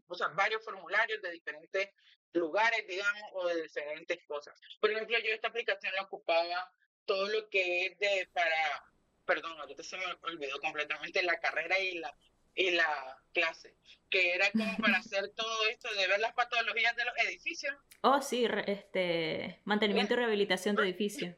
o 0.08 0.16
sea, 0.16 0.28
varios 0.30 0.64
formularios 0.64 1.22
de 1.22 1.32
diferentes 1.32 1.90
lugares, 2.34 2.88
digamos, 2.88 3.30
o 3.34 3.48
de 3.48 3.64
diferentes 3.64 4.20
cosas. 4.26 4.58
Por 4.80 4.92
ejemplo, 4.92 5.18
yo 5.20 5.34
esta 5.34 5.50
aplicación 5.50 5.94
la 5.94 6.04
ocupaba 6.04 6.72
todo 7.06 7.28
lo 7.28 7.50
que 7.50 7.88
es 7.88 8.00
de 8.00 8.30
para, 8.34 8.86
perdón, 9.26 9.60
ahorita 9.60 9.84
se 9.84 9.98
me 9.98 10.06
olvidó 10.22 10.60
completamente 10.60 11.24
la 11.24 11.40
carrera 11.40 11.78
y 11.80 11.98
la 11.98 12.16
y 12.56 12.72
la 12.72 13.22
clase, 13.34 13.76
que 14.10 14.34
era 14.34 14.52
como 14.52 14.78
para 14.78 14.98
hacer 15.00 15.30
todo 15.36 15.68
esto 15.68 15.94
de 15.94 16.08
ver 16.08 16.20
las 16.20 16.34
patologías 16.34 16.96
de 16.96 17.06
los 17.06 17.18
edificios. 17.18 17.76
Oh, 18.02 18.22
sí, 18.22 18.48
este 18.68 19.62
mantenimiento 19.66 20.14
y 20.14 20.18
rehabilitación 20.18 20.76
de 20.76 20.84
edificios. 20.84 21.36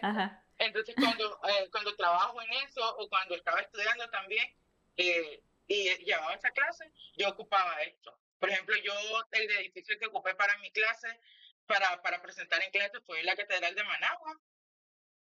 Ajá. 0.00 0.44
Entonces, 0.58 0.94
cuando, 0.94 1.40
eh, 1.48 1.68
cuando 1.70 1.96
trabajo 1.96 2.40
en 2.42 2.52
eso 2.68 2.96
o 2.96 3.08
cuando 3.08 3.34
estaba 3.34 3.60
estudiando 3.60 4.08
también 4.10 4.46
eh, 4.96 5.42
y 5.66 6.04
llevaba 6.04 6.34
esa 6.34 6.50
clase, 6.50 6.92
yo 7.16 7.30
ocupaba 7.30 7.82
esto. 7.82 8.16
Por 8.38 8.50
ejemplo, 8.50 8.76
yo 8.76 8.92
el 9.32 9.50
edificio 9.50 9.98
que 9.98 10.06
ocupé 10.06 10.34
para 10.34 10.56
mi 10.58 10.70
clase, 10.72 11.08
para, 11.66 12.02
para 12.02 12.20
presentar 12.20 12.62
en 12.62 12.70
clase, 12.70 13.00
fue 13.00 13.22
la 13.22 13.36
Catedral 13.36 13.74
de 13.74 13.84
Managua, 13.84 14.40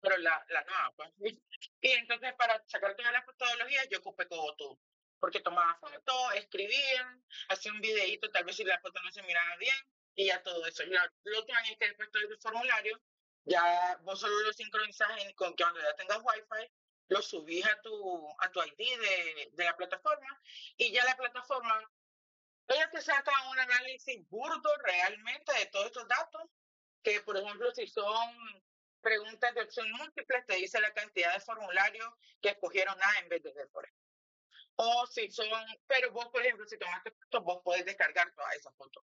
pero 0.01 0.17
la, 0.19 0.45
la 0.49 0.65
nueva. 0.65 0.93
Pues. 0.97 1.11
Y 1.81 1.91
entonces, 1.91 2.33
para 2.35 2.61
sacar 2.67 2.97
todas 2.97 3.13
las 3.13 3.25
metodologías, 3.25 3.89
yo 3.89 3.99
ocupé 4.01 4.27
Cogotu, 4.27 4.79
porque 5.21 5.41
tomaba 5.41 5.79
fotos, 5.81 6.35
escribían, 6.35 7.25
hacía 7.49 7.73
un 7.73 7.81
videito, 7.81 8.31
tal 8.31 8.45
vez 8.45 8.57
si 8.57 8.65
la 8.65 8.81
foto 8.81 9.01
no 9.03 9.11
se 9.11 9.23
miraba 9.23 9.57
bien, 9.57 9.77
y 10.15 10.27
ya 10.27 10.43
todo 10.43 10.67
eso. 10.67 10.83
Y 10.83 10.91
lo 10.91 11.39
otro 11.39 11.55
año 11.55 11.77
que 11.79 11.87
después 11.87 12.11
todo 12.11 12.23
el 12.23 12.39
formulario, 12.41 13.01
ya 13.45 13.99
vos 14.03 14.21
solo 14.21 14.39
lo 14.41 14.53
sincronizas 14.53 15.09
con 15.37 15.55
que 15.55 15.65
cuando 15.65 15.81
ya 15.81 15.95
tengas 15.95 16.19
wifi, 16.19 16.71
lo 17.09 17.23
subís 17.23 17.67
a 17.67 17.81
tu, 17.81 18.29
a 18.41 18.51
tu 18.51 18.61
ID 18.63 19.01
de, 19.01 19.51
de 19.53 19.65
la 19.65 19.77
plataforma 19.77 20.41
y 20.77 20.93
ya 20.93 21.05
la 21.05 21.17
plataforma, 21.17 21.81
ella 22.69 22.91
te 22.91 23.01
saca 23.01 23.33
un 23.51 23.59
análisis 23.59 24.29
burdo 24.29 24.71
realmente 24.85 25.53
de 25.55 25.67
todos 25.67 25.87
estos 25.87 26.07
datos, 26.07 26.43
que 27.03 27.21
por 27.23 27.37
ejemplo 27.37 27.73
si 27.75 27.87
son 27.87 28.63
preguntas 29.01 29.55
de 29.55 29.63
opción 29.63 29.91
múltiple, 29.93 30.43
te 30.43 30.57
dice 30.57 30.81
la 30.81 30.93
cantidad 30.93 31.33
de 31.33 31.41
formularios 31.41 32.09
que 32.43 32.51
escogieron 32.51 32.97
A 33.03 33.19
en 33.21 33.29
vez 33.29 33.43
de 33.43 33.53
B, 33.53 33.67
por 33.69 33.85
ejemplo. 33.85 34.08
O 34.81 35.07
si 35.07 35.29
son, 35.33 35.49
pero 35.89 36.13
vos, 36.13 36.29
por 36.29 36.41
ejemplo, 36.41 36.65
si 36.67 36.79
tomaste 36.79 37.11
fotos, 37.11 37.43
vos 37.43 37.63
podés 37.65 37.85
descargar 37.85 38.33
todas 38.33 38.55
esas 38.55 38.73
fotos. 38.77 39.05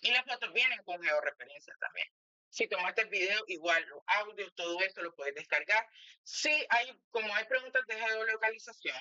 Y 0.00 0.10
las 0.10 0.24
fotos 0.26 0.52
vienen 0.52 0.82
con 0.82 1.02
georreferencias 1.02 1.78
también. 1.78 2.06
Si 2.50 2.68
tomaste 2.68 3.02
el 3.02 3.08
video, 3.08 3.42
igual 3.48 3.82
los 3.86 4.02
audios, 4.06 4.54
todo 4.54 4.78
eso 4.80 5.00
lo 5.00 5.14
puedes 5.14 5.34
descargar. 5.34 5.88
Si 6.22 6.50
hay, 6.68 6.94
como 7.10 7.34
hay 7.34 7.46
preguntas 7.46 7.86
de 7.86 7.94
geolocalización, 7.94 9.00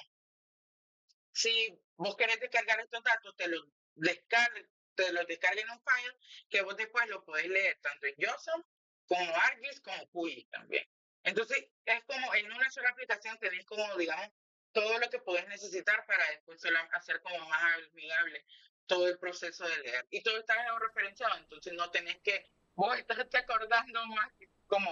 si 1.33 1.77
vos 1.97 2.15
querés 2.15 2.39
descargar 2.39 2.79
estos 2.79 3.03
datos, 3.03 3.35
te 3.35 3.49
los 3.49 3.67
descarguen, 3.95 4.69
te 4.95 5.11
los 5.11 5.25
en 5.29 5.69
un 5.71 5.81
file 5.83 6.17
que 6.49 6.61
vos 6.61 6.77
después 6.77 7.05
lo 7.09 7.25
podés 7.25 7.47
leer 7.47 7.77
tanto 7.81 8.05
en 8.05 8.15
JSON 8.17 8.65
como 9.07 9.35
ArcGIS 9.35 9.81
como 9.81 10.09
QI 10.11 10.45
también. 10.45 10.87
Entonces, 11.23 11.67
es 11.83 12.03
como 12.05 12.33
en 12.33 12.49
una 12.49 12.71
sola 12.71 12.89
aplicación 12.91 13.37
tenés 13.39 13.65
como, 13.65 13.97
digamos, 13.97 14.29
todo 14.75 14.99
lo 14.99 15.09
que 15.09 15.19
podés 15.19 15.47
necesitar 15.47 16.05
para 16.05 16.29
después 16.31 16.61
hacer 16.91 17.21
como 17.21 17.39
más 17.47 17.63
amigable 17.91 18.45
todo 18.85 19.07
el 19.07 19.17
proceso 19.17 19.65
de 19.65 19.77
leer. 19.77 20.05
Y 20.11 20.21
todo 20.21 20.37
está 20.37 20.53
referenciado, 20.77 21.33
entonces 21.37 21.73
no 21.73 21.89
tenés 21.91 22.17
que 22.17 22.45
vos 22.75 22.97
estás 22.97 23.29
te 23.29 23.37
acordando 23.37 24.05
más 24.07 24.29
como 24.67 24.91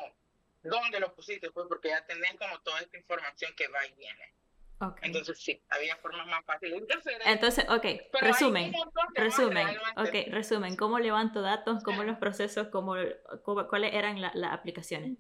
dónde 0.64 1.02
lo 1.02 1.14
pusiste, 1.14 1.52
pues 1.52 1.68
porque 1.68 1.90
ya 1.90 2.06
tenés 2.06 2.32
como 2.40 2.62
toda 2.62 2.80
esta 2.80 2.98
información 2.98 3.52
que 3.58 3.68
va 3.68 3.86
y 3.86 3.94
viene. 3.96 4.34
Okay. 4.80 5.08
Entonces 5.08 5.38
sí, 5.38 5.62
había 5.70 5.98
formas 5.98 6.28
más 6.28 6.44
fáciles. 6.46 6.82
Entonces, 7.26 7.66
ok, 7.70 7.86
resumen, 8.22 8.74
resumen, 9.14 9.68
ok, 9.98 10.32
resumen, 10.32 10.78
¿cómo 10.78 10.98
levanto 11.00 11.42
datos? 11.42 11.84
¿Cómo 11.84 12.04
los 12.04 12.18
procesos? 12.18 12.70
¿Cómo, 12.70 12.96
¿Cuáles 13.70 13.94
eran 13.94 14.22
las 14.22 14.52
aplicaciones? 14.52 15.18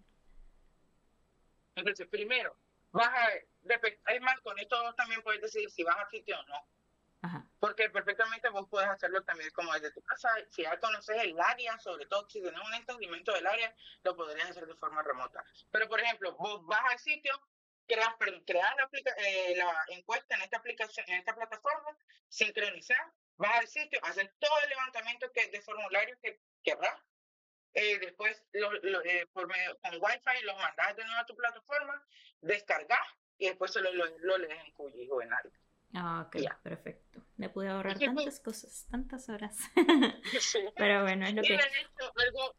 Entonces, 1.75 2.07
primero, 2.07 2.55
vas 2.93 3.09
a, 3.09 3.29
además 4.05 4.39
con 4.41 4.57
esto 4.59 4.93
también 4.95 5.21
puedes 5.21 5.41
decidir 5.41 5.69
si 5.69 5.83
vas 5.83 5.97
a 5.97 6.09
sitio 6.09 6.39
o 6.39 6.43
no. 6.43 6.67
Porque 7.59 7.89
perfectamente 7.89 8.49
vos 8.49 8.67
puedes 8.69 8.89
hacerlo 8.89 9.23
también 9.23 9.49
como 9.51 9.71
desde 9.73 9.91
tu 9.91 10.01
casa. 10.01 10.29
Si 10.49 10.63
ya 10.63 10.77
conoces 10.79 11.17
el 11.23 11.39
área, 11.39 11.77
sobre 11.79 12.05
todo 12.05 12.27
si 12.29 12.41
tienes 12.41 12.59
un 12.59 12.73
entendimiento 12.73 13.31
del 13.31 13.47
área, 13.47 13.73
lo 14.03 14.15
podrías 14.15 14.49
hacer 14.49 14.67
de 14.67 14.75
forma 14.75 15.01
remota. 15.01 15.43
Pero, 15.71 15.87
por 15.87 16.01
ejemplo, 16.01 16.35
vos 16.35 16.65
vas 16.65 16.83
al 16.91 16.99
sitio, 16.99 17.31
creas, 17.87 18.13
creas 18.45 18.75
la, 18.75 18.89
eh, 19.25 19.55
la 19.55 19.85
encuesta 19.87 20.35
en 20.35 20.41
esta 20.41 20.57
aplicación, 20.57 21.05
en 21.07 21.19
esta 21.19 21.33
plataforma, 21.33 21.97
sincronizar, 22.27 23.13
vas 23.37 23.55
al 23.55 23.67
sitio, 23.69 23.99
haces 24.03 24.29
todo 24.39 24.61
el 24.63 24.69
levantamiento 24.69 25.31
que, 25.31 25.47
de 25.47 25.61
formularios 25.61 26.19
que 26.21 26.41
querrás. 26.61 26.99
Eh, 27.73 27.99
después, 27.99 28.43
lo, 28.53 29.03
eh, 29.03 29.27
por 29.33 29.47
medio, 29.47 29.77
con 29.79 29.93
Wi-Fi, 29.95 30.45
los 30.45 30.55
mandas 30.57 30.95
de 30.95 31.03
nuevo 31.05 31.19
a 31.19 31.25
tu 31.25 31.35
plataforma, 31.35 32.05
descargas 32.41 32.99
y 33.37 33.47
después 33.47 33.75
lo, 33.75 33.91
lo, 33.91 34.37
lees 34.37 34.63
en 34.63 34.71
QGIS 34.73 35.09
o 35.11 35.21
en 35.21 35.33
algo. 35.33 35.51
Ah, 35.95 36.25
ok, 36.27 36.37
perfecto. 36.61 37.21
Me 37.37 37.49
pude 37.49 37.69
ahorrar 37.69 37.97
tantas 37.97 38.39
cosas, 38.39 38.87
tantas 38.89 39.29
horas. 39.29 39.57
Pero 40.77 41.01
bueno, 41.01 41.25
es 41.25 41.33
lo 41.33 41.41
que... 41.41 41.53
algo, 41.55 42.55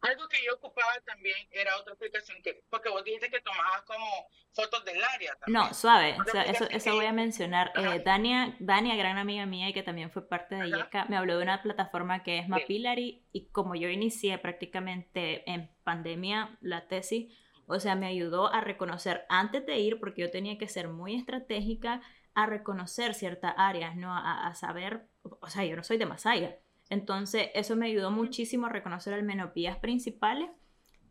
algo 0.00 0.28
que 0.28 0.38
yo 0.44 0.54
ocupaba 0.54 0.92
también 1.04 1.36
era 1.50 1.76
otra 1.76 1.94
aplicación 1.94 2.42
que, 2.42 2.64
porque 2.70 2.88
vos 2.88 3.04
dijiste 3.04 3.30
que 3.30 3.40
tomabas 3.40 3.82
como 3.82 4.06
fotos 4.52 4.84
del 4.84 5.02
área. 5.02 5.34
También. 5.36 5.62
No, 5.62 5.74
suave, 5.74 6.16
o 6.20 6.24
sea, 6.24 6.42
eso, 6.42 6.66
eso 6.70 6.94
voy 6.94 7.06
a 7.06 7.12
mencionar. 7.12 7.72
Eh, 7.76 8.02
Dania, 8.04 8.56
Dania, 8.60 8.96
gran 8.96 9.18
amiga 9.18 9.46
mía 9.46 9.68
y 9.68 9.72
que 9.72 9.82
también 9.82 10.10
fue 10.10 10.26
parte 10.26 10.54
de 10.54 10.68
IECA, 10.68 11.06
me 11.06 11.16
habló 11.16 11.36
de 11.36 11.42
una 11.42 11.62
plataforma 11.62 12.22
que 12.22 12.38
es 12.38 12.48
Mapillary 12.48 13.24
y 13.32 13.48
como 13.50 13.74
yo 13.74 13.88
inicié 13.88 14.38
prácticamente 14.38 15.48
en 15.50 15.70
pandemia 15.84 16.56
la 16.60 16.88
tesis, 16.88 17.32
o 17.66 17.78
sea, 17.78 17.94
me 17.94 18.06
ayudó 18.06 18.52
a 18.52 18.60
reconocer 18.60 19.24
antes 19.28 19.64
de 19.64 19.78
ir, 19.78 20.00
porque 20.00 20.22
yo 20.22 20.30
tenía 20.30 20.58
que 20.58 20.66
ser 20.66 20.88
muy 20.88 21.14
estratégica, 21.14 22.02
a 22.34 22.46
reconocer 22.46 23.14
ciertas 23.14 23.54
áreas, 23.56 23.96
¿no? 23.96 24.14
A, 24.14 24.54
saber, 24.54 25.08
o 25.22 25.48
sea, 25.48 25.64
yo 25.64 25.76
no 25.76 25.82
soy 25.82 25.98
de 25.98 26.06
Masaya. 26.06 26.58
Entonces, 26.90 27.50
eso 27.54 27.76
me 27.76 27.86
ayudó 27.86 28.10
muchísimo 28.10 28.66
a 28.66 28.68
reconocer 28.68 29.14
al 29.14 29.22
menos 29.22 29.54
vías 29.54 29.78
principales. 29.78 30.50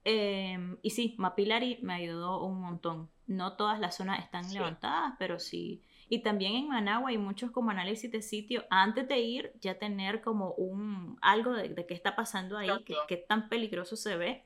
Em, 0.04 0.78
y 0.82 0.92
sí, 0.92 1.16
Mapillary 1.18 1.80
me 1.82 1.94
ayudó 1.94 2.44
un 2.44 2.62
montón. 2.62 3.10
No 3.28 3.56
todas 3.56 3.80
las 3.80 3.96
zonas 3.96 4.20
están 4.20 4.54
levantadas, 4.54 5.14
pero 5.18 5.40
sí. 5.40 5.82
Y 6.10 6.22
también 6.22 6.56
en 6.56 6.68
Managua 6.68 7.10
hay 7.10 7.18
muchos 7.18 7.52
como 7.52 7.72
análisis 7.72 8.12
de 8.12 8.22
sitio. 8.22 8.66
Antes 8.70 9.08
de 9.08 9.20
ir, 9.20 9.54
ya 9.62 9.80
tener 9.80 10.22
como 10.22 10.52
un 10.54 11.18
algo 11.22 11.54
de, 11.54 11.86
qué 11.86 11.94
está 11.94 12.16
pasando 12.16 12.58
ahí, 12.58 12.70
qué 13.08 13.18
tan 13.18 13.48
peligroso 13.48 13.96
se 13.96 14.18
ve, 14.18 14.46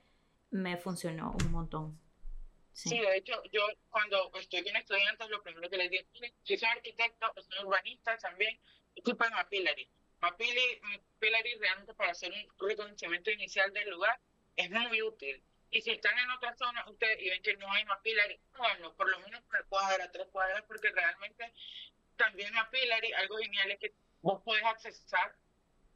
me 0.52 0.78
funcionó 0.78 1.36
un 1.44 1.52
montón. 1.52 2.00
Sí. 2.74 3.00
de 3.00 3.18
hecho, 3.18 3.34
yo 3.52 3.62
cuando 3.90 4.32
estoy 4.40 4.64
con 4.64 4.76
estudiantes, 4.76 5.30
lo 5.30 5.42
primero 5.42 5.70
que 5.70 5.78
les 5.78 5.90
digo, 5.90 6.04
si 6.44 6.58
son 6.58 6.70
arquitectos 6.70 7.30
son 7.46 7.68
urbanistas 7.68 8.22
también, 8.22 8.60
ocupan 9.00 9.32
Mapillary. 9.32 9.88
Mapillary 10.24 11.58
realmente 11.60 11.94
para 11.96 12.12
hacer 12.12 12.32
un 12.32 12.68
reconocimiento 12.70 13.30
inicial 13.30 13.72
del 13.74 13.90
lugar 13.90 14.18
es 14.56 14.70
muy 14.70 15.02
útil. 15.02 15.44
Y 15.70 15.82
si 15.82 15.92
están 15.92 16.18
en 16.18 16.30
otra 16.32 16.56
zona, 16.56 16.86
ustedes 16.88 17.20
y 17.22 17.30
ven 17.30 17.42
que 17.42 17.58
no 17.58 17.70
hay 17.72 17.84
Mapillary, 17.84 18.40
bueno, 18.58 18.96
por 18.96 19.10
lo 19.10 19.20
menos 19.20 19.42
tres 19.50 19.64
cuadras, 19.68 20.12
tres 20.12 20.28
cuadras, 20.32 20.64
porque 20.68 20.92
realmente 20.92 21.52
también 22.16 22.54
Mapillary, 22.54 23.12
algo 23.14 23.38
genial 23.38 23.72
es 23.72 23.80
que 23.80 23.94
vos 24.22 24.42
podés 24.44 24.64
accesar, 24.64 25.36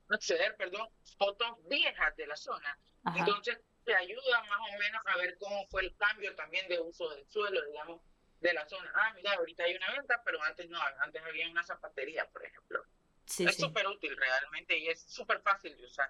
acceder, 0.09 0.57
perdón, 0.57 0.89
fotos 1.17 1.57
viejas 1.69 2.15
de 2.17 2.27
la 2.27 2.35
zona. 2.35 2.77
Entonces, 3.15 3.59
te 3.85 3.95
ayuda 3.95 4.43
más 4.43 4.59
o 4.59 4.77
menos 4.77 5.01
a 5.05 5.17
ver 5.17 5.37
cómo 5.37 5.65
fue 5.69 5.83
el 5.83 5.95
cambio 5.95 6.35
también 6.35 6.67
de 6.67 6.79
uso 6.81 7.09
del 7.11 7.25
suelo, 7.29 7.63
digamos, 7.65 8.01
de 8.41 8.53
la 8.53 8.67
zona. 8.67 8.91
Ah, 8.93 9.13
mira, 9.15 9.33
ahorita 9.33 9.63
hay 9.63 9.75
una 9.75 9.93
venta, 9.93 10.21
pero 10.25 10.41
antes 10.43 10.67
no, 10.69 10.79
antes 10.99 11.23
había 11.23 11.49
una 11.49 11.63
zapatería, 11.63 12.27
por 12.29 12.45
ejemplo. 12.45 12.83
Sí, 13.27 13.45
es 13.45 13.57
súper 13.57 13.87
útil 13.87 14.15
realmente 14.17 14.77
y 14.79 14.87
es 14.87 15.01
súper 15.03 15.41
fácil 15.41 15.77
de 15.77 15.85
usar. 15.85 16.09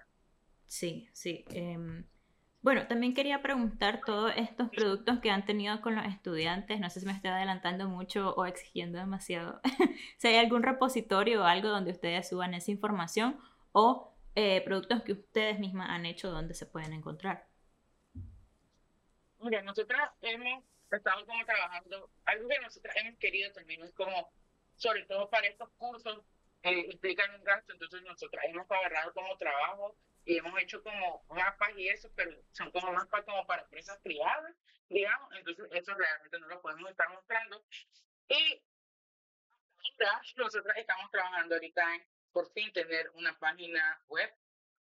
Sí, 0.66 1.08
sí. 1.12 1.44
Em, 1.50 2.06
Bueno, 2.60 2.86
también 2.88 3.14
quería 3.14 3.42
preguntar 3.42 4.04
todos 4.04 4.32
estos 4.36 4.70
productos 4.70 5.20
que 5.20 5.30
han 5.30 5.46
tenido 5.46 5.80
con 5.80 5.94
los 5.96 6.04
estudiantes, 6.06 6.80
no 6.80 6.90
sé 6.90 7.00
si 7.00 7.06
me 7.06 7.12
estoy 7.12 7.30
adelantando 7.30 7.88
mucho 7.88 8.34
o 8.34 8.46
exigiendo 8.46 8.98
demasiado, 8.98 9.60
si 10.18 10.28
hay 10.28 10.36
algún 10.36 10.62
repositorio 10.64 11.42
o 11.42 11.44
algo 11.44 11.68
donde 11.68 11.92
ustedes 11.92 12.28
suban 12.28 12.54
esa 12.54 12.70
información 12.72 13.40
o 13.72 14.14
eh, 14.34 14.62
productos 14.64 15.02
que 15.04 15.12
ustedes 15.12 15.58
mismas 15.60 15.90
han 15.90 16.06
hecho 16.06 16.30
donde 16.30 16.54
se 16.54 16.66
pueden 16.66 16.92
encontrar. 16.92 17.48
Mira, 19.40 19.62
nosotros 19.62 20.00
hemos 20.20 20.64
estado 20.90 21.26
como 21.26 21.44
trabajando, 21.44 22.10
algo 22.24 22.48
que 22.48 22.58
nosotros 22.60 22.94
hemos 22.96 23.18
querido 23.18 23.52
también 23.52 23.82
es 23.82 23.92
como, 23.94 24.32
sobre 24.76 25.04
todo 25.06 25.30
para 25.30 25.46
estos 25.48 25.70
cursos, 25.76 26.24
eh, 26.62 26.88
implican 26.90 27.34
un 27.34 27.44
gasto, 27.44 27.72
entonces 27.72 28.02
nosotros 28.02 28.42
hemos 28.46 28.70
agarrado 28.70 29.12
como 29.12 29.36
trabajo 29.36 29.96
y 30.24 30.38
hemos 30.38 30.60
hecho 30.60 30.82
como 30.82 31.24
mapas 31.28 31.70
y 31.76 31.88
eso, 31.88 32.10
pero 32.14 32.36
son 32.52 32.70
como 32.70 32.92
mapas 32.92 33.24
como 33.24 33.46
para 33.46 33.62
empresas 33.62 33.98
privadas, 34.02 34.54
digamos, 34.88 35.34
entonces 35.36 35.66
eso 35.72 35.94
realmente 35.94 36.38
no 36.38 36.48
lo 36.48 36.60
podemos 36.60 36.90
estar 36.90 37.08
mostrando. 37.10 37.64
Y 38.28 38.62
nosotros 40.36 40.76
estamos 40.76 41.10
trabajando 41.10 41.54
ahorita 41.54 41.94
en 41.94 42.06
por 42.32 42.52
fin 42.52 42.72
tener 42.72 43.10
una 43.14 43.36
página 43.38 44.00
web 44.08 44.32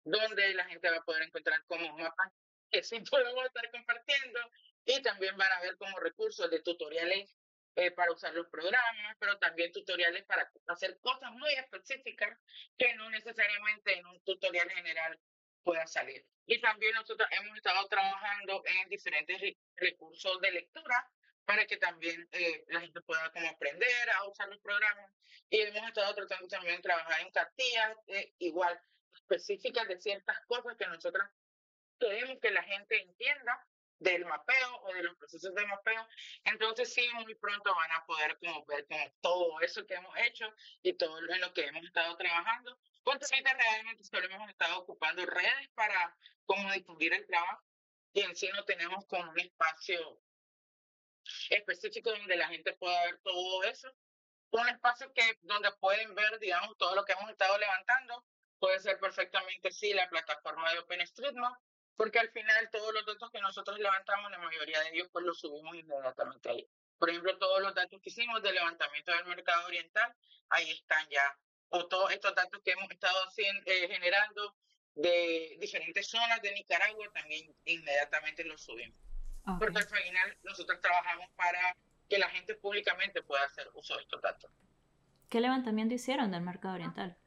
donde 0.04 0.54
la 0.54 0.64
gente 0.64 0.90
va 0.90 0.96
a 0.96 1.04
poder 1.04 1.22
encontrar 1.22 1.62
como 1.66 1.96
mapas 1.98 2.32
que 2.70 2.82
sí 2.82 3.00
podemos 3.10 3.44
estar 3.46 3.70
compartiendo 3.70 4.40
y 4.84 5.00
también 5.02 5.36
van 5.36 5.52
a 5.52 5.60
ver 5.60 5.76
como 5.76 5.98
recursos 6.00 6.50
de 6.50 6.60
tutoriales 6.60 7.34
eh, 7.76 7.90
para 7.90 8.12
usar 8.12 8.32
los 8.34 8.48
programas, 8.48 9.16
pero 9.18 9.38
también 9.38 9.72
tutoriales 9.72 10.24
para 10.24 10.50
hacer 10.68 10.98
cosas 11.00 11.32
muy 11.32 11.52
específicas 11.54 12.38
que 12.78 12.94
no 12.94 13.10
necesariamente 13.10 13.98
en 13.98 14.06
un 14.06 14.22
tutorial 14.24 14.70
general 14.70 15.18
pueda 15.62 15.86
salir. 15.86 16.24
Y 16.46 16.60
también 16.60 16.94
nosotros 16.94 17.28
hemos 17.32 17.56
estado 17.56 17.88
trabajando 17.88 18.62
en 18.66 18.88
diferentes 18.88 19.40
recursos 19.76 20.40
de 20.40 20.52
lectura 20.52 21.10
para 21.44 21.66
que 21.66 21.76
también 21.76 22.28
eh, 22.32 22.64
la 22.68 22.80
gente 22.80 23.00
pueda 23.02 23.30
como 23.32 23.48
aprender 23.48 24.10
a 24.10 24.28
usar 24.28 24.48
los 24.48 24.60
programas. 24.60 25.10
Y 25.50 25.60
hemos 25.60 25.88
estado 25.88 26.14
tratando 26.14 26.48
también 26.48 26.76
de 26.76 26.82
trabajar 26.82 27.20
en 27.20 27.30
cartillas 27.30 27.96
eh, 28.06 28.34
igual 28.38 28.80
específicas 29.14 29.88
de 29.88 30.00
ciertas 30.00 30.38
cosas 30.46 30.76
que 30.76 30.86
nosotros 30.86 31.26
queremos 31.98 32.38
que 32.40 32.50
la 32.50 32.62
gente 32.62 33.00
entienda 33.02 33.66
del 33.98 34.24
mapeo 34.24 34.76
o 34.82 34.92
de 34.92 35.02
los 35.02 35.16
procesos 35.16 35.54
de 35.54 35.66
mapeo. 35.66 36.06
Entonces 36.44 36.92
sí, 36.92 37.08
muy 37.14 37.34
pronto 37.34 37.74
van 37.74 37.92
a 37.92 38.04
poder 38.06 38.38
como 38.38 38.64
ver 38.66 38.86
como 38.86 39.12
todo 39.20 39.60
eso 39.60 39.86
que 39.86 39.94
hemos 39.94 40.16
hecho 40.18 40.52
y 40.82 40.92
todo 40.94 41.18
en 41.18 41.40
lo 41.40 41.52
que 41.52 41.66
hemos 41.66 41.84
estado 41.84 42.16
trabajando. 42.16 42.78
Porque 43.02 43.26
realmente 43.42 44.04
solo 44.04 44.26
hemos 44.26 44.50
estado 44.50 44.78
ocupando 44.80 45.24
redes 45.26 45.68
para 45.74 46.16
como 46.46 46.72
difundir 46.72 47.12
el 47.12 47.26
trabajo 47.26 47.62
y 48.12 48.20
en 48.20 48.34
sí 48.36 48.48
no 48.54 48.64
tenemos 48.64 49.04
como 49.06 49.30
un 49.30 49.40
espacio 49.40 50.20
específico 51.50 52.10
donde 52.10 52.36
la 52.36 52.48
gente 52.48 52.72
pueda 52.74 53.04
ver 53.06 53.20
todo 53.22 53.64
eso. 53.64 53.92
Un 54.50 54.68
espacio 54.68 55.12
que 55.12 55.38
donde 55.42 55.72
pueden 55.80 56.14
ver, 56.14 56.38
digamos, 56.38 56.76
todo 56.78 56.94
lo 56.94 57.04
que 57.04 57.12
hemos 57.12 57.28
estado 57.30 57.58
levantando. 57.58 58.24
Puede 58.60 58.78
ser 58.78 59.00
perfectamente, 59.00 59.72
sí, 59.72 59.92
la 59.92 60.08
plataforma 60.08 60.72
de 60.72 60.78
OpenStreetMap, 60.78 61.60
porque 61.96 62.18
al 62.18 62.30
final 62.30 62.68
todos 62.70 62.92
los 62.92 63.06
datos 63.06 63.30
que 63.30 63.40
nosotros 63.40 63.78
levantamos, 63.78 64.30
la 64.30 64.38
mayoría 64.38 64.80
de 64.80 64.90
ellos, 64.90 65.08
pues 65.12 65.24
los 65.24 65.38
subimos 65.38 65.76
inmediatamente 65.76 66.50
ahí. 66.50 66.68
Por 66.98 67.10
ejemplo, 67.10 67.36
todos 67.38 67.62
los 67.62 67.74
datos 67.74 68.00
que 68.00 68.10
hicimos 68.10 68.42
de 68.42 68.52
levantamiento 68.52 69.12
del 69.12 69.26
mercado 69.26 69.66
oriental, 69.66 70.14
ahí 70.50 70.70
están 70.70 71.06
ya. 71.08 71.38
O 71.68 71.86
todos 71.86 72.12
estos 72.12 72.34
datos 72.34 72.60
que 72.62 72.72
hemos 72.72 72.90
estado 72.90 73.18
haciendo, 73.26 73.62
eh, 73.66 73.88
generando 73.88 74.56
de 74.94 75.56
diferentes 75.60 76.08
zonas 76.08 76.40
de 76.40 76.52
Nicaragua, 76.52 77.10
también 77.12 77.54
inmediatamente 77.64 78.44
los 78.44 78.62
subimos. 78.62 78.98
Porque 79.58 79.78
al 79.78 79.86
final 79.86 80.38
nosotros 80.42 80.80
trabajamos 80.80 81.28
para 81.36 81.76
que 82.08 82.18
la 82.18 82.28
gente 82.30 82.54
públicamente 82.54 83.22
pueda 83.22 83.44
hacer 83.44 83.68
uso 83.74 83.96
de 83.96 84.02
estos 84.02 84.20
datos. 84.22 84.50
¿Qué 85.28 85.40
levantamiento 85.40 85.94
hicieron 85.94 86.30
del 86.30 86.42
mercado 86.42 86.74
oriental? 86.74 87.18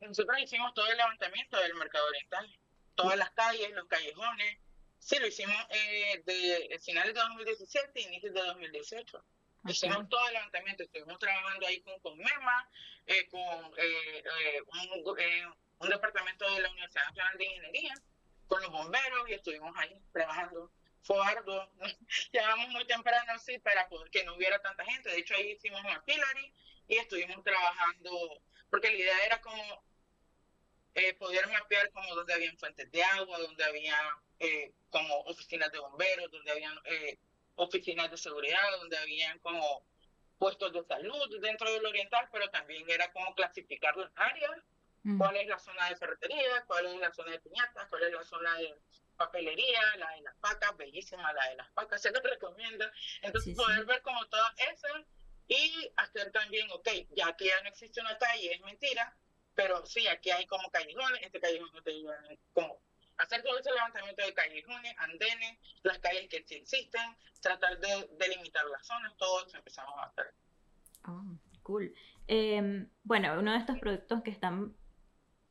Nosotros 0.00 0.38
hicimos 0.40 0.72
todo 0.74 0.86
el 0.88 0.96
levantamiento 0.96 1.58
del 1.58 1.74
mercado 1.74 2.06
oriental 2.06 2.58
todas 2.94 3.16
las 3.16 3.30
calles, 3.30 3.70
los 3.72 3.86
callejones. 3.86 4.58
Sí, 4.98 5.18
lo 5.18 5.26
hicimos 5.26 5.56
eh, 5.70 6.22
de 6.24 6.78
finales 6.82 7.14
de 7.14 7.20
2017 7.20 7.90
e 7.94 8.02
inicios 8.02 8.34
de 8.34 8.40
2018. 8.40 9.24
Hicimos 9.66 10.08
todo 10.10 10.26
el 10.28 10.34
levantamiento, 10.34 10.82
estuvimos 10.82 11.18
trabajando 11.18 11.66
ahí 11.66 11.80
con, 11.80 11.98
con 12.00 12.18
MEMA, 12.18 12.70
eh, 13.06 13.26
con 13.28 13.40
eh, 13.78 14.18
eh 14.18 14.62
un, 14.66 15.18
eh, 15.18 15.46
un, 15.78 15.88
departamento 15.88 16.50
de 16.52 16.60
la 16.60 16.70
Universidad 16.70 17.06
Nacional 17.06 17.38
de 17.38 17.44
Ingeniería, 17.46 17.94
con 18.46 18.60
los 18.60 18.70
bomberos 18.70 19.28
y 19.28 19.32
estuvimos 19.32 19.74
ahí 19.78 19.98
trabajando. 20.12 20.70
Fue 21.02 21.16
arduo, 21.24 21.70
llegamos 22.32 22.68
muy 22.70 22.86
temprano, 22.86 23.38
sí, 23.38 23.58
para 23.58 23.88
poder 23.88 24.10
que 24.10 24.24
no 24.24 24.34
hubiera 24.34 24.58
tanta 24.60 24.84
gente. 24.84 25.10
De 25.10 25.18
hecho, 25.18 25.34
ahí 25.34 25.52
hicimos 25.52 25.80
una 25.80 26.04
pilari 26.04 26.52
y 26.88 26.96
estuvimos 26.96 27.42
trabajando, 27.42 28.42
porque 28.68 28.90
la 28.90 28.96
idea 28.96 29.26
era 29.26 29.40
como 29.40 29.82
eh, 30.94 31.14
poder 31.14 31.46
mapear 31.48 31.90
como 31.90 32.14
donde 32.14 32.34
habían 32.34 32.56
fuentes 32.56 32.90
de 32.92 33.02
agua, 33.02 33.38
donde 33.38 33.64
había 33.64 33.96
eh, 34.38 34.72
como 34.90 35.20
oficinas 35.22 35.70
de 35.72 35.78
bomberos, 35.78 36.30
donde 36.30 36.50
habían 36.50 36.78
eh, 36.84 37.18
oficinas 37.56 38.10
de 38.10 38.16
seguridad, 38.16 38.70
donde 38.78 38.96
habían 38.98 39.38
como 39.40 39.84
puestos 40.38 40.72
de 40.72 40.84
salud 40.84 41.40
dentro 41.40 41.70
del 41.72 41.84
oriental, 41.86 42.28
pero 42.32 42.48
también 42.50 42.88
era 42.88 43.12
como 43.12 43.34
clasificar 43.34 43.96
las 43.96 44.10
áreas, 44.16 44.52
mm. 45.02 45.18
cuál 45.18 45.36
es 45.36 45.48
la 45.48 45.58
zona 45.58 45.88
de 45.88 45.96
ferretería, 45.96 46.64
cuál 46.66 46.86
es 46.86 46.96
la 46.96 47.12
zona 47.12 47.32
de 47.32 47.40
piñatas, 47.40 47.88
cuál 47.88 48.02
es 48.04 48.12
la 48.12 48.24
zona 48.24 48.56
de 48.58 48.74
papelería, 49.16 49.96
la 49.96 50.10
de 50.10 50.22
las 50.22 50.36
pacas, 50.36 50.76
bellísima 50.76 51.32
la 51.32 51.48
de 51.50 51.56
las 51.56 51.70
pacas, 51.70 52.02
se 52.02 52.12
lo 52.12 52.20
recomienda. 52.20 52.90
Entonces 53.22 53.56
poder 53.56 53.84
ver 53.84 54.02
como 54.02 54.24
todas 54.26 54.52
esas 54.72 55.02
y 55.48 55.90
hacer 55.96 56.30
también, 56.32 56.70
ok, 56.70 56.88
ya 57.10 57.36
que 57.36 57.46
ya 57.46 57.60
no 57.62 57.68
existe 57.68 58.00
una 58.00 58.16
calle, 58.16 58.54
es 58.54 58.60
mentira, 58.62 59.16
pero 59.54 59.84
sí, 59.86 60.06
aquí 60.08 60.30
hay 60.30 60.46
como 60.46 60.70
callejones, 60.70 61.22
este 61.22 61.40
callejón 61.40 61.70
no 61.72 61.82
te 61.82 61.90
ayuda 61.90 62.18
como 62.52 62.80
hacer 63.18 63.42
todo 63.42 63.58
ese 63.58 63.70
levantamiento 63.72 64.24
de 64.24 64.34
callejones, 64.34 64.94
andenes, 64.98 65.58
las 65.82 65.98
calles 65.98 66.28
que 66.28 66.38
existen, 66.38 67.16
tratar 67.40 67.78
de 67.78 68.08
delimitar 68.18 68.64
las 68.66 68.86
zonas, 68.86 69.16
todo 69.16 69.46
eso 69.46 69.56
empezamos 69.56 69.94
a 69.98 70.04
hacer. 70.04 70.34
Oh, 71.06 71.38
cool. 71.62 71.94
Em, 72.26 72.88
bueno, 73.02 73.38
uno 73.38 73.52
de 73.52 73.58
estos 73.58 73.78
productos 73.78 74.22
que 74.22 74.30
están 74.30 74.74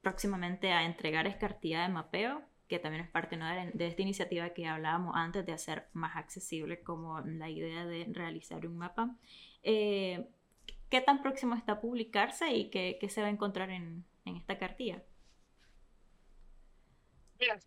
próximamente 0.02 0.72
a 0.72 0.84
entregar 0.84 1.28
es 1.28 1.36
cartilla 1.38 1.84
de 1.84 1.90
mapeo, 1.90 2.44
que 2.68 2.80
también 2.80 3.06
es 3.06 3.12
parte 3.12 3.38
de, 3.38 3.88
esta 3.88 4.02
iniciativa 4.02 4.50
que 4.50 4.66
hablábamos 4.66 5.16
antes 5.16 5.46
de 5.46 5.54
hacer 5.54 5.88
más 5.94 6.18
accesible 6.18 6.82
como 6.82 7.22
la 7.22 7.50
idea 7.50 7.86
de 7.86 8.08
realizar 8.12 8.66
un 8.66 8.78
mapa. 8.78 9.16
Eh, 9.62 10.28
¿Qué 10.94 11.02
tan 11.02 11.24
próximo 11.24 11.56
está 11.56 11.72
a 11.72 11.82
publicarse 11.82 12.52
y 12.52 12.70
qué, 12.70 13.00
qué 13.02 13.10
se 13.10 13.20
va 13.20 13.26
a 13.26 13.32
encontrar 13.32 13.72
en, 13.72 14.06
en 14.26 14.38
esta 14.38 14.60
cartilla? 14.60 15.02
Mira, 17.40 17.58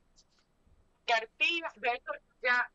cartilla, 1.04 1.72
de 1.74 1.88
hecho 1.88 2.12
ya 2.40 2.70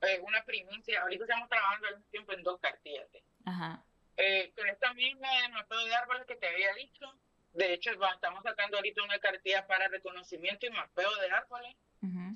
eh, 0.00 0.18
una 0.22 0.42
primicia, 0.46 1.02
ahorita 1.02 1.24
estamos 1.24 1.50
trabajando 1.50 1.88
al 1.88 1.96
mismo 1.96 2.10
tiempo 2.12 2.32
en 2.32 2.42
dos 2.42 2.58
cartillas. 2.60 3.08
Ajá. 3.44 3.84
Eh, 4.16 4.50
con 4.56 4.66
esta 4.68 4.94
misma 4.94 5.28
mapeo 5.52 5.84
de 5.84 5.94
árboles 5.94 6.24
que 6.24 6.36
te 6.36 6.48
había 6.48 6.72
dicho, 6.72 7.04
de 7.52 7.74
hecho 7.74 7.90
estamos 7.90 8.42
sacando 8.42 8.78
ahorita 8.78 9.02
una 9.02 9.18
cartilla 9.18 9.66
para 9.66 9.88
reconocimiento 9.88 10.64
y 10.64 10.70
mapeo 10.70 11.14
de 11.16 11.30
árboles, 11.30 11.76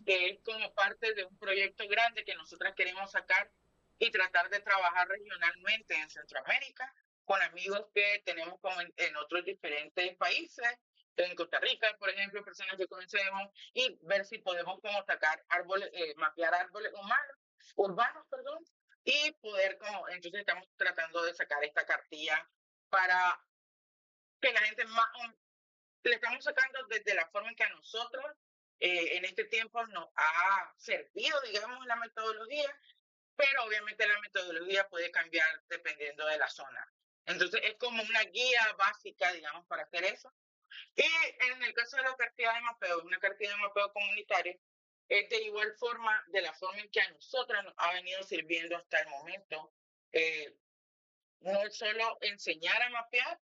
que 0.04 0.28
es 0.28 0.40
como 0.42 0.70
parte 0.74 1.14
de 1.14 1.24
un 1.24 1.38
proyecto 1.38 1.88
grande 1.88 2.26
que 2.26 2.34
nosotras 2.34 2.74
queremos 2.74 3.10
sacar 3.10 3.50
y 3.98 4.10
tratar 4.10 4.50
de 4.50 4.60
trabajar 4.60 5.08
regionalmente 5.08 5.94
en 5.94 6.10
Centroamérica 6.10 6.94
con 7.24 7.40
amigos 7.42 7.86
que 7.94 8.22
tenemos 8.24 8.58
como 8.60 8.80
en, 8.80 9.16
otros 9.16 9.44
diferentes 9.44 10.16
países, 10.16 10.66
en 11.16 11.34
Costa 11.36 11.60
Rica, 11.60 11.96
por 11.98 12.10
ejemplo, 12.10 12.44
personas 12.44 12.76
que 12.76 12.86
conocemos, 12.86 13.50
y 13.72 13.98
ver 14.02 14.24
si 14.24 14.38
podemos 14.38 14.80
como 14.80 15.04
sacar 15.04 15.44
árboles, 15.48 15.88
eh, 15.92 16.14
mapear 16.16 16.54
árboles 16.54 16.92
humanos, 16.92 17.36
urbanos, 17.76 18.26
perdón, 18.28 18.64
y 19.04 19.32
poder 19.32 19.78
como, 19.78 20.08
entonces 20.08 20.40
estamos 20.40 20.66
tratando 20.76 21.22
de 21.22 21.34
sacar 21.34 21.62
esta 21.62 21.84
cartilla 21.84 22.48
para 22.88 23.40
que 24.40 24.52
la 24.52 24.60
gente 24.60 24.84
más, 24.86 25.08
le 26.02 26.14
estamos 26.14 26.44
sacando 26.44 26.84
desde 26.88 27.14
la 27.14 27.26
forma 27.28 27.48
en 27.48 27.56
que 27.56 27.64
a 27.64 27.70
nosotros 27.70 28.24
eh, 28.80 29.16
en 29.16 29.24
este 29.24 29.44
tiempo 29.44 29.86
nos 29.88 30.08
ha 30.16 30.74
servido, 30.76 31.40
digamos, 31.42 31.86
la 31.86 31.96
metodología, 31.96 32.78
pero 33.36 33.64
obviamente 33.64 34.06
la 34.06 34.20
metodología 34.20 34.88
puede 34.88 35.10
cambiar 35.10 35.62
dependiendo 35.68 36.26
de 36.26 36.38
la 36.38 36.48
zona. 36.48 36.93
Entonces 37.26 37.60
es 37.64 37.76
como 37.76 38.02
una 38.02 38.22
guía 38.24 38.74
básica, 38.78 39.32
digamos, 39.32 39.66
para 39.66 39.82
hacer 39.82 40.04
eso. 40.04 40.32
Y 40.96 41.02
en 41.52 41.62
el 41.62 41.74
caso 41.74 41.96
de 41.96 42.02
la 42.02 42.16
cartilla 42.16 42.52
de 42.54 42.60
mapeo, 42.60 43.02
una 43.02 43.18
cartilla 43.18 43.50
de 43.50 43.56
mapeo 43.56 43.92
comunitaria, 43.92 44.56
es 45.08 45.28
de 45.28 45.42
igual 45.42 45.72
forma, 45.78 46.24
de 46.28 46.42
la 46.42 46.52
forma 46.54 46.80
en 46.80 46.90
que 46.90 47.00
a 47.00 47.10
nosotros 47.10 47.62
nos 47.64 47.74
ha 47.76 47.92
venido 47.92 48.22
sirviendo 48.22 48.76
hasta 48.76 49.00
el 49.00 49.08
momento, 49.08 49.72
eh, 50.12 50.56
no 51.40 51.70
solo 51.70 52.18
enseñar 52.22 52.80
a 52.82 52.90
mapear, 52.90 53.40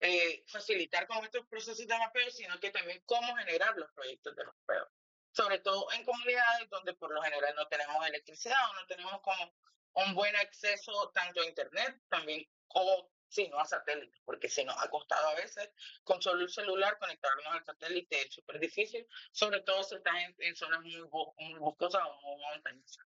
eh, 0.00 0.44
facilitar 0.46 1.06
con 1.06 1.24
estos 1.24 1.46
procesos 1.46 1.86
de 1.86 1.98
mapeo, 1.98 2.30
sino 2.30 2.58
que 2.60 2.70
también 2.70 3.02
cómo 3.04 3.36
generar 3.36 3.76
los 3.76 3.90
proyectos 3.92 4.34
de 4.36 4.44
mapeo. 4.44 4.90
sobre 5.32 5.58
todo 5.60 5.86
en 5.92 6.04
comunidades 6.04 6.68
donde 6.68 6.94
por 6.94 7.12
lo 7.12 7.22
general 7.22 7.54
no 7.54 7.68
tenemos 7.68 8.04
electricidad 8.08 8.58
o 8.70 8.74
no 8.74 8.86
tenemos 8.86 9.20
como 9.20 9.54
un 9.94 10.14
buen 10.14 10.34
acceso 10.36 11.10
tanto 11.10 11.40
a 11.40 11.46
internet 11.46 12.00
también 12.08 12.46
o 12.68 13.10
si 13.28 13.48
no 13.48 13.58
a 13.60 13.64
satélite, 13.64 14.18
porque 14.24 14.48
si 14.48 14.64
no 14.64 14.72
ha 14.72 14.88
costado 14.88 15.28
a 15.28 15.34
veces 15.34 15.70
con 16.02 16.20
solo 16.22 16.42
el 16.42 16.50
celular 16.50 16.98
conectarnos 16.98 17.46
al 17.46 17.64
satélite 17.64 18.22
es 18.22 18.34
súper 18.34 18.58
difícil, 18.58 19.06
sobre 19.32 19.60
todo 19.60 19.82
si 19.82 19.96
estás 19.96 20.14
en, 20.38 20.56
zonas 20.56 20.80
muy, 20.80 20.96
muy 21.38 21.58
boscosas 21.58 22.02
o 22.06 22.36
muy 22.36 22.40
montañosas. 22.42 23.04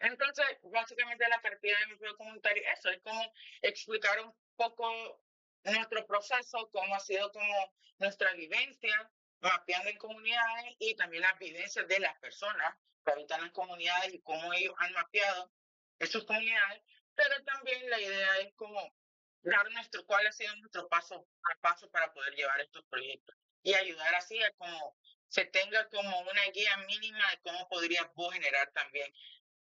Entonces, 0.00 0.44
básicamente 0.64 1.26
la 1.28 1.40
cartilla 1.40 1.78
de 1.78 1.92
empleo 1.92 2.16
comunitario, 2.16 2.62
eso 2.72 2.90
es 2.90 3.00
como 3.02 3.32
explicar 3.62 4.20
un 4.20 4.34
poco 4.56 5.20
nuestro 5.62 6.04
proceso, 6.06 6.68
cómo 6.72 6.94
ha 6.94 7.00
sido 7.00 7.30
como 7.32 7.74
nuestra 7.98 8.32
vivencia, 8.34 9.10
mapeando 9.40 9.90
en 9.90 9.98
comunidades 9.98 10.76
y 10.78 10.94
también 10.96 11.22
las 11.22 11.38
vivencias 11.38 11.86
de 11.86 12.00
las 12.00 12.18
personas 12.18 12.76
que 13.04 13.12
habitan 13.12 13.44
en 13.44 13.50
comunidades 13.50 14.12
y 14.12 14.20
cómo 14.20 14.52
ellos 14.52 14.74
han 14.78 14.92
mapeado 14.92 15.50
esas 15.98 16.24
comunidades, 16.24 16.82
pero 17.14 17.42
también 17.44 17.88
la 17.90 18.00
idea 18.00 18.38
es 18.38 18.54
como 18.54 18.94
dar 19.42 19.70
nuestro, 19.72 20.04
cuál 20.06 20.26
ha 20.26 20.32
sido 20.32 20.54
nuestro 20.56 20.88
paso 20.88 21.26
a 21.42 21.60
paso 21.60 21.90
para 21.90 22.12
poder 22.12 22.34
llevar 22.34 22.60
estos 22.60 22.84
proyectos 22.86 23.36
y 23.62 23.74
ayudar 23.74 24.14
así 24.14 24.42
a 24.42 24.50
como 24.52 24.96
se 25.28 25.44
tenga 25.46 25.88
como 25.88 26.20
una 26.20 26.44
guía 26.52 26.76
mínima 26.86 27.30
de 27.30 27.40
cómo 27.42 27.68
podrías 27.68 28.06
vos 28.14 28.32
generar 28.32 28.70
también 28.72 29.12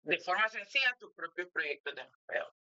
de 0.04 0.20
forma 0.20 0.50
sencilla 0.50 0.96
tus 1.00 1.14
propios 1.14 1.50
proyectos 1.52 1.96
de 1.96 2.02
empleo. 2.02 2.54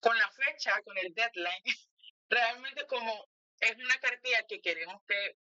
Con 0.00 0.16
la 0.18 0.30
fecha, 0.32 0.80
con 0.82 0.96
el 0.98 1.14
deadline, 1.14 1.62
realmente 2.28 2.86
como 2.86 3.28
es 3.60 3.74
una 3.76 3.98
cartilla 4.00 4.44
que 4.46 4.60
queremos 4.60 5.02
que 5.06 5.36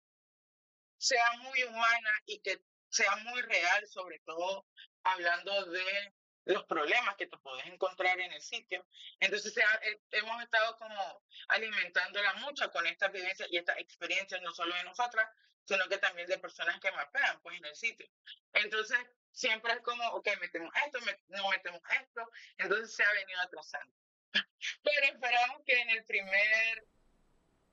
sea 0.98 1.32
muy 1.40 1.64
humana 1.64 2.12
y 2.26 2.40
que 2.40 2.62
sea 2.90 3.16
muy 3.18 3.42
real, 3.42 3.88
sobre 3.88 4.20
todo 4.20 4.66
hablando 5.04 5.66
de 5.66 6.14
los 6.46 6.64
problemas 6.66 7.16
que 7.16 7.28
te 7.28 7.38
puedes 7.38 7.66
encontrar 7.68 8.20
en 8.20 8.32
el 8.32 8.42
sitio. 8.42 8.86
Entonces 9.20 9.56
eh, 9.58 10.02
hemos 10.12 10.42
estado 10.44 10.76
como 10.78 11.24
alimentándola 11.50 12.34
mucho 12.36 12.70
con 12.72 12.86
estas 12.88 13.12
vivencias 13.12 13.48
y 13.52 13.58
estas 13.58 13.78
experiencias, 13.78 14.42
no 14.42 14.54
solo 14.54 14.74
de 14.76 14.84
nosotras, 14.84 15.28
sino 15.66 15.88
que 15.88 15.98
también 15.98 16.28
de 16.28 16.40
personas 16.40 16.80
que 16.80 16.92
mapean 16.92 17.40
pues 17.42 17.58
en 17.58 17.66
el 17.66 17.76
sitio. 17.76 18.08
Entonces 18.54 18.98
siempre 19.32 19.74
es 19.74 19.80
como, 19.82 20.04
ok, 20.10 20.28
metemos 20.40 20.74
esto, 20.86 21.00
no 21.30 21.50
metemos 21.50 21.82
esto, 22.02 22.30
entonces 22.58 22.96
se 22.96 23.04
ha 23.04 23.14
venido 23.14 23.40
atrasando. 23.42 23.94
Pero 24.84 25.14
esperamos 25.14 25.62
que 25.66 25.80
en 25.80 25.90
el 25.92 26.04
primer 26.06 26.86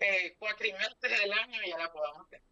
eh, 0.01 0.37
cuatrimestre 0.39 1.19
del 1.19 1.33
año 1.33 1.61
ya 1.67 1.79
la 1.79 1.93
podamos 1.93 2.29
tener. 2.29 2.47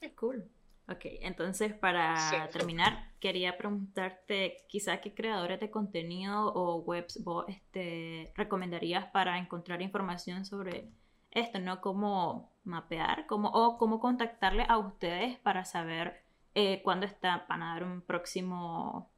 Es 0.00 0.12
cool. 0.12 0.50
Ok, 0.88 1.00
entonces 1.22 1.74
para 1.74 2.48
terminar, 2.52 3.10
quería 3.18 3.58
preguntarte 3.58 4.58
quizá 4.68 5.00
qué 5.00 5.14
creadores 5.14 5.58
de 5.58 5.68
contenido 5.68 6.52
o 6.52 6.76
webs 6.76 7.24
vos 7.24 7.44
este, 7.48 8.32
recomendarías 8.36 9.06
para 9.06 9.38
encontrar 9.38 9.82
información 9.82 10.44
sobre 10.44 10.88
esto, 11.32 11.58
¿no? 11.58 11.80
Cómo 11.80 12.52
mapear, 12.62 13.26
cómo, 13.26 13.48
o 13.48 13.78
cómo 13.78 13.98
contactarle 13.98 14.64
a 14.68 14.78
ustedes 14.78 15.38
para 15.40 15.64
saber 15.64 16.22
eh, 16.54 16.82
cuándo 16.84 17.04
está, 17.04 17.44
van 17.48 17.64
a 17.64 17.74
dar 17.74 17.82
un 17.82 18.00
próximo 18.00 19.10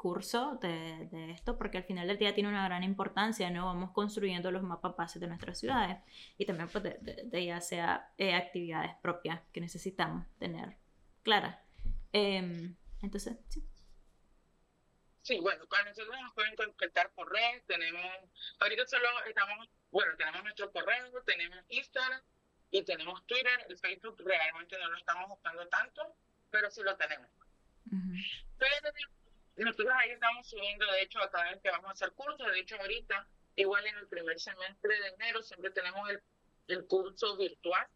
curso 0.00 0.58
de, 0.62 1.08
de, 1.12 1.30
esto, 1.32 1.58
porque 1.58 1.76
al 1.76 1.84
final 1.84 2.08
del 2.08 2.16
día 2.16 2.32
tiene 2.32 2.48
una 2.48 2.64
gran 2.64 2.82
importancia, 2.82 3.50
¿no? 3.50 3.66
Vamos 3.66 3.90
construyendo 3.92 4.50
los 4.50 4.62
mapas 4.62 4.96
bases 4.96 5.20
de 5.20 5.28
nuestras 5.28 5.58
ciudades 5.58 5.98
y 6.38 6.46
también 6.46 6.70
pues, 6.70 6.82
de, 6.82 7.44
ya 7.44 7.60
sea 7.60 8.10
eh, 8.16 8.32
actividades 8.34 8.92
propias 9.02 9.42
que 9.52 9.60
necesitamos 9.60 10.26
tener 10.38 10.78
claras. 11.22 11.58
Em, 12.12 12.74
entonces, 13.02 13.36
sí. 13.50 13.62
Sí, 15.20 15.38
bueno, 15.38 15.68
con 15.68 15.84
nosotros 15.84 16.16
nos 16.18 16.32
pueden 16.32 16.56
contactar 16.56 17.10
por 17.10 17.30
red, 17.30 17.62
tenemos, 17.66 18.02
ahorita 18.58 18.86
solo 18.86 19.06
estamos, 19.28 19.68
bueno, 19.90 20.16
tenemos 20.16 20.42
nuestro 20.44 20.72
correo, 20.72 21.22
tenemos 21.26 21.58
Instagram 21.68 22.22
y 22.70 22.82
tenemos 22.84 23.26
Twitter, 23.26 23.66
el 23.68 23.76
Facebook 23.76 24.16
realmente 24.24 24.78
no 24.78 24.90
lo 24.92 24.96
estamos 24.96 25.28
buscando 25.28 25.68
tanto, 25.68 26.16
pero 26.50 26.70
sí 26.70 26.80
lo 26.82 26.96
tenemos. 26.96 27.28
Pero 28.56 28.92
nosotros 29.64 29.92
ahí 29.98 30.10
estamos 30.10 30.48
subiendo, 30.48 30.90
de 30.92 31.02
hecho, 31.02 31.20
a 31.20 31.30
cada 31.30 31.50
vez 31.50 31.60
que 31.62 31.70
vamos 31.70 31.88
a 31.88 31.92
hacer 31.92 32.12
cursos, 32.12 32.50
de 32.50 32.60
hecho 32.60 32.76
ahorita, 32.76 33.26
igual 33.56 33.86
en 33.86 33.96
el 33.98 34.08
primer 34.08 34.38
semestre 34.38 35.00
de 35.00 35.08
enero, 35.08 35.42
siempre 35.42 35.70
tenemos 35.70 36.08
el, 36.10 36.22
el 36.68 36.86
curso 36.86 37.36
virtual. 37.36 37.86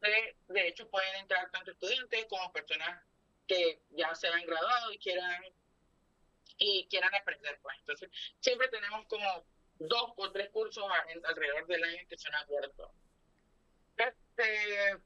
De, 0.00 0.36
de 0.48 0.68
hecho, 0.68 0.88
pueden 0.90 1.14
entrar 1.16 1.50
tanto 1.50 1.70
estudiantes 1.70 2.26
como 2.26 2.52
personas 2.52 3.04
que 3.46 3.82
ya 3.90 4.14
se 4.14 4.28
han 4.28 4.44
graduado 4.46 4.92
y 4.92 4.98
quieran 4.98 5.44
y 6.58 6.86
quieran 6.88 7.14
aprender 7.14 7.58
pues. 7.62 7.76
Entonces 7.80 8.10
siempre 8.40 8.68
tenemos 8.68 9.06
como 9.06 9.44
dos 9.78 10.12
o 10.16 10.30
tres 10.30 10.50
cursos 10.50 10.84
alrededor 11.24 11.66
del 11.66 11.84
año 11.84 11.98
que 12.08 12.18
son 12.18 12.34
abiertos. 12.34 12.90
Este 13.96 14.96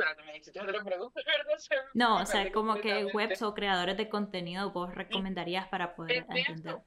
no, 1.94 2.22
o 2.22 2.26
sea, 2.26 2.50
como 2.52 2.80
que 2.80 3.06
webs 3.06 3.42
o 3.42 3.54
creadores 3.54 3.96
de 3.96 4.08
contenido 4.08 4.70
vos 4.72 4.94
recomendarías 4.94 5.68
para 5.68 5.94
poder 5.94 6.26
entender. 6.28 6.78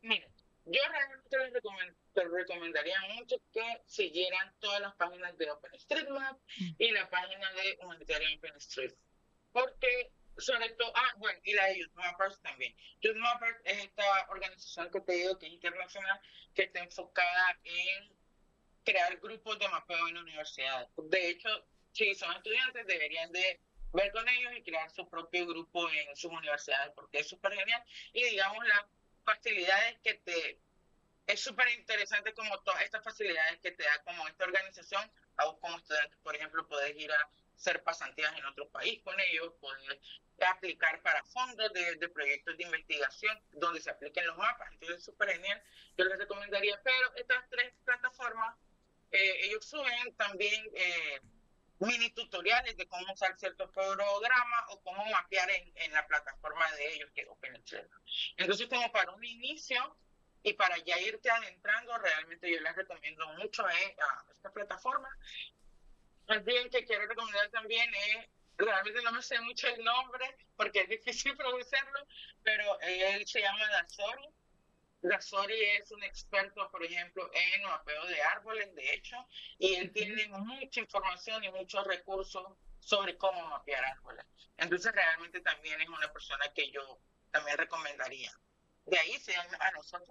Mira, 0.00 0.26
yo 0.66 0.80
realmente 0.90 1.62
les, 2.14 2.30
recomendaría 2.30 3.00
mucho 3.14 3.36
que 3.52 3.82
siguieran 3.86 4.54
todas 4.60 4.80
las 4.80 4.94
páginas 4.96 5.36
de 5.38 5.50
OpenStreetMap 5.50 6.36
mm. 6.36 6.74
y 6.78 6.90
la 6.90 7.08
página 7.08 7.52
de 7.52 7.78
Humanitarian 7.82 8.38
OpenStreetMap. 8.38 8.98
Porque, 9.52 10.12
sobre 10.36 10.70
todo, 10.70 10.92
ah, 10.94 11.14
bueno, 11.16 11.38
y 11.44 11.54
la 11.54 11.66
de 11.66 11.80
YouthMappers 11.80 12.40
también. 12.42 12.76
YouthMappers 13.00 13.60
es 13.64 13.84
esta 13.84 14.26
organización 14.28 14.90
que 14.90 15.00
te 15.00 15.12
digo 15.12 15.38
que 15.38 15.46
es 15.46 15.52
internacional, 15.52 16.20
que 16.54 16.64
está 16.64 16.80
enfocada 16.80 17.58
en 17.64 18.17
crear 18.88 19.18
grupos 19.18 19.58
de 19.58 19.68
mapeo 19.68 20.08
en 20.08 20.16
universidades. 20.16 20.88
De 20.96 21.28
hecho, 21.28 21.48
si 21.92 22.14
son 22.14 22.34
estudiantes, 22.34 22.86
deberían 22.86 23.30
de 23.32 23.60
ver 23.92 24.10
con 24.12 24.26
ellos 24.26 24.52
y 24.56 24.62
crear 24.62 24.90
su 24.90 25.06
propio 25.10 25.46
grupo 25.46 25.90
en 25.90 26.16
sus 26.16 26.32
universidades, 26.32 26.92
porque 26.94 27.18
es 27.18 27.28
súper 27.28 27.52
genial. 27.52 27.84
Y 28.14 28.24
digamos, 28.24 28.66
las 28.66 28.84
facilidades 29.24 29.98
que 30.02 30.14
te... 30.14 30.58
Es 31.26 31.40
súper 31.40 31.68
interesante 31.78 32.32
como 32.32 32.58
todas 32.60 32.80
estas 32.80 33.04
facilidades 33.04 33.58
que 33.60 33.72
te 33.72 33.82
da 33.84 34.02
como 34.04 34.26
esta 34.26 34.44
organización, 34.44 35.02
a 35.36 35.44
vos 35.44 35.58
como 35.60 35.76
estudiante, 35.76 36.16
por 36.22 36.34
ejemplo, 36.34 36.66
puedes 36.66 36.96
ir 36.96 37.12
a 37.12 37.30
hacer 37.54 37.82
pasantías 37.82 38.34
en 38.38 38.46
otro 38.46 38.70
país 38.70 39.02
con 39.02 39.14
ellos, 39.20 39.52
puedes 39.60 40.00
aplicar 40.46 41.02
para 41.02 41.22
fondos 41.24 41.70
de, 41.74 41.96
de, 41.96 42.08
proyectos 42.08 42.56
de 42.56 42.64
investigación 42.64 43.38
donde 43.52 43.82
se 43.82 43.90
apliquen 43.90 44.26
los 44.26 44.38
mapas. 44.38 44.72
Entonces 44.72 44.98
es 44.98 45.04
súper 45.04 45.30
genial. 45.32 45.62
Yo 45.98 46.06
les 46.06 46.18
recomendaría, 46.18 46.80
pero 46.82 47.14
estas 47.16 47.46
tres 47.50 47.74
plataformas 47.84 48.56
eh, 49.10 49.46
ellos 49.46 49.64
suben 49.64 50.14
también 50.16 50.64
eh, 50.74 51.20
mini 51.78 52.10
tutoriales 52.10 52.76
de 52.76 52.86
cómo 52.86 53.12
usar 53.12 53.38
ciertos 53.38 53.70
programas 53.70 54.64
o 54.70 54.82
cómo 54.82 55.04
mapear 55.06 55.50
en, 55.50 55.72
en 55.76 55.92
la 55.92 56.06
plataforma 56.06 56.70
de 56.72 56.94
ellos, 56.94 57.10
que 57.14 57.22
es. 57.22 57.28
Entonces, 58.36 58.66
como 58.68 58.90
para 58.92 59.12
un 59.12 59.24
inicio 59.24 59.96
y 60.42 60.52
para 60.54 60.76
ya 60.78 60.98
irte 61.00 61.30
adentrando, 61.30 61.96
realmente 61.98 62.50
yo 62.50 62.60
les 62.60 62.76
recomiendo 62.76 63.26
mucho 63.34 63.68
eh, 63.68 63.96
a 64.00 64.32
esta 64.32 64.50
plataforma. 64.50 65.08
El 66.28 66.40
bien 66.40 66.68
que 66.70 66.84
quiero 66.84 67.06
recomendar 67.06 67.48
también 67.50 67.92
es 67.94 68.28
realmente 68.58 69.00
no 69.02 69.12
me 69.12 69.22
sé 69.22 69.40
mucho 69.40 69.68
el 69.68 69.82
nombre 69.84 70.36
porque 70.56 70.80
es 70.80 70.88
difícil 70.88 71.36
pronunciarlo, 71.36 72.06
pero 72.42 72.78
él 72.80 73.26
se 73.26 73.40
llama 73.40 73.68
Dazori 73.70 74.28
Gasori 75.02 75.60
es 75.80 75.90
un 75.92 76.02
experto, 76.02 76.70
por 76.70 76.84
ejemplo, 76.84 77.30
en 77.32 77.62
mapeo 77.62 78.04
de 78.06 78.20
árboles, 78.22 78.74
de 78.74 78.94
hecho, 78.94 79.16
y 79.58 79.74
él 79.74 79.92
tiene 79.92 80.26
mucha 80.28 80.80
información 80.80 81.44
y 81.44 81.50
muchos 81.50 81.86
recursos 81.86 82.44
sobre 82.80 83.16
cómo 83.16 83.48
mapear 83.48 83.84
árboles. 83.84 84.24
Entonces, 84.56 84.92
realmente 84.92 85.40
también 85.40 85.80
es 85.80 85.88
una 85.88 86.12
persona 86.12 86.44
que 86.52 86.70
yo 86.70 87.00
también 87.30 87.56
recomendaría. 87.58 88.32
De 88.86 88.98
ahí 88.98 89.18
se 89.18 89.36
a 89.36 89.70
nosotros, 89.72 90.08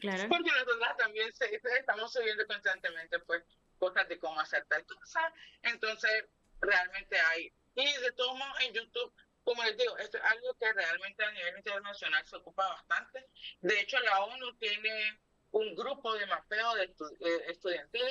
claro. 0.00 0.28
porque 0.28 0.50
nosotros 0.50 0.78
también 0.98 1.32
estamos 1.78 2.12
subiendo 2.12 2.44
constantemente 2.46 3.20
pues 3.20 3.44
cosas 3.78 4.08
de 4.08 4.18
cómo 4.18 4.40
hacer 4.40 4.66
tal 4.66 4.84
cosa. 4.84 5.32
Entonces, 5.62 6.24
realmente 6.60 7.18
hay. 7.18 7.52
Y 7.74 7.84
de 7.84 8.12
todos 8.12 8.36
modos, 8.36 8.60
en 8.60 8.74
YouTube 8.74 9.14
como 9.46 9.62
les 9.62 9.76
digo, 9.78 9.96
esto 9.98 10.18
es 10.18 10.24
algo 10.24 10.54
que 10.54 10.72
realmente 10.72 11.24
a 11.24 11.30
nivel 11.30 11.56
internacional 11.56 12.26
se 12.26 12.34
ocupa 12.34 12.66
bastante. 12.66 13.28
De 13.60 13.78
hecho, 13.80 13.96
la 14.00 14.24
ONU 14.24 14.52
tiene 14.56 15.20
un 15.52 15.72
grupo 15.76 16.14
de 16.14 16.26
mapeo 16.26 16.74
de 16.74 16.82
eh, 16.82 17.44
estudiantil 17.46 18.02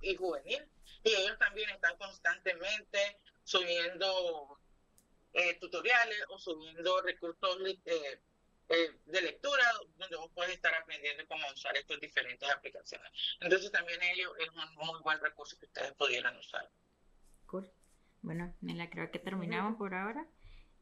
y, 0.00 0.16
juvenil, 0.16 0.66
y 1.04 1.10
ellos 1.10 1.38
también 1.38 1.68
están 1.68 1.94
constantemente 1.98 3.20
subiendo 3.44 4.58
eh, 5.34 5.58
tutoriales 5.60 6.24
o 6.30 6.38
subiendo 6.38 7.02
recursos 7.02 7.58
eh, 7.84 8.20
de 9.04 9.20
lectura 9.20 9.64
donde 9.98 10.16
vos 10.16 10.30
puedes 10.34 10.54
estar 10.54 10.74
aprendiendo 10.74 11.22
cómo 11.28 11.44
usar 11.52 11.76
estas 11.76 12.00
diferentes 12.00 12.48
aplicaciones. 12.48 13.12
Entonces 13.40 13.70
también 13.70 14.02
ellos 14.04 14.32
es 14.38 14.48
un 14.48 14.74
muy 14.76 15.02
buen 15.02 15.20
recurso 15.20 15.58
que 15.58 15.66
ustedes 15.66 15.92
pudieran 15.92 16.34
usar. 16.38 16.66
Cool. 17.44 17.70
bueno, 18.22 18.54
la 18.62 18.88
creo 18.88 19.10
que 19.10 19.18
terminamos 19.18 19.76
por 19.76 19.92
ahora. 19.92 20.26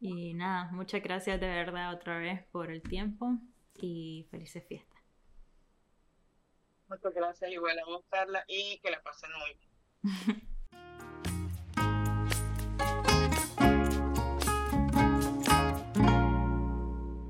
Y 0.01 0.35
nada, 0.35 0.71
muchas 0.73 1.03
gracias 1.03 1.41
de 1.41 1.49
verdad 1.49 1.95
otra 1.95 2.19
vez 2.19 2.45
por 2.53 2.71
el 2.71 2.83
tiempo 2.83 3.39
y 3.75 4.27
felices 4.31 4.65
fiestas. 4.67 5.01
Muchas 6.89 7.15
gracias 7.15 7.51
igual 7.51 7.79
a 7.79 7.85
vos, 7.85 8.05
Carla, 8.09 8.45
y 8.47 8.79
que 8.79 8.91
la 8.91 9.03
pasen 9.03 9.31
muy 9.33 9.55
bien. 9.55 10.49